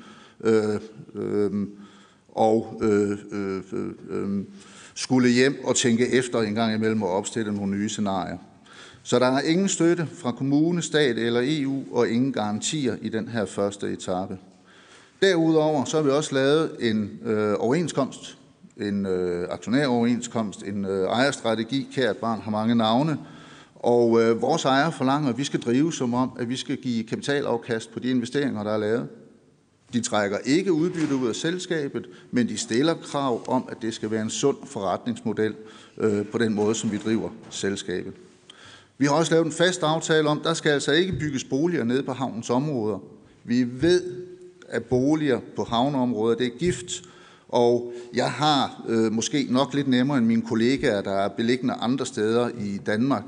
[0.45, 0.81] øh,
[1.15, 1.67] øh,
[2.29, 4.47] og øh, øh, øh, øhm,
[4.99, 8.39] skulle hjem og tænke efter en gang imellem og opstille nogle nye scenarier.
[9.03, 13.29] Så der er ingen støtte fra kommune, stat eller EU og ingen garantier i den
[13.29, 14.39] her første etape.
[15.23, 18.39] Derudover så har vi også lavet en øh, overenskomst,
[18.77, 21.89] en øh, aktionæroverenskomst, en øh, ejerstrategi.
[21.95, 23.19] Kært barn har mange navne.
[23.75, 27.05] Og øh, vores ejere forlanger, at vi skal drive som om, at vi skal give
[27.05, 29.09] kapitalafkast på de investeringer, der er lavet.
[29.93, 34.11] De trækker ikke udbytte ud af selskabet, men de stiller krav om, at det skal
[34.11, 35.55] være en sund forretningsmodel
[35.99, 38.13] øh, på den måde, som vi driver selskabet.
[38.99, 41.85] Vi har også lavet en fast aftale om, at der skal altså ikke bygges boliger
[41.85, 42.99] nede på havnens områder.
[43.45, 44.03] Vi ved,
[44.69, 47.03] at boliger på havneområder, det er gift,
[47.49, 52.07] og jeg har øh, måske nok lidt nemmere end mine kollegaer, der er beliggende andre
[52.07, 53.23] steder i Danmark,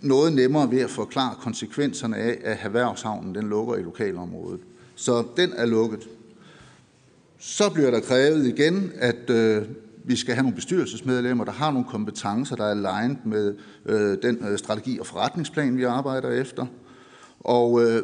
[0.00, 4.60] noget nemmere ved at forklare konsekvenserne af, at erhvervshavnen den lukker i lokalområdet.
[4.94, 6.08] Så den er lukket.
[7.38, 9.62] Så bliver der krævet igen, at øh,
[10.04, 13.54] vi skal have nogle bestyrelsesmedlemmer, der har nogle kompetencer, der er aligned med
[13.86, 16.66] øh, den øh, strategi og forretningsplan, vi arbejder efter.
[17.40, 18.02] Og øh,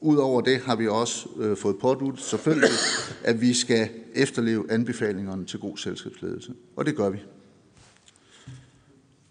[0.00, 2.68] udover det har vi også øh, fået påduttet selvfølgelig,
[3.24, 6.52] at vi skal efterleve anbefalingerne til god selskabsledelse.
[6.76, 7.18] Og det gør vi.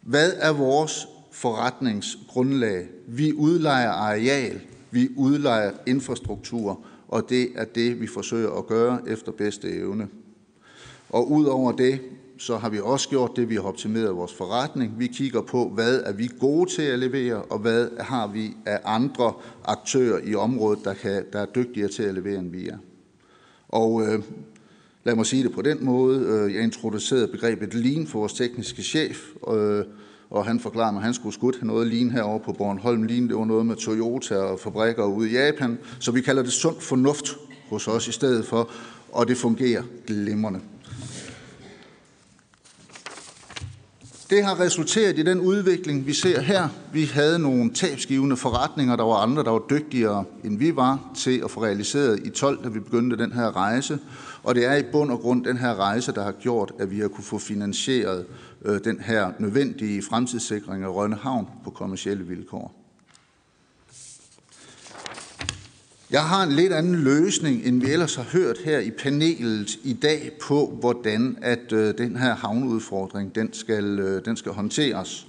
[0.02, 2.88] Hvad er vores forretningsgrundlag?
[3.08, 4.62] Vi udlejer areal,
[4.92, 10.08] vi udlejer infrastruktur, og det er det, vi forsøger at gøre efter bedste evne.
[11.10, 12.00] Og udover det,
[12.38, 15.00] så har vi også gjort det, vi har optimeret vores forretning.
[15.00, 18.80] Vi kigger på, hvad er vi gode til at levere, og hvad har vi af
[18.86, 19.34] andre
[19.66, 22.78] aktører i området, der, kan, der er dygtigere til at levere, end vi er.
[23.68, 24.24] Og øh,
[25.04, 26.20] lad mig sige det på den måde.
[26.20, 29.18] Øh, jeg introducerede begrebet lean for vores tekniske chef,
[29.54, 29.86] øh,
[30.34, 33.04] og han forklarede mig, at han skulle skudt noget lignende herovre på Bornholm.
[33.04, 35.78] Lignende, det var noget med Toyota og fabrikker ude i Japan.
[36.00, 37.38] Så vi kalder det sund fornuft
[37.70, 38.70] hos os i stedet for,
[39.12, 40.60] og det fungerer glimrende.
[44.30, 46.68] Det har resulteret i den udvikling, vi ser her.
[46.94, 51.42] Vi havde nogle tabsgivende forretninger, der var andre, der var dygtigere, end vi var, til
[51.44, 54.00] at få realiseret i 12, da vi begyndte den her rejse.
[54.44, 57.00] Og det er i bund og grund den her rejse, der har gjort, at vi
[57.00, 58.26] har kunne få finansieret
[58.66, 62.84] øh, den her nødvendige fremtidssikring af Rønne Havn på kommersielle vilkår.
[66.12, 69.94] Jeg har en lidt anden løsning, end vi ellers har hørt her i panelet i
[69.94, 75.28] dag på, hvordan at øh, den her havneudfordring den skal, øh, den skal håndteres.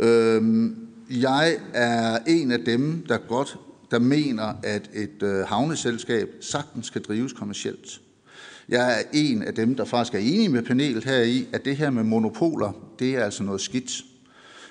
[0.00, 0.70] Øh,
[1.10, 3.58] jeg er en af dem, der godt
[3.90, 8.00] der mener, at et øh, havneselskab sagtens skal drives kommercielt.
[8.70, 11.76] Jeg er en af dem, der faktisk er enig med panelet her i, at det
[11.76, 14.04] her med monopoler, det er altså noget skidt.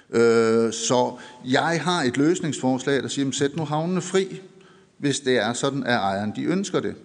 [0.09, 4.41] Øh, så jeg har et løsningsforslag, der siger, sæt nu havnene fri
[4.99, 6.95] hvis det er sådan, at ejeren de ønsker det.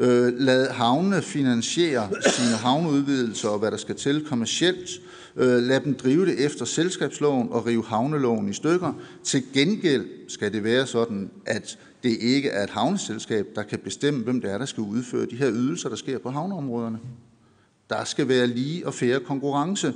[0.00, 4.90] Øh, lad havnene finansiere sine havneudvidelser og hvad der skal til kommercielt.
[5.36, 8.92] Øh, lad dem drive det efter selskabsloven og rive havneloven i stykker.
[9.24, 14.24] Til gengæld skal det være sådan, at det ikke er et havneselskab, der kan bestemme,
[14.24, 16.98] hvem det er, der skal udføre de her ydelser, der sker på havneområderne.
[17.90, 19.94] Der skal være lige og færre konkurrence.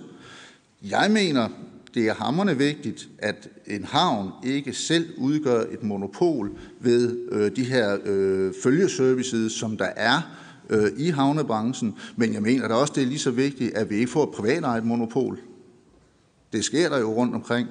[0.82, 1.48] Jeg mener,
[1.94, 6.50] det er hammerne vigtigt, at en havn ikke selv udgør et monopol
[6.80, 10.20] ved øh, de her øh, følgeservices, som der er
[10.70, 11.94] øh, i havnebranchen.
[12.16, 14.30] Men jeg mener da også, det er lige så vigtigt, at vi ikke får et
[14.30, 15.38] privatejet monopol.
[16.52, 17.68] Det sker der jo rundt omkring.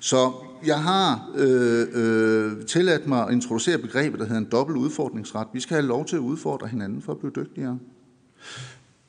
[0.00, 0.32] Så
[0.66, 5.46] jeg har øh, øh, tilladt mig at introducere begrebet, der hedder en dobbelt udfordringsret.
[5.52, 7.78] Vi skal have lov til at udfordre hinanden for at blive dygtigere.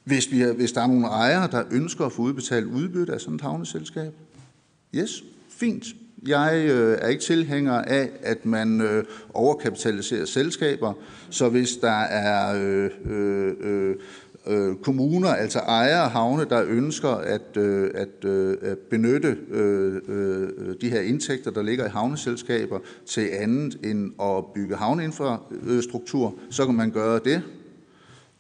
[0.04, 3.36] Hvis, vi, hvis der er nogle ejere, der ønsker at få udbetalt udbytte af sådan
[3.36, 4.14] et havneselskab,
[4.96, 5.86] Yes, fint.
[6.28, 9.04] Jeg øh, er ikke tilhænger af, at man øh,
[9.34, 10.94] overkapitaliserer selskaber,
[11.30, 13.96] så hvis der er øh, øh, øh
[14.48, 18.58] øh, kommuner, altså ejere af havne, der ønsker at, øh, at, øh,
[18.90, 20.50] benytte øh, øh,
[20.82, 26.76] de her indtægter, der ligger i havneselskaber, til andet end at bygge havneinfrastruktur, så kan
[26.76, 27.42] man gøre det.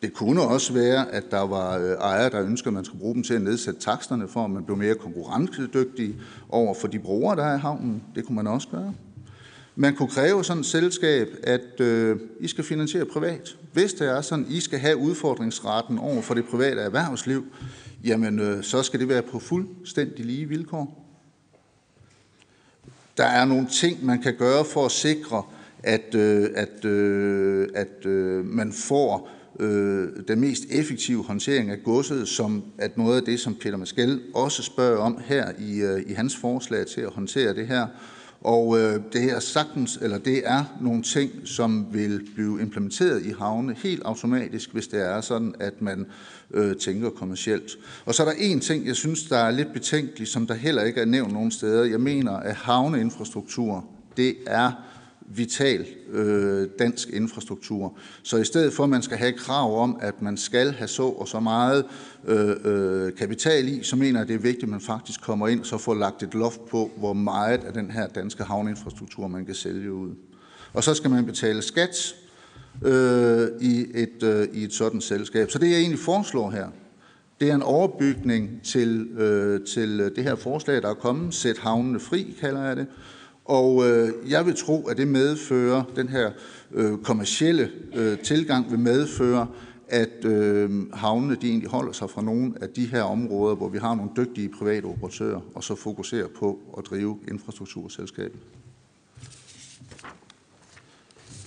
[0.01, 3.15] Det kunne også være, at der var øh, ejere, der ønsker, at man skulle bruge
[3.15, 6.15] dem til at nedsætte taksterne, for at man blev mere konkurrencedygtig
[6.49, 8.03] over for de brugere, der er i havnen.
[8.15, 8.93] Det kunne man også gøre.
[9.75, 13.57] Man kunne kræve sådan et selskab, at øh, I skal finansiere privat.
[13.73, 17.45] Hvis det er sådan, I skal have udfordringsretten over for det private erhvervsliv,
[18.03, 20.99] jamen øh, så skal det være på fuldstændig lige vilkår.
[23.17, 25.43] Der er nogle ting, man kan gøre for at sikre,
[25.83, 29.29] at, øh, at, øh, at øh, man får
[29.59, 34.21] øh, den mest effektive håndtering af godset, som at noget af det, som Peter Maskell
[34.33, 37.87] også spørger om her i, øh, i hans forslag til at håndtere det her.
[38.43, 43.33] Og øh, det her sagtens, eller det er nogle ting, som vil blive implementeret i
[43.39, 46.05] havne helt automatisk, hvis det er sådan, at man
[46.51, 47.71] øh, tænker kommercielt.
[48.05, 50.83] Og så er der en ting, jeg synes, der er lidt betænkelig, som der heller
[50.83, 51.83] ikke er nævnt nogen steder.
[51.83, 53.85] Jeg mener, at havneinfrastruktur,
[54.17, 54.71] det er
[55.27, 57.97] vital øh, dansk infrastruktur.
[58.23, 61.03] Så i stedet for, at man skal have krav om, at man skal have så
[61.03, 61.85] og så meget
[62.27, 65.59] øh, øh, kapital i, så mener jeg, det er vigtigt, at man faktisk kommer ind
[65.59, 69.45] og så får lagt et loft på, hvor meget af den her danske havneinfrastruktur, man
[69.45, 70.11] kan sælge ud.
[70.73, 72.15] Og så skal man betale skat
[72.81, 75.51] øh, i, et, øh, i et sådan selskab.
[75.51, 76.67] Så det, jeg egentlig foreslår her,
[77.41, 81.33] det er en overbygning til, øh, til det her forslag, der er kommet.
[81.33, 82.87] Sæt havnene fri, kalder jeg det.
[83.45, 86.31] Og øh, jeg vil tro, at det medfører, den her
[86.73, 89.47] øh, kommercielle øh, tilgang vil medføre,
[89.93, 93.77] at øh, havnene de egentlig holder sig fra nogle af de her områder, hvor vi
[93.77, 98.39] har nogle dygtige private operatører, og så fokuserer på at drive infrastrukturselskabet.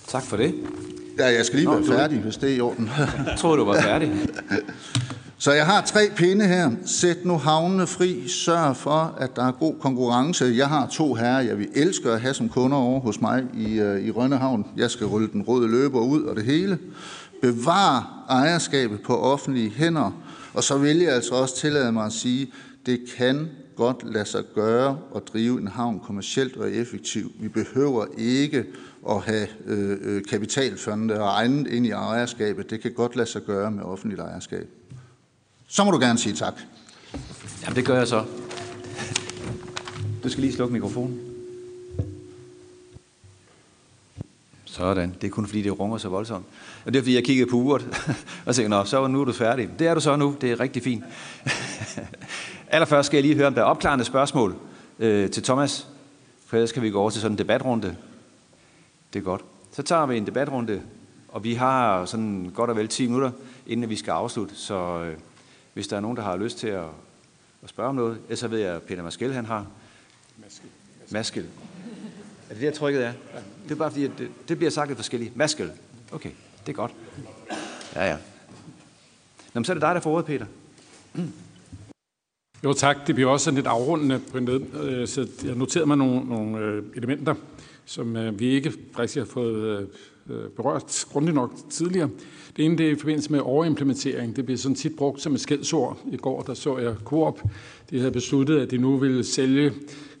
[0.07, 0.55] Tak for det.
[1.17, 2.89] Ja, jeg skal lige Nå, være færdig, hvis det er i orden.
[3.27, 4.11] Jeg troede, du var færdig.
[5.39, 6.71] Så jeg har tre pinde her.
[6.85, 8.27] Sæt nu havnene fri.
[8.27, 10.45] Sørg for, at der er god konkurrence.
[10.45, 13.81] Jeg har to herrer, jeg vil elske at have som kunder over hos mig i,
[13.81, 14.65] uh, i Rønnehavn.
[14.77, 16.79] Jeg skal rulle den røde løber ud og det hele.
[17.41, 20.11] Bevar ejerskabet på offentlige hænder.
[20.53, 22.53] Og så vil jeg altså også tillade mig at sige,
[22.85, 27.31] det kan godt lade sig gøre at drive en havn kommercielt og effektivt.
[27.39, 28.65] Vi behøver ikke
[29.09, 32.69] at have øh, øh kapitalfonde og egnet ind i ejerskabet.
[32.69, 34.67] Det kan godt lade sig gøre med offentligt ejerskab.
[35.67, 36.53] Så må du gerne sige tak.
[37.63, 38.25] Jamen, det gør jeg så.
[40.23, 41.26] Du skal lige slukke mikrofonen.
[44.77, 45.15] Sådan.
[45.21, 46.45] Det er kun fordi, det runger så voldsomt.
[46.85, 49.33] Og det er fordi, jeg kiggede på uret og tænkte, nå, så nu er du
[49.33, 49.69] færdig.
[49.79, 50.35] Det er du så nu.
[50.41, 51.03] Det er rigtig fint.
[52.67, 54.55] Allerførst skal jeg lige høre, om der er opklarende spørgsmål
[54.99, 55.87] øh, til Thomas.
[56.45, 57.95] For ellers skal vi gå over til sådan en debatrunde.
[59.13, 59.41] Det er godt.
[59.71, 60.81] Så tager vi en debatrunde,
[61.27, 63.31] og vi har sådan godt og vel 10 minutter,
[63.67, 64.55] inden vi skal afslutte.
[64.55, 65.17] Så øh,
[65.73, 66.85] hvis der er nogen, der har lyst til at,
[67.63, 69.65] at spørge om noget, så ved jeg, at Peter Maskel, han har.
[70.37, 70.69] Maskel.
[71.09, 71.45] Maskel.
[72.49, 73.13] Er det det, jeg trykket er?
[73.63, 75.37] Det er bare fordi, at det, det bliver sagt lidt forskelligt.
[75.37, 75.71] Maskel.
[76.11, 76.29] Okay,
[76.65, 76.91] det er godt.
[77.95, 78.17] Ja, ja.
[79.53, 80.45] Nå, men så er det dig, der får ordet, Peter.
[81.13, 81.31] Mm.
[82.63, 85.97] Jo tak, det bliver også sådan lidt afrundende på en øh, så jeg noterede mig
[85.97, 87.35] nogle, nogle øh, elementer,
[87.85, 89.89] som øh, vi ikke rigtig har fået
[90.55, 92.09] berørt grundigt nok tidligere.
[92.57, 94.35] Det ene det er i forbindelse med overimplementering.
[94.35, 95.99] Det bliver sådan tit brugt som et skældsord.
[96.11, 97.41] I går der så jeg Coop.
[97.89, 99.73] De havde besluttet, at de nu ville sælge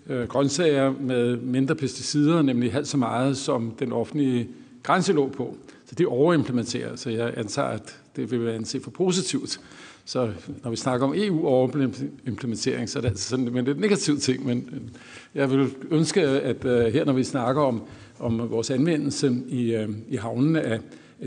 [0.09, 4.47] øh, grøntsager med mindre pesticider, nemlig halvt så meget, som den offentlige
[4.83, 5.57] grænse lå på.
[5.85, 9.59] Så det overimplementerer, så jeg antager, at det vil være anset for positivt.
[10.05, 10.29] Så
[10.63, 14.89] når vi snakker om EU-overimplementering, så er det altså sådan en lidt negativ ting, men
[15.35, 17.81] jeg vil ønske, at uh, her, når vi snakker om,
[18.19, 20.79] om vores anvendelse i, uh, i havnene af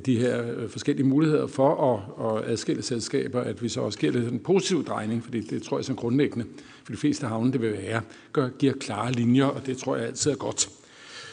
[0.07, 4.13] de her øh, forskellige muligheder for at, at adskille selskaber, at vi så også giver
[4.13, 6.45] det en positiv drejning, fordi det tror jeg som grundlæggende
[6.91, 8.01] for de fleste havne, det vil være,
[8.33, 10.69] gør, giver klare linjer, og det tror jeg altid er godt.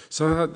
[0.09, 0.49] Så har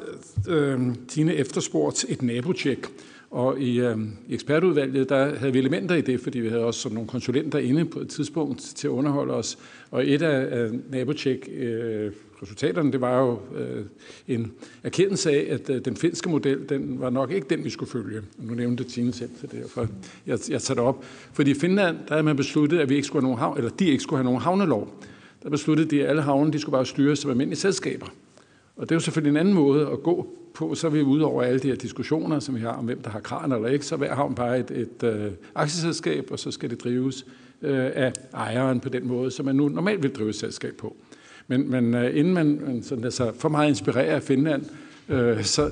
[0.47, 2.87] øh, Tine efterspurgt et nabotjek,
[3.31, 3.97] og i, øh,
[4.27, 7.59] i ekspertudvalget, der havde vi elementer i det, fordi vi havde også sådan nogle konsulenter
[7.59, 9.57] inde på et tidspunkt til at underholde os.
[9.91, 13.85] Og et af, øh, nabotjek øh, resultaterne, det var jo øh,
[14.27, 14.51] en
[14.83, 18.21] erkendelse af, at øh, den finske model, den var nok ikke den, vi skulle følge.
[18.37, 19.87] Nu nævnte Tine selv, så derfor
[20.27, 21.03] jeg, jeg tager det op.
[21.33, 23.71] Fordi i Finland, der havde man besluttet, at vi ikke skulle have nogen havn, eller
[23.71, 24.93] de ikke skulle have nogen havnelov.
[25.43, 28.07] Der besluttede de, at alle havne, de skulle bare styres som almindelige selskaber.
[28.75, 31.25] Og det er jo selvfølgelig en anden måde at gå på, så er vi ude
[31.25, 33.85] over alle de her diskussioner, som vi har om, hvem der har kran eller ikke.
[33.85, 37.25] Så hver havn bare et, et øh, aktieselskab, og så skal det drives
[37.61, 40.95] øh, af ejeren på den måde, som man nu normalt vil drive et selskab på.
[41.47, 44.65] Men, men øh, inden man sådan, altså, for meget inspirerer af Finland,
[45.09, 45.69] øh, så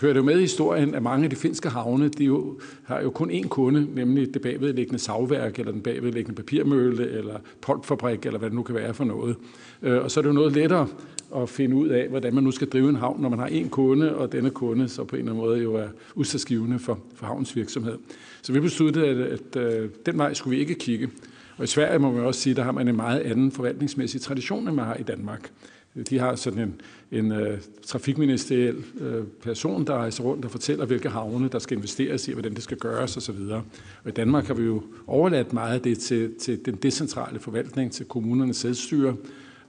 [0.00, 3.00] hører det jo med i historien, at mange af de finske havne, de jo, har
[3.00, 8.38] jo kun én kunde, nemlig det bagvedliggende savværk, eller den bagvedliggende papirmølle, eller polpfabrik, eller
[8.38, 9.36] hvad det nu kan være for noget.
[9.82, 10.88] Øh, og så er det jo noget lettere
[11.36, 13.68] at finde ud af, hvordan man nu skal drive en havn, når man har én
[13.68, 17.26] kunde, og denne kunde så på en eller anden måde jo er udsatsgivende for, for
[17.26, 17.98] havns virksomhed.
[18.42, 21.08] Så vi besluttede, at, at, at den vej skulle vi ikke kigge.
[21.56, 24.68] Og i Sverige må man også sige, der har man en meget anden forvaltningsmæssig tradition,
[24.68, 25.50] end man har i Danmark.
[26.10, 26.80] De har sådan en,
[27.18, 27.46] en uh,
[27.86, 32.54] trafikministeriel uh, person, der rejser rundt og fortæller, hvilke havne, der skal investeres i, hvordan
[32.54, 33.40] det skal gøres osv.
[34.04, 37.92] Og i Danmark har vi jo overladt meget af det til, til den decentrale forvaltning,
[37.92, 39.16] til kommunernes selvstyre.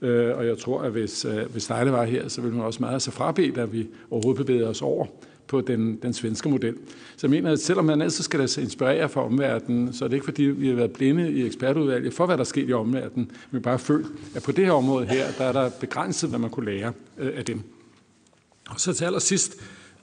[0.04, 2.80] Øh, og jeg tror, at hvis, øh, hvis Leila var her, så ville hun også
[2.80, 5.06] meget så frabedt, at vi overhovedet bevæger os over
[5.46, 6.74] på den, den svenske model.
[7.16, 10.08] Så jeg mener, at selvom man altid skal lade sig inspirere fra omverdenen, så er
[10.08, 13.30] det ikke fordi, vi har været blinde i ekspertudvalget for, hvad der sker i omverdenen.
[13.50, 16.50] Vi bare følt, at på det her område her, der er der begrænset, hvad man
[16.50, 17.62] kunne lære øh, af dem.
[18.70, 19.56] Og så til allersidst,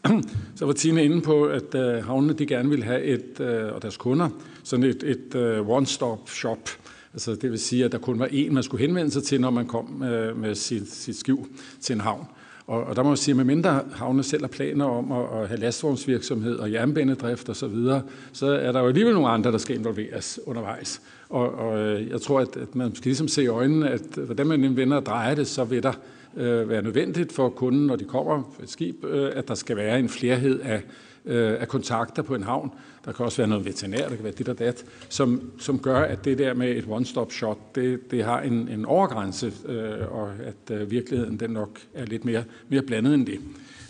[0.58, 3.82] så var Tine inde på, at øh, havnene de gerne ville have et, øh, og
[3.82, 4.30] deres kunder,
[4.64, 6.70] sådan et, et øh, one-stop shop.
[7.14, 9.50] Altså det vil sige, at der kun var én, man skulle henvende sig til, når
[9.50, 11.48] man kom med, med sit, sit skiv
[11.82, 12.28] til en havn.
[12.68, 15.48] Og, og der må man sige, at mindre havne selv har planer om at, at
[15.48, 18.02] have lastvognsvirksomhed og jernbanedrift osv., så, videre,
[18.32, 21.02] så er der jo alligevel nogle andre, der skal involveres undervejs.
[21.30, 24.48] Og, og øh, jeg tror, at, at man skal ligesom se i øjnene, at hvordan
[24.48, 25.94] man vender og drejer det, så vil der
[26.38, 29.78] øh, være nødvendigt for kunden, når de kommer på et skib, øh, at der skal
[29.78, 30.82] være en flerhed af,
[31.26, 32.72] øh, af kontakter på en havn.
[33.06, 36.00] Der kan også være noget veterinær, der kan være dit og dat, som, som gør,
[36.00, 40.34] at det der med et one-stop shot, det, det har en, en overgrænse, øh, og
[40.44, 43.40] at øh, virkeligheden den nok er lidt mere, mere blandet end det.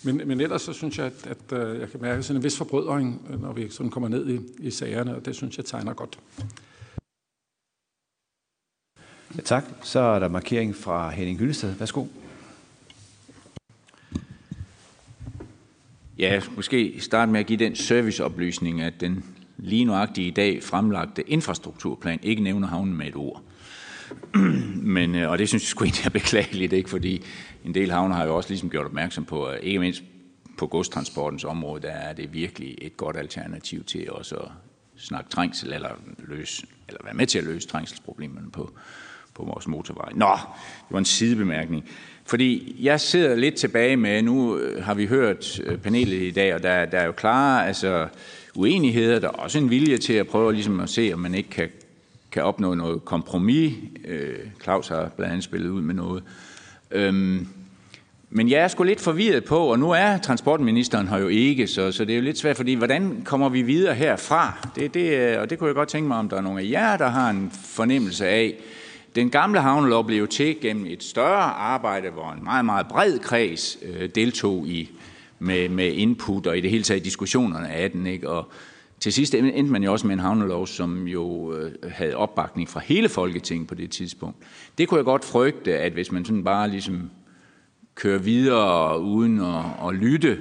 [0.03, 2.57] Men, men ellers så synes jeg, at, at øh, jeg kan mærke sådan en vis
[2.57, 5.93] forbrødring, øh, når vi sådan kommer ned i, i sagerne, og det synes jeg tegner
[5.93, 6.19] godt.
[9.37, 9.63] Ja, tak.
[9.83, 11.73] Så er der markering fra Henning Hyllested.
[11.73, 12.05] Værsgo.
[16.21, 19.25] Ja, måske starte med at give den serviceoplysning, at den
[19.57, 23.43] lige nuagtigt i dag fremlagte infrastrukturplan ikke nævner havnen med et ord.
[24.95, 26.89] Men, øh, og det synes jeg sgu egentlig er beklageligt, ikke?
[26.89, 27.21] fordi
[27.65, 30.03] en del havner har jo også ligesom gjort opmærksom på, at ikke mindst
[30.57, 34.51] på godstransportens område, der er det virkelig et godt alternativ til også at
[34.97, 38.71] snakke trængsel, eller, løse, eller være med til at løse trængselsproblemerne på,
[39.33, 40.09] på vores motorvej.
[40.15, 40.31] Nå,
[40.87, 41.85] det var en sidebemærkning.
[42.25, 46.55] Fordi jeg sidder lidt tilbage med, nu øh, har vi hørt øh, panelet i dag,
[46.55, 48.07] og der, der er jo klare altså,
[48.55, 49.19] uenigheder.
[49.19, 51.69] Der er også en vilje til at prøve ligesom at se, om man ikke kan,
[52.31, 53.73] kan opnå noget kompromis.
[54.05, 56.23] Øh, Claus har blandt andet spillet ud med noget.
[56.91, 57.47] Øhm,
[58.29, 61.91] men jeg er sgu lidt forvirret på, og nu er transportministeren her jo ikke, så,
[61.91, 64.69] så det er jo lidt svært, fordi hvordan kommer vi videre herfra?
[64.75, 66.69] Det, det, øh, og det kunne jeg godt tænke mig, om der er nogle af
[66.71, 68.55] jer, der har en fornemmelse af,
[69.15, 73.77] den gamle havnelov blev til gennem et større arbejde, hvor en meget, meget bred kreds
[73.81, 74.89] øh, deltog i
[75.39, 78.07] med, med input og i det hele taget diskussionerne af den.
[78.07, 78.29] Ikke?
[78.29, 78.51] Og
[78.99, 82.79] til sidst endte man jo også med en havnelov, som jo øh, havde opbakning fra
[82.79, 84.37] hele Folketinget på det tidspunkt.
[84.77, 87.09] Det kunne jeg godt frygte, at hvis man sådan bare ligesom
[87.95, 90.39] kører videre uden at, at lytte,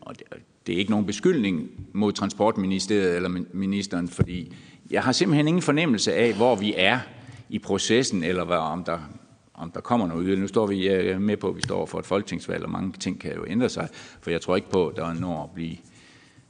[0.00, 0.26] og det,
[0.66, 4.56] det er ikke nogen beskyldning mod transportministeriet eller ministeren, fordi
[4.90, 6.98] jeg har simpelthen ingen fornemmelse af, hvor vi er
[7.48, 8.98] i processen, eller hvad, om, der,
[9.54, 10.40] om der kommer noget yderligere.
[10.40, 13.34] Nu står vi med på, at vi står for et folketingsvalg, og mange ting kan
[13.34, 13.88] jo ændre sig,
[14.20, 15.76] for jeg tror ikke på, at der når at blive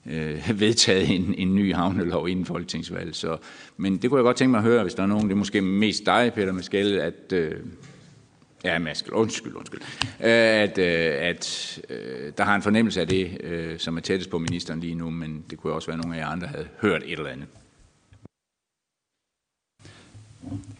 [0.07, 3.16] øh, vedtaget en, en ny havnelov inden folketingsvalget.
[3.16, 3.37] Så,
[3.77, 5.39] men det kunne jeg godt tænke mig at høre, hvis der er nogen, det er
[5.39, 7.33] måske mest dig, Peter Maskelle, at...
[7.33, 7.55] Øh,
[8.65, 9.81] Ja, Maskell, undskyld, undskyld.
[10.01, 10.31] Øh,
[10.62, 14.39] at, øh, at øh, der har en fornemmelse af det, øh, som er tættest på
[14.39, 17.03] ministeren lige nu, men det kunne også være, at nogle af jer andre havde hørt
[17.07, 17.47] et eller andet.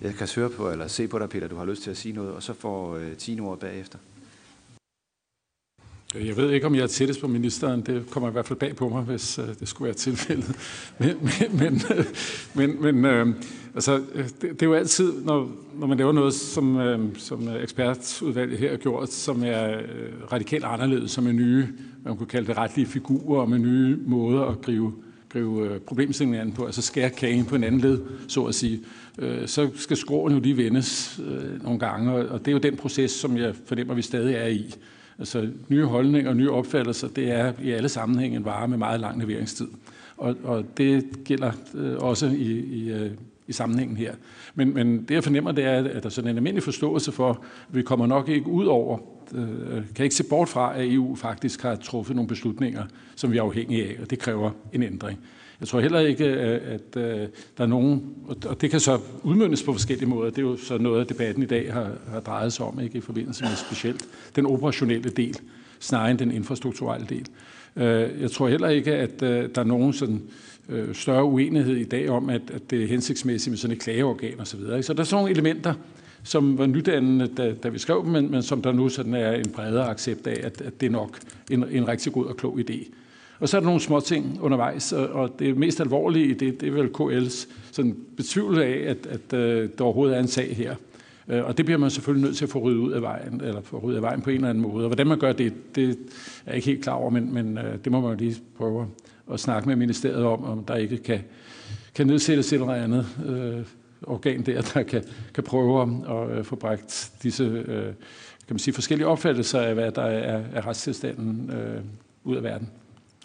[0.01, 2.14] Jeg kan høre på, eller se på dig, Peter, du har lyst til at sige
[2.14, 3.98] noget, og så får øh, Tine ord bagefter.
[6.14, 7.80] Jeg ved ikke, om jeg er tættest på ministeren.
[7.80, 10.56] Det kommer i hvert fald bag på mig, hvis øh, det skulle være tilfældet.
[11.01, 12.05] Men, men, men, øh,
[12.55, 13.35] men, men øh,
[13.74, 17.48] altså, øh, det, det er jo altid, når, når man laver noget, som, øh, som
[17.48, 21.68] ekspertudvalget her har gjort, som er øh, radikalt anderledes, som er nye,
[22.05, 24.93] man kunne kalde det retlige figurer, og med nye måder at gribe
[25.28, 28.80] gribe øh, problemstillingen an på, altså skære kagen på en anden led, så at sige,
[29.19, 32.77] øh, så skal skråen jo lige vendes øh, nogle gange, og det er jo den
[32.77, 34.74] proces, som jeg fornemmer, vi stadig er i.
[35.19, 39.01] Altså nye holdninger og nye opfattelser, det er i alle sammenhænge en vare med meget
[39.01, 39.69] lang leveringstid.
[40.16, 43.11] Og, og det gælder øh, også i, i, øh,
[43.47, 44.15] i sammenhængen her.
[44.55, 47.31] Men, men det jeg fornemmer, det er, at der er sådan en almindelig forståelse for,
[47.31, 47.36] at
[47.70, 48.99] vi kommer nok ikke ud over
[49.35, 52.85] øh, kan ikke se bort fra, at EU faktisk har truffet nogle beslutninger,
[53.16, 55.19] som vi er afhængige af, og det kræver en ændring.
[55.60, 57.28] Jeg tror heller ikke, at, øh,
[57.59, 58.14] der er nogen,
[58.47, 61.47] og det kan så udmyndes på forskellige måder, det er jo så noget debatten i
[61.47, 64.05] dag har, har drejet sig om, ikke i forbindelse med specielt
[64.36, 65.36] den operationelle del,
[65.80, 67.26] snarere end den infrastrukturelle del.
[67.76, 70.22] Øh, jeg tror heller ikke, at øh, der er nogen sådan
[70.93, 74.60] større uenighed i dag om, at, at det er hensigtsmæssigt med sådan et klageorgan osv.
[74.60, 75.74] Så, så der er sådan nogle elementer,
[76.22, 79.32] som var nydannende, da, da vi skrev dem, men, men som der nu sådan er
[79.32, 81.18] en bredere accept af, at, at det er nok
[81.51, 82.93] en, en rigtig god og klog idé.
[83.40, 86.60] Og så er der nogle små ting undervejs, og, og det mest alvorlige i det,
[86.60, 90.28] det er vel KL's sådan betvivl af, at, at, at øh, der overhovedet er en
[90.28, 90.74] sag her.
[91.28, 93.60] Øh, og det bliver man selvfølgelig nødt til at få ryddet ud af vejen, eller
[93.60, 94.85] få ryddet af vejen på en eller anden måde.
[94.85, 95.94] Og hvordan man gør det, det er
[96.47, 98.86] jeg ikke helt klar over, men, men øh, det må man jo lige prøve
[99.32, 101.20] at snakke med ministeriet om, om der ikke kan,
[101.94, 103.65] kan nedsættes et eller andet øh,
[104.02, 105.05] organ der, der kan,
[105.35, 107.85] kan prøve at øh, få bragt disse øh,
[108.48, 111.81] kan man sige, forskellige opfattelser af, hvad der er, er retstilstanden øh,
[112.24, 112.70] ud af verden.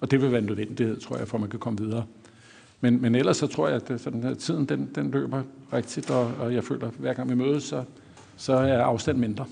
[0.04, 2.06] Og det vil være en nødvendighed, tror jeg, for at man kan komme videre.
[2.82, 5.44] Men, men ellers så tror jeg, at sådan, her, tiden den, den løber
[5.74, 7.84] rigtigt, og, og jeg føler, at hver gang vi mødes, så,
[8.38, 9.46] så er afstand mindre.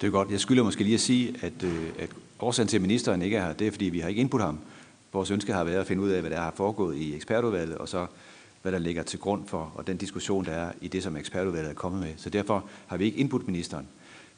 [0.00, 0.30] Det er godt.
[0.30, 3.46] Jeg skylder måske lige at sige, at, øh, at årsagen til, at ministeren ikke er
[3.46, 4.58] her, det er, fordi vi har ikke input ham.
[5.12, 7.88] Vores ønske har været at finde ud af, hvad der har foregået i ekspertudvalget, og
[7.88, 8.06] så
[8.62, 11.70] hvad der ligger til grund for, og den diskussion, der er i det, som ekspertudvalget
[11.70, 12.12] er kommet med.
[12.16, 13.88] Så derfor har vi ikke input ministeren.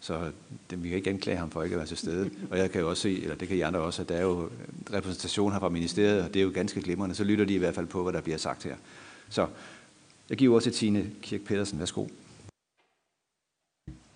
[0.00, 0.30] Så
[0.70, 2.30] det, vi kan ikke anklage ham for ikke at være til stede.
[2.50, 4.22] Og jeg kan jo også se, eller det kan I andre også, at der er
[4.22, 4.48] jo
[4.92, 7.14] repræsentation her fra ministeriet, og det er jo ganske glimrende.
[7.14, 8.74] Så lytter de i hvert fald på, hvad der bliver sagt her.
[9.28, 9.46] Så
[10.30, 11.78] jeg giver også til Tine Kirk Pedersen.
[11.78, 12.06] Værsgo.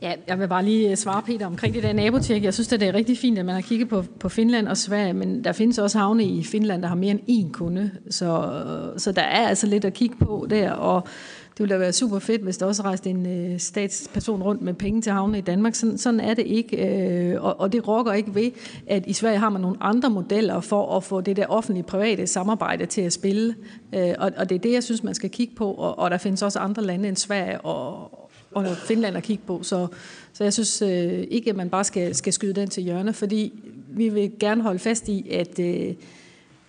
[0.03, 2.45] Ja, jeg vil bare lige øh, svare Peter omkring det der nabotjek.
[2.45, 5.13] Jeg synes, det er rigtig fint, at man har kigget på, på Finland og Sverige,
[5.13, 7.91] men der findes også havne i Finland, der har mere end én kunde.
[8.11, 11.09] Så, øh, så der er altså lidt at kigge på der, og
[11.55, 14.75] det ville da være super fedt, hvis der også rejste en øh, statsperson rundt med
[14.75, 15.75] penge til havne i Danmark.
[15.75, 18.51] Sådan, sådan er det ikke, øh, og, og det rokker ikke ved,
[18.87, 22.87] at i Sverige har man nogle andre modeller for at få det der offentlige-private samarbejde
[22.87, 23.55] til at spille.
[23.95, 26.19] Øh, og, og det er det, jeg synes, man skal kigge på, og, og der
[26.19, 28.11] findes også andre lande end Sverige og,
[28.55, 29.63] og Finland at kigge på.
[29.63, 29.87] Så,
[30.33, 33.53] så jeg synes øh, ikke, at man bare skal, skal skyde den til hjørne, fordi
[33.89, 35.95] vi vil gerne holde fast i, at øh,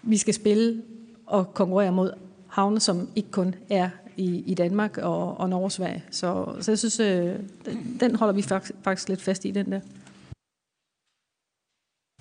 [0.03, 0.81] vi skal spille
[1.25, 2.11] og konkurrere mod
[2.47, 6.03] havne, som ikke kun er i, i Danmark og, og Norge og Sverige.
[6.11, 7.35] Så, så jeg synes, øh,
[7.65, 9.79] den, den holder vi faktisk, faktisk lidt fast i, den der.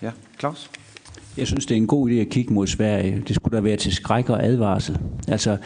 [0.02, 0.70] Ja, Claus?
[1.36, 3.22] Jeg synes, det er en god idé at kigge mod Sverige.
[3.28, 4.98] Det skulle da være til skræk og advarsel.
[5.28, 5.56] Altså,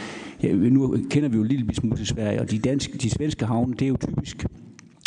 [0.42, 3.46] ja, nu kender vi jo en lille smule til Sverige, og de, danske, de svenske
[3.46, 4.46] havne, det er jo typisk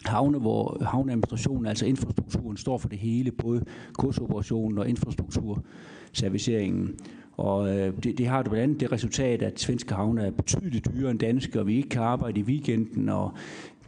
[0.06, 6.96] havne, hvor havneadministrationen, altså infrastrukturen, står for det hele, både kursoperationen og infrastrukturserviceringen.
[7.42, 10.88] Og øh, det, det har det blandt andet det resultat, at svenske havne er betydeligt
[10.94, 13.32] dyrere end danske, og vi ikke kan arbejde i weekenden, og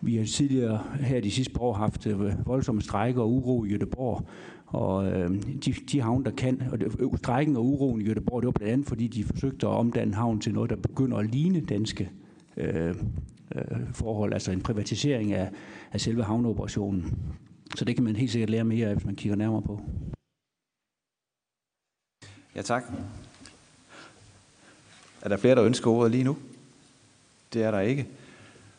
[0.02, 3.76] vi har tidligere her de sidste par år haft øh, voldsomme strækker og uro i
[3.76, 4.26] Göteborg,
[4.66, 8.42] og øh, de, de havne, der kan, og det, øh, strækken og uroen i Göteborg,
[8.42, 11.32] det var blandt andet, fordi de forsøgte at omdanne havnen til noget, der begynder at
[11.32, 12.10] ligne danske
[12.58, 12.96] øh,
[13.56, 13.64] øh,
[13.94, 15.50] forhold, altså en privatisering af,
[15.92, 17.18] af selve havneoperationen.
[17.76, 19.82] Så det kan man helt sikkert lære mere af, hvis man kigger nærmere på.
[22.56, 22.84] Ja, tak.
[25.24, 26.38] Er der flere, der ønsker ordet lige nu?
[27.54, 28.08] Det er der ikke.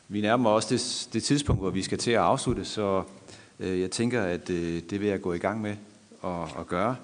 [0.08, 3.02] Vi nærmer os det, det tidspunkt, hvor vi skal til at afslutte, så
[3.60, 5.76] øh, jeg tænker, at øh, det vil jeg gå i gang med
[6.24, 6.96] at, at gøre.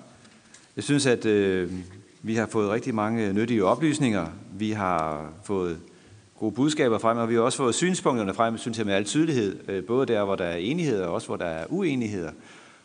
[0.77, 1.73] Jeg synes, at øh,
[2.23, 4.27] vi har fået rigtig mange nyttige oplysninger.
[4.53, 5.79] Vi har fået
[6.39, 9.69] gode budskaber frem, og vi har også fået synspunkterne frem, synes jeg, med al tydelighed.
[9.69, 12.31] Øh, både der, hvor der er enighed, og også hvor der er uenigheder.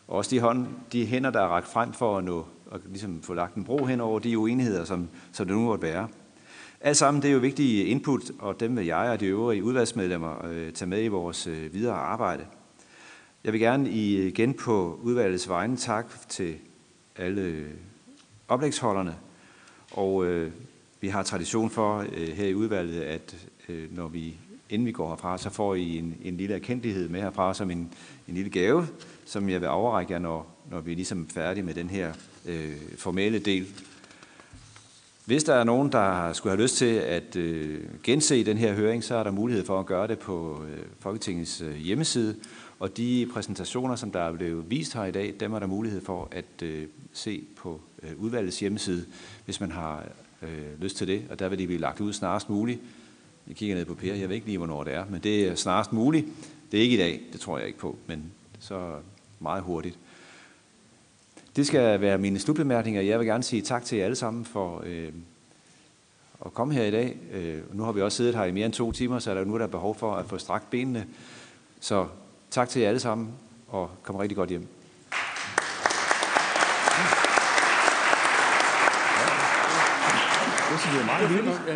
[0.08, 3.22] Og også de, hånd, de hænder, der er rakt frem for at nå, og ligesom
[3.22, 6.08] få lagt en bro hen over de uenigheder, som, som det nu måtte være.
[6.86, 10.46] Alt sammen det er jo vigtige input, og dem vil jeg og de øvrige udvalgsmedlemmer
[10.46, 12.46] øh, tage med i vores øh, videre arbejde.
[13.44, 16.54] Jeg vil gerne øh, igen på udvalgets vegne tak til
[17.16, 17.70] alle øh,
[18.48, 19.14] oplægsholderne,
[19.92, 20.50] og øh,
[21.00, 23.36] vi har tradition for øh, her i udvalget, at
[23.68, 24.36] øh, når vi
[24.70, 27.92] inden vi går herfra, så får I en, en lille erkendelighed med herfra som en,
[28.28, 28.86] en lille gave,
[29.24, 32.12] som jeg vil overrække jer, når, når vi er ligesom færdige med den her
[32.46, 33.66] øh, formelle del
[35.26, 39.04] hvis der er nogen, der skulle have lyst til at øh, gense den her høring,
[39.04, 42.36] så er der mulighed for at gøre det på øh, Folketingets øh, hjemmeside.
[42.78, 46.00] Og de præsentationer, som der er blevet vist her i dag, dem er der mulighed
[46.00, 49.04] for at øh, se på øh, udvalgets hjemmeside,
[49.44, 50.04] hvis man har
[50.42, 51.22] øh, lyst til det.
[51.30, 52.80] Og der vil de blive lagt ud snarest muligt.
[53.48, 55.54] Jeg kigger ned på Per, jeg ved ikke lige, hvornår det er, men det er
[55.54, 56.26] snarest muligt.
[56.72, 58.92] Det er ikke i dag, det tror jeg ikke på, men så
[59.40, 59.98] meget hurtigt.
[61.56, 63.00] Det skal være mine slutbemærkninger.
[63.00, 65.12] Jeg vil gerne sige tak til jer alle sammen for øh,
[66.46, 67.16] at komme her i dag.
[67.32, 69.44] Øh, nu har vi også siddet her i mere end to timer, så er der
[69.44, 71.06] nu der er behov for at få strakt benene.
[71.80, 72.06] Så
[72.50, 73.28] tak til jer alle sammen,
[73.68, 74.60] og kom rigtig godt hjem.
[80.70, 81.60] Det synes jeg er meget vildt.